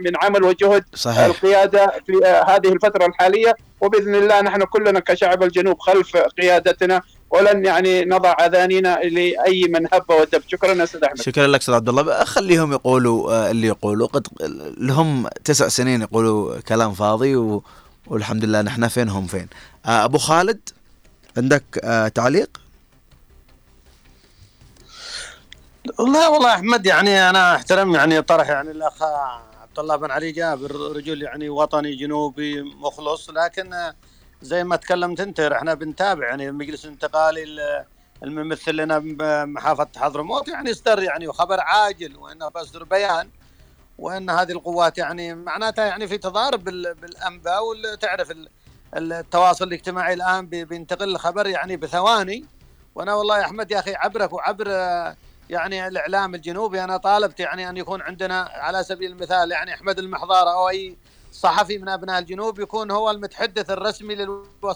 من 0.00 0.12
عمل 0.22 0.44
وجهد 0.44 0.84
صحيح 0.94 1.24
القيادة 1.24 1.92
في 2.06 2.12
هذه 2.24 2.72
الفترة 2.72 3.06
الحالية 3.06 3.56
وبإذن 3.80 4.14
الله 4.14 4.40
نحن 4.40 4.64
كلنا 4.64 5.00
كشعب 5.00 5.42
الجنوب 5.42 5.78
خلف 5.80 6.16
قيادتنا 6.16 7.02
ولن 7.30 7.64
يعني 7.64 8.04
نضع 8.04 8.32
اذاننا 8.46 8.94
لأي 8.94 9.64
من 9.68 9.86
هب 9.92 10.10
ودب 10.10 10.42
شكرا 10.48 10.84
أستاذ 10.84 11.04
أحمد. 11.04 11.22
شكرا 11.22 11.46
لك 11.46 11.60
أستاذ 11.60 11.74
عبد 11.74 11.88
الله. 11.88 12.24
خليهم 12.24 12.72
يقولوا 12.72 13.32
آه، 13.32 13.50
اللي 13.50 13.66
يقولوا. 13.66 14.06
قد 14.06 14.26
لهم 14.78 15.28
تسع 15.44 15.68
سنين 15.68 16.02
يقولوا 16.02 16.60
كلام 16.60 16.94
فاضي 16.94 17.36
و... 17.36 17.62
والحمد 18.06 18.44
لله 18.44 18.62
نحن 18.62 18.88
فين 18.88 19.08
هم 19.08 19.26
فين. 19.26 19.48
آه، 19.86 20.04
أبو 20.04 20.18
خالد 20.18 20.60
عندك 21.36 21.64
آه، 21.84 22.08
تعليق؟ 22.08 22.60
لا 25.98 26.28
والله 26.28 26.54
أحمد 26.54 26.86
يعني 26.86 27.30
أنا 27.30 27.56
أحترم 27.56 27.94
يعني 27.94 28.22
طرح 28.22 28.48
يعني 28.48 28.70
الأخ 28.70 29.02
عبد 29.62 29.78
الله 29.78 29.96
بن 29.96 30.10
علي 30.10 30.32
جابر 30.32 30.96
رجل 30.96 31.22
يعني 31.22 31.48
وطني 31.48 31.96
جنوبي 31.96 32.62
مخلص 32.62 33.30
لكن 33.30 33.74
زي 34.42 34.64
ما 34.64 34.76
تكلمت 34.76 35.20
انت 35.20 35.40
إحنا 35.40 35.74
بنتابع 35.74 36.26
يعني 36.28 36.48
المجلس 36.48 36.84
الانتقالي 36.84 37.42
ال- 37.42 37.84
الممثل 38.22 38.76
لنا 38.76 38.98
بمحافظه 38.98 39.88
حضرموت 39.96 40.48
يعني 40.48 40.70
اصدر 40.70 41.02
يعني 41.02 41.32
خبر 41.32 41.60
عاجل 41.60 42.16
وإنه 42.16 42.48
بصدر 42.48 42.84
بيان 42.84 43.30
وإن 43.98 44.30
هذه 44.30 44.52
القوات 44.52 44.98
يعني 44.98 45.34
معناتها 45.34 45.84
يعني 45.84 46.08
في 46.08 46.18
تضارب 46.18 46.64
بال- 46.64 46.94
بالأنباء 46.94 47.60
وتعرف 47.64 48.30
ال- 48.30 48.48
التواصل 48.96 49.64
الاجتماعي 49.68 50.14
الآن 50.14 50.46
بي- 50.46 50.64
بينتقل 50.64 51.08
الخبر 51.08 51.46
يعني 51.46 51.76
بثواني. 51.76 52.44
وأنا 52.94 53.14
والله 53.14 53.38
يا 53.38 53.44
أحمد 53.44 53.70
يا 53.70 53.78
أخي 53.78 53.94
عبرك 53.94 54.32
وعبر 54.32 54.68
يعني 55.50 55.88
الإعلام 55.88 56.34
الجنوبي 56.34 56.84
أنا 56.84 56.96
طالبت 56.96 57.40
يعني 57.40 57.68
أن 57.68 57.76
يكون 57.76 58.02
عندنا 58.02 58.40
على 58.52 58.82
سبيل 58.84 59.10
المثال 59.12 59.50
يعني 59.52 59.74
أحمد 59.74 59.98
المحضار 59.98 60.50
أو 60.52 60.68
أي 60.68 60.96
صحفي 61.38 61.78
من 61.78 61.88
أبناء 61.88 62.18
الجنوب 62.18 62.60
يكون 62.60 62.90
هو 62.90 63.10
المتحدث 63.10 63.70
الرسمي 63.70 64.14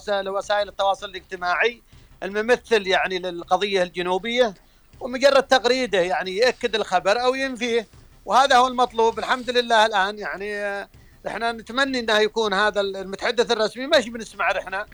لوسائل 0.08 0.68
التواصل 0.68 1.06
الاجتماعي 1.06 1.82
الممثل 2.22 2.86
يعني 2.86 3.18
للقضية 3.18 3.82
الجنوبية 3.82 4.54
ومجرد 5.00 5.42
تغريدة 5.42 6.00
يعني 6.00 6.36
يأكد 6.36 6.74
الخبر 6.74 7.22
أو 7.22 7.34
ينفيه. 7.34 7.86
وهذا 8.26 8.56
هو 8.56 8.66
المطلوب. 8.66 9.18
الحمد 9.18 9.50
لله 9.50 9.86
الآن 9.86 10.18
يعني 10.18 10.54
آه، 10.54 10.88
إحنا 11.26 11.52
نتمنى 11.52 11.98
إنه 11.98 12.18
يكون 12.18 12.54
هذا 12.54 12.80
المتحدث 12.80 13.50
الرسمي. 13.50 13.86
مش 13.86 14.08
بنسمع 14.08 14.50
إحنا. 14.50 14.86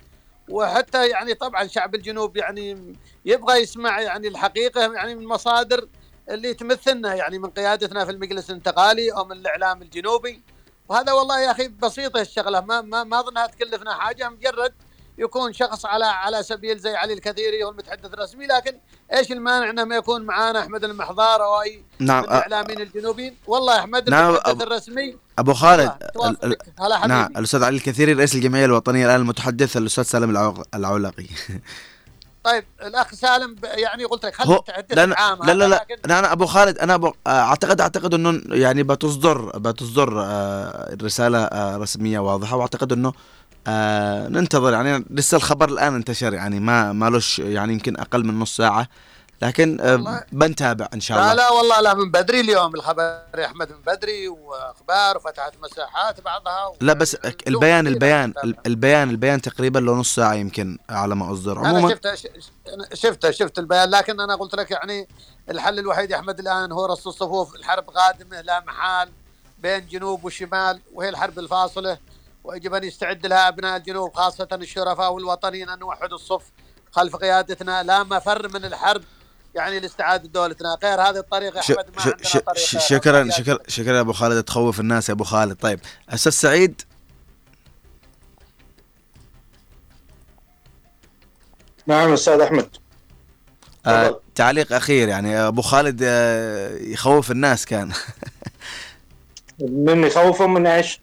وحتى 0.49 1.09
يعني 1.09 1.35
طبعا 1.35 1.67
شعب 1.67 1.95
الجنوب 1.95 2.37
يعني 2.37 2.95
يبغى 3.25 3.63
يسمع 3.63 4.01
يعني 4.01 4.29
الحقيقة 4.29 4.93
يعني 4.93 5.15
من 5.15 5.27
مصادر 5.27 5.89
اللي 6.31 6.55
تمثلنا 6.55 7.15
يعني 7.15 7.39
من 7.39 7.51
قيادتنا 7.51 8.05
في 8.05 8.11
المجلس 8.11 8.51
الانتقالي 8.51 9.13
أو 9.13 9.25
من 9.25 9.33
الإعلام 9.33 9.83
الجنوبي. 9.83 10.43
وهذا 10.89 11.13
والله 11.13 11.41
يا 11.41 11.51
أخي 11.51 11.69
بسيطة 11.69 12.21
الشغلة 12.21 12.61
ما 12.61 12.81
ما 12.81 13.05
ما 13.05 13.21
أظنها 13.21 13.47
تكلفنا 13.47 13.95
حاجة 13.95 14.29
مجرد 14.29 14.73
يكون 15.19 15.53
شخص 15.53 15.87
على 15.87 16.05
على 16.05 16.43
سبيل 16.43 16.79
زي 16.79 16.97
علي 16.97 17.13
الكثيري 17.13 17.65
هو 17.65 17.71
المتحدث 17.71 18.15
الرسمي 18.15 18.47
لكن 18.47 18.79
إيش 19.13 19.33
المانع 19.33 19.71
انه 19.71 19.85
ما 19.85 19.97
يكون 19.97 20.23
معانا 20.23 20.61
أحمد 20.61 20.85
المحضار 20.85 21.45
أو 21.45 21.63
أي 21.63 21.85
نعم 21.99 22.23
من 22.23 22.29
الإعلاميين 22.29 22.81
الجنوبيين؟ 22.81 23.37
والله 23.47 23.79
أحمد 23.79 24.11
نعم، 24.11 24.31
المتحدث 24.31 24.63
الرسمي. 24.63 25.17
أبو 25.39 25.55
خالد. 25.55 25.93
هلا 26.81 26.99
حبيبي. 26.99 27.15
نعم 27.15 27.31
الأستاذ 27.37 27.65
علي 27.65 27.77
الكثيري 27.77 28.13
رئيس 28.13 28.35
الجمعية 28.35 28.65
الوطنية 28.65 29.07
الآن 29.07 29.21
المتحدث 29.21 29.77
الأستاذ 29.77 30.05
سالم 30.05 30.59
العولقي. 30.75 31.27
طيب 32.49 32.65
الأخ 32.83 33.15
سالم 33.15 33.57
يعني 33.63 34.05
قلت 34.05 34.27
لك 34.27 34.35
خليك 34.35 34.61
تحدث 34.67 34.99
لا 34.99 35.07
لا 35.07 35.15
لا, 35.45 35.53
لا, 35.55 35.87
لا 36.07 36.19
أنا 36.19 36.33
أبو 36.33 36.47
خالد 36.47 36.79
أنا 36.79 36.95
أبو 36.95 37.13
آه، 37.27 37.31
اعتقد 37.31 37.81
أعتقد 37.81 38.15
إنه 38.15 38.41
يعني 38.47 38.83
بتصدر 38.83 39.59
بتصدر 39.59 40.23
آه، 40.25 40.97
رسالة 41.03 41.39
آه، 41.39 41.77
رسمية 41.77 42.19
واضحة 42.19 42.57
وأعتقد 42.57 42.93
إنه 42.93 43.13
آه 43.67 44.29
ننتظر. 44.29 44.73
يعني 44.73 45.05
لسه 45.11 45.37
الخبر 45.37 45.69
الآن 45.69 45.95
انتشر 45.95 46.35
يعني 46.35 46.61
ما 46.61 46.93
مالوش 46.93 47.39
يعني 47.39 47.73
يمكن 47.73 47.97
أقل 47.97 48.27
من 48.27 48.39
نص 48.39 48.57
ساعة. 48.57 48.89
لكن 49.43 49.81
آه. 49.81 50.25
بنتابع 50.33 50.89
إن 50.95 51.01
شاء 51.01 51.19
لا 51.19 51.33
الله 51.33 51.35
لا 51.35 51.51
والله 51.51 51.81
لا 51.81 51.95
من 51.95 52.11
بدري 52.11 52.41
اليوم 52.41 52.75
الخبر 52.75 53.23
يا 53.39 53.47
أحمد 53.47 53.73
من 53.73 53.83
بدري 53.87 54.29
وأخبار 54.29 55.17
وفتحت 55.17 55.53
مساحات 55.63 56.21
بعضها 56.21 56.73
لا 56.81 56.93
بس 56.93 57.15
البيان 57.47 57.87
البيان. 57.87 58.35
البيان 58.67 59.11
البيان 59.11 59.43
تقريبا 59.43 59.79
له 59.79 59.93
نص 59.93 60.15
ساعة 60.15 60.35
يمكن 60.35 60.79
على 60.91 61.15
ما 61.15 61.33
أصدر 61.33 61.61
أنا 61.61 61.69
عموما 61.69 61.89
شفت 61.91 62.09
شفت 62.95 63.31
شفت 63.31 63.59
البيان 63.59 63.91
لكن 63.91 64.21
أنا 64.21 64.35
قلت 64.35 64.55
لك 64.55 64.71
يعني 64.71 65.09
الحل 65.51 65.79
الوحيد 65.79 66.11
يا 66.11 66.17
أحمد 66.17 66.39
الآن 66.39 66.73
هو 66.73 66.87
رص 66.87 67.07
الصفوف 67.07 67.55
الحرب 67.55 67.91
قادمة 67.91 68.41
لا 68.41 68.61
محال 68.67 69.09
بين 69.59 69.87
جنوب 69.87 70.25
وشمال 70.25 70.81
وهي 70.95 71.09
الحرب 71.09 71.39
الفاصلة 71.39 71.99
ويجب 72.45 72.75
أن 72.75 72.85
يستعد 72.85 73.27
لها 73.27 73.49
أبناء 73.49 73.77
الجنوب 73.77 74.15
خاصة 74.15 74.49
الشرفاء 74.53 75.13
والوطنيين 75.13 75.69
أن 75.69 75.79
نوحد 75.79 76.13
الصف 76.13 76.43
خلف 76.93 77.17
قيادتنا 77.17 77.83
لا 77.83 78.03
مفر 78.03 78.49
من 78.49 78.65
الحرب 78.65 79.03
يعني 79.59 79.81
لاستعاده 79.81 80.29
دولتنا 80.29 80.79
غير 80.83 81.01
هذه 81.01 81.19
الطريقة 81.19 81.61
ش 81.61 81.71
أحمد 81.71 81.87
ما 81.97 82.03
ش 82.03 82.07
عندنا 82.07 82.23
ش 82.23 82.33
طريقة 82.37 82.55
ش 82.55 82.89
شكرا 82.89 83.31
شكرا 83.31 83.59
شكرا 83.69 83.97
يا 83.97 84.01
أبو 84.01 84.13
خالد 84.13 84.43
تخوف 84.43 84.81
الناس 84.81 85.09
يا 85.09 85.15
أبو 85.15 85.25
خالد. 85.25 85.57
طيب 85.57 85.81
أستاذ 86.09 86.33
سعيد؟ 86.33 86.83
نعم 91.87 92.13
أستاذ 92.13 92.41
أحمد. 92.41 92.77
آه. 93.87 94.21
تعليق 94.35 94.73
أخير 94.73 95.09
يعني 95.09 95.39
أبو 95.49 95.63
خالد 95.63 96.01
آه 96.05 96.77
يخوف 96.77 97.31
الناس 97.31 97.67
كان. 97.67 97.93
من 99.61 100.05
يخوفهم 100.05 100.55
من 100.55 100.67
إيش؟ 100.67 101.01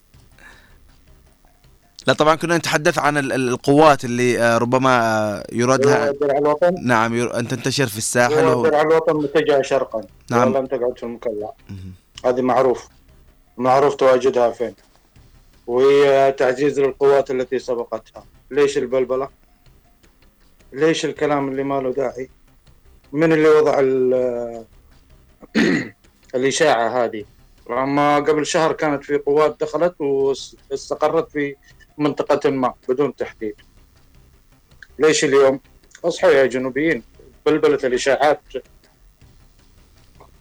لا 2.07 2.13
طبعا 2.13 2.35
كنا 2.35 2.57
نتحدث 2.57 2.99
عن 2.99 3.17
ال- 3.17 3.31
ال- 3.33 3.49
القوات 3.49 4.05
اللي 4.05 4.39
آه 4.39 4.57
ربما 4.57 4.99
آه 5.01 5.43
يراد 5.51 5.85
لها 5.85 6.11
درع 6.11 6.37
الوطن؟ 6.37 6.75
نعم 6.83 7.15
ير- 7.15 7.39
ان 7.39 7.47
تنتشر 7.47 7.87
في 7.87 7.97
الساحل 7.97 8.45
و... 8.45 8.63
درع 8.63 8.81
الوطن 8.81 9.15
متجهه 9.17 9.61
شرقا. 9.61 10.01
نعم. 10.31 10.53
ولم 10.55 10.65
تقعد 10.65 10.97
في 10.97 11.03
المكلا. 11.03 11.51
هذه 12.25 12.41
معروف. 12.41 12.87
معروف 13.57 13.95
تواجدها 13.95 14.51
فين؟ 14.51 14.75
وهي 15.67 16.31
تعزيز 16.31 16.79
للقوات 16.79 17.31
التي 17.31 17.59
سبقتها. 17.59 18.25
ليش 18.51 18.77
البلبلة؟ 18.77 19.29
ليش 20.73 21.05
الكلام 21.05 21.49
اللي 21.49 21.63
ما 21.63 21.81
له 21.81 21.93
داعي؟ 21.93 22.29
من 23.11 23.33
اللي 23.33 23.49
وضع 23.49 23.75
ال- 23.79 24.65
الإشاعة 26.35 27.05
هذه؟ 27.05 27.25
لما 27.69 28.15
قبل 28.15 28.45
شهر 28.45 28.71
كانت 28.71 29.03
في 29.03 29.17
قوات 29.17 29.57
دخلت 29.61 30.01
واستقرت 30.01 31.31
في 31.31 31.55
منطقة 31.97 32.49
ما 32.49 32.73
بدون 32.89 33.15
تحديد. 33.15 33.55
ليش 34.99 35.23
اليوم؟ 35.23 35.59
اصحوا 36.05 36.29
يا 36.29 36.45
جنوبيين 36.45 37.03
بلبلة 37.45 37.79
الإشاعات. 37.83 38.41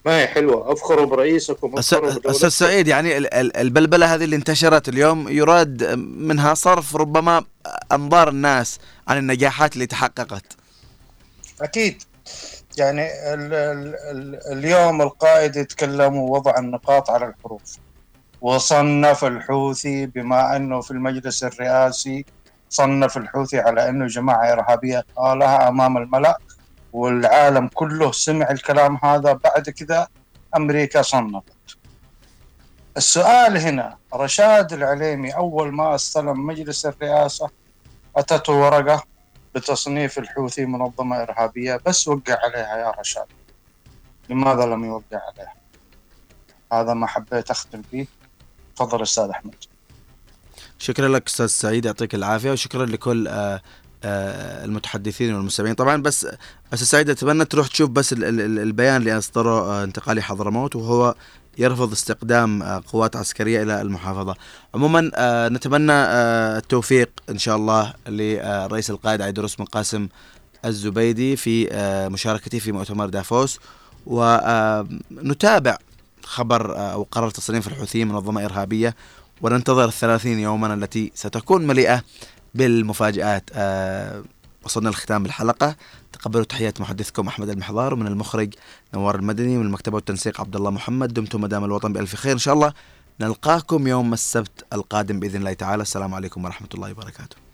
ما 0.05 0.19
هي 0.19 0.27
حلوة 0.27 0.71
أفخروا 0.73 1.05
برئيسكم 1.05 1.75
أس- 1.75 1.77
أفخروا 1.79 2.09
أستاذ 2.09 2.19
بدولتكم 2.19 2.49
سعيد 2.49 2.87
يعني 2.87 3.17
ال- 3.17 3.33
ال- 3.33 3.57
البلبلة 3.57 4.15
هذه 4.15 4.23
اللي 4.23 4.35
انتشرت 4.35 4.89
اليوم 4.89 5.29
يراد 5.29 5.83
منها 5.99 6.53
صرف 6.53 6.95
ربما 6.95 7.45
أنظار 7.91 8.29
الناس 8.29 8.79
عن 9.07 9.17
النجاحات 9.17 9.73
اللي 9.73 9.85
تحققت. 9.85 10.45
أكيد. 11.61 12.03
يعني 12.77 13.33
ال 13.33 13.53
ال 13.53 13.95
ال 13.95 14.57
اليوم 14.57 15.01
القائد 15.01 15.55
يتكلم 15.55 16.15
ووضع 16.15 16.57
النقاط 16.57 17.09
على 17.09 17.25
الحروف. 17.27 17.61
وصنف 18.41 19.25
الحوثي 19.25 20.05
بما 20.05 20.55
أنه 20.55 20.81
في 20.81 20.91
المجلس 20.91 21.43
الرئاسي 21.43 22.25
صنف 22.69 23.17
الحوثي 23.17 23.59
على 23.59 23.89
أنه 23.89 24.07
جماعة 24.07 24.51
إرهابية 24.51 25.05
قالها 25.15 25.67
أمام 25.67 25.97
الملأ 25.97 26.37
والعالم 26.93 27.67
كله 27.67 28.11
سمع 28.11 28.51
الكلام 28.51 28.99
هذا. 29.03 29.33
بعد 29.33 29.69
كذا 29.69 30.07
أمريكا 30.55 31.01
صنفت 31.01 31.77
السؤال 32.97 33.57
هنا 33.57 33.97
رشاد 34.13 34.73
العليمي 34.73 35.35
أول 35.35 35.73
ما 35.73 35.95
استلم 35.95 36.45
مجلس 36.45 36.85
الرئاسة 36.85 37.49
أتته 38.15 38.53
ورقة 38.53 39.03
بتصنيف 39.55 40.19
الحوثي 40.19 40.65
منظمة 40.65 41.21
إرهابية 41.21 41.79
بس 41.85 42.07
وقع 42.07 42.37
عليها 42.43 42.77
يا 42.77 42.91
رشاد. 42.99 43.25
لماذا 44.29 44.65
لم 44.65 44.85
يوقع 44.85 45.03
عليها؟ 45.27 45.53
هذا 46.73 46.93
ما 46.93 47.07
حبيت 47.07 47.51
أختم 47.51 47.81
فيه. 47.81 48.05
تفضل 48.75 49.01
أستاذ 49.01 49.23
أحمد. 49.29 49.55
شكرا 50.79 51.07
لك 51.07 51.27
أستاذ 51.27 51.45
سعيد 51.45 51.85
يعطيك 51.85 52.15
العافية 52.15 52.51
وشكرا 52.51 52.85
لكل 52.85 53.27
آه 53.27 53.61
آه 54.03 54.65
المتحدثين 54.65 55.33
والمستمعين. 55.35 55.75
طبعا 55.75 56.01
بس 56.01 56.27
أستاذ 56.73 56.87
سعيد 56.87 57.09
أتمنى 57.09 57.45
تروح 57.45 57.67
تشوف 57.67 57.89
بس 57.89 58.13
ال- 58.13 58.23
ال- 58.23 58.41
ال- 58.41 58.59
البيان 58.59 58.95
اللي 58.95 59.17
أصدره 59.17 59.61
آه 59.61 59.83
انتقالي 59.83 60.21
حضرموت 60.21 60.75
وهو 60.75 61.15
يرفض 61.57 61.91
استقدام 61.91 62.63
قوات 62.63 63.15
عسكرية 63.15 63.63
إلى 63.63 63.81
المحافظة. 63.81 64.35
عموما 64.73 65.11
نتمنى 65.49 65.91
التوفيق 65.93 67.09
إن 67.29 67.37
شاء 67.37 67.55
الله 67.55 67.93
للرئيس 68.07 68.89
القائد 68.89 69.21
عيدروس 69.21 69.55
بن 69.55 69.65
قاسم 69.65 70.07
الزبيدي 70.65 71.35
في 71.35 71.69
مشاركته 72.11 72.59
في 72.59 72.71
مؤتمر 72.71 73.05
دافوس. 73.09 73.59
ونتابع 74.05 75.77
خبر 76.25 76.75
آه، 76.75 76.93
أو 76.93 77.07
قرار 77.11 77.29
تصنيف 77.29 77.67
الحوثيين 77.67 78.07
منظمة 78.07 78.45
إرهابية 78.45 78.95
وننتظر 79.41 79.85
الثلاثين 79.85 80.39
يوما 80.39 80.73
التي 80.73 81.11
ستكون 81.15 81.67
مليئة 81.67 82.03
بالمفاجآت. 82.55 83.49
آه، 83.53 84.23
وصلنا 84.63 84.89
لختام 84.89 85.25
الحلقة 85.25 85.75
تقبلوا 86.13 86.45
تحيات 86.45 86.81
محدثكم 86.81 87.27
أحمد 87.27 87.49
المحضار 87.49 87.93
ومن 87.93 88.07
المخرج 88.07 88.53
نوار 88.93 89.15
المدني 89.15 89.57
ومن 89.57 89.65
المكتبة 89.65 89.95
والتنسيق 89.95 90.41
عبد 90.41 90.55
الله 90.55 90.71
محمد. 90.71 91.13
دمتم 91.13 91.41
مدام 91.41 91.63
الوطن 91.63 91.93
بألف 91.93 92.15
خير. 92.15 92.33
إن 92.33 92.37
شاء 92.37 92.53
الله 92.53 92.73
نلقاكم 93.19 93.87
يوم 93.87 94.13
السبت 94.13 94.65
القادم 94.73 95.19
بإذن 95.19 95.35
الله 95.35 95.53
تعالى. 95.53 95.81
السلام 95.81 96.13
عليكم 96.13 96.45
ورحمة 96.45 96.69
الله 96.73 96.91
وبركاته. 96.91 97.44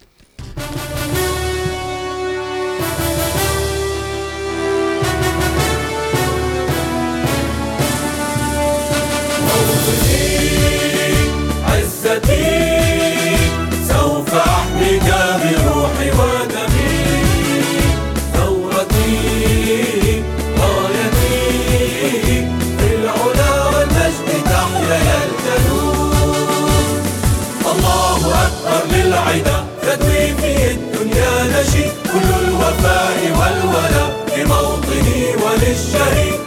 كل 32.12 32.30
الوفاء 32.48 33.20
والولاء 33.40 34.10
لموطني 34.38 35.36
وللشهيد. 35.44 36.40